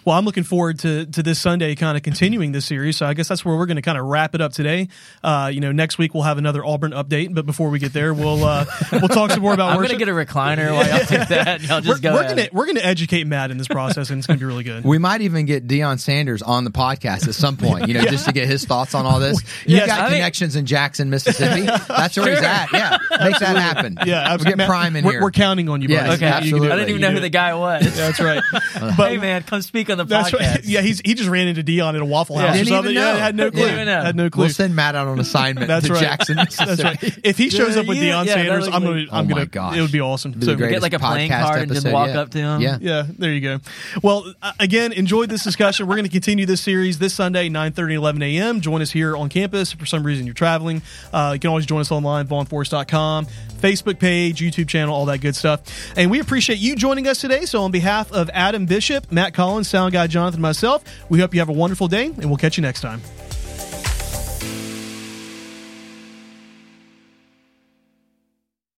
Well, 0.04 0.18
I'm 0.18 0.26
looking 0.26 0.44
forward 0.44 0.80
to 0.80 1.06
to 1.06 1.22
this 1.22 1.40
Sunday, 1.40 1.76
kind 1.76 1.96
of 1.96 2.02
continuing 2.02 2.52
this 2.54 2.66
series. 2.66 2.98
So 2.98 3.06
I 3.06 3.14
guess 3.14 3.28
that's 3.28 3.46
where 3.46 3.56
we're 3.56 3.68
going 3.68 3.76
to 3.76 3.84
kind 3.84 4.00
of 4.00 4.06
wrap 4.06 4.34
it 4.34 4.42
up 4.42 4.52
today. 4.52 4.88
Uh, 5.24 5.52
you 5.54 5.62
know, 5.62 5.72
next 5.72 6.00
week 6.00 6.16
we'll 6.16 6.24
have 6.24 6.40
another 6.40 6.66
Auburn 6.66 6.92
update, 6.92 7.34
but 7.36 7.46
before 7.46 7.70
we 7.70 7.78
get 7.78 7.94
there, 7.94 8.16
we'll 8.16 8.44
uh, 8.44 8.66
we'll 8.92 9.10
talk 9.10 9.30
some 9.30 9.42
more 9.44 9.54
about. 9.54 9.70
I'm 9.78 9.82
gonna 9.84 9.96
get 9.96 10.10
a 10.10 10.12
recliner 10.12 10.74
while 10.74 10.88
y'all 10.88 11.06
do 11.06 11.18
that. 11.36 11.62
Y'all 11.62 11.82
just 11.82 11.88
we're, 12.04 12.10
go. 12.10 12.16
we're 12.16 12.28
gonna 12.28 12.42
it. 12.42 12.54
we're 12.54 12.66
gonna 12.66 12.80
educate 12.80 13.26
Matt 13.28 13.52
in 13.52 13.58
this 13.60 13.68
process, 13.68 14.10
and 14.10 14.18
it's 14.18 14.26
gonna 14.26 14.40
be 14.40 14.46
really 14.46 14.64
good. 14.64 14.84
We 14.84 14.98
might 14.98 15.22
even 15.22 15.46
get 15.46 15.68
Deion 15.68 16.00
Sanders 16.00 16.42
on 16.42 16.64
the 16.64 16.72
podcast 16.72 17.28
at 17.28 17.36
some 17.36 17.58
point, 17.58 17.88
you 17.88 17.94
know, 17.94 18.02
just 18.06 18.26
to 18.26 18.32
get 18.32 18.48
his 18.48 18.66
thoughts 18.66 18.96
on 18.96 19.06
all 19.06 19.20
this. 19.20 19.38
You 19.68 19.76
Yes, 19.78 19.88
got 19.88 20.00
I 20.00 20.04
mean- 20.06 20.14
connections 20.14 20.56
in 20.56 20.66
Jackson, 20.66 21.10
Mississippi. 21.10 21.62
That's 21.62 22.16
where 22.18 22.30
he's 22.32 22.42
at. 22.42 22.72
Yeah, 22.74 22.98
make 23.24 23.38
that 23.40 23.56
happen. 23.58 23.98
yeah, 24.06 24.06
we'll 24.06 24.16
absolutely. 24.16 24.50
get 24.52 24.58
Matt, 24.58 24.68
Prime 24.70 24.96
in 24.96 25.06
we're, 25.06 25.12
here. 25.12 25.22
We're 25.22 25.32
counting 25.32 25.70
on 25.70 25.82
you, 25.82 25.90
Yes, 25.90 26.08
buddy. 26.08 26.14
Okay, 26.26 26.26
You 26.26 26.32
can 26.32 26.42
do 26.42 26.48
absolutely. 26.48 26.68
I 26.72 26.76
didn't 26.76 26.90
even 26.90 27.02
You 27.02 27.08
know 27.08 27.10
who 27.12 27.16
do 27.18 27.22
the 27.22 27.30
guy 27.30 27.54
was. 27.54 27.96
That's 27.98 28.20
right. 28.20 28.42
But 28.98 29.10
hey 29.12 29.18
man, 29.18 29.44
come 29.44 29.62
speak 29.62 29.90
on 29.90 29.98
the 29.98 30.04
that's 30.06 30.32
podcast. 30.32 30.40
right. 30.56 30.66
Yeah, 30.66 30.82
he's 30.82 31.00
he 31.02 31.14
just 31.14 31.30
ran 31.30 31.48
into 31.48 31.64
Deion 31.64 31.96
at 31.96 32.02
a 32.02 32.06
Waffle 32.06 32.36
Yeah. 32.38 32.48
House 32.48 32.50
or 32.50 32.58
Didn't 32.60 32.68
something. 32.70 32.92
even 32.92 33.04
Yeah, 33.04 33.14
know. 33.14 33.20
had 33.20 33.36
no 33.36 33.52
clue. 33.52 33.60
Didn't 33.62 33.74
even 33.74 33.86
know. 33.88 34.02
Had 34.04 34.16
no 34.16 34.30
clue. 34.30 34.42
We'll 34.46 34.50
send 34.54 34.76
Matt 34.76 34.96
out 34.96 35.08
on 35.08 35.20
assignment 35.20 35.68
That's 35.68 35.88
to 35.88 35.94
right. 35.94 36.02
Jackson, 36.02 36.36
That's 36.38 36.84
right. 36.84 37.20
If 37.24 37.38
he 37.38 37.50
shows 37.50 37.76
up 37.78 37.86
with 37.88 37.98
Yeah, 37.98 38.14
Deion 38.14 38.26
yeah, 38.26 38.34
Sanders, 38.36 38.68
I'm 38.68 38.84
gonna 38.84 38.94
be- 38.96 39.10
I'm 39.12 39.26
Oh 39.26 39.30
gonna 39.30 39.42
my 39.42 39.46
gosh. 39.46 39.78
it 39.78 39.82
would 39.82 39.92
be 39.92 40.02
awesome. 40.02 40.32
Be 40.32 40.46
So 40.46 40.56
greatest 40.56 40.76
Get 40.76 40.82
like 40.82 40.94
a 40.94 41.00
playing 41.00 41.32
podcast 41.32 41.44
card 41.44 41.62
and 41.64 41.74
just 41.74 41.88
walk 41.92 42.08
yet. 42.08 42.16
up 42.18 42.30
to 42.32 42.38
him. 42.38 42.62
Yeah. 42.62 42.78
Yeah, 42.82 43.04
there 43.18 43.34
you 43.34 43.42
go. 43.42 43.60
Well, 44.04 44.34
uh, 44.42 44.52
again, 44.60 44.92
enjoyed 44.94 45.30
this 45.30 45.44
discussion. 45.44 45.88
We're 45.88 45.96
going 45.96 46.06
to 46.06 46.12
continue 46.12 46.46
this 46.46 46.62
series 46.62 47.00
this 47.00 47.14
Sunday, 47.14 47.50
9.30 47.50 47.94
11 47.96 48.22
a.m. 48.24 48.62
Join 48.62 48.82
us 48.82 48.92
here 48.92 49.16
on 49.18 49.30
campus. 49.30 49.74
If 49.74 49.80
for 49.80 49.86
some 49.86 50.04
reason 50.04 50.26
you're 50.26 50.34
traveling, 50.36 50.82
uh, 51.12 51.32
you 51.34 51.40
can 51.40 51.50
always 51.50 51.66
join 51.66 51.82
us 51.82 51.92
online, 51.92 52.28
vaughnforce.com, 52.28 53.28
Facebook 53.58 54.00
page, 54.00 54.40
YouTube 54.42 54.68
channel, 54.68 54.96
all 54.96 55.06
that 55.06 55.20
good 55.20 55.36
stuff. 55.36 55.62
And 55.96 56.10
we 56.12 56.20
appreciate 56.20 56.60
you 56.60 56.76
joining 56.76 57.08
us 57.08 57.20
today. 57.20 57.46
So 57.46 57.62
on 57.64 57.72
behalf 57.72 58.12
of 58.12 58.30
Adam 58.34 58.66
Bishop, 58.66 59.12
Matt 59.12 59.34
Collins, 59.34 59.68
Sound 59.68 59.94
Guy 59.94 60.08
Jonathan, 60.08 60.42
myself, 60.42 60.84
we 61.10 61.20
hope 61.20 61.34
you 61.34 61.40
have 61.40 61.50
a 61.50 61.54
wonderful 61.54 61.88
day, 61.88 62.06
and 62.06 62.26
we'll 62.26 62.38
catch 62.38 62.58
you 62.58 62.62
next 62.62 62.82
time. 62.82 63.02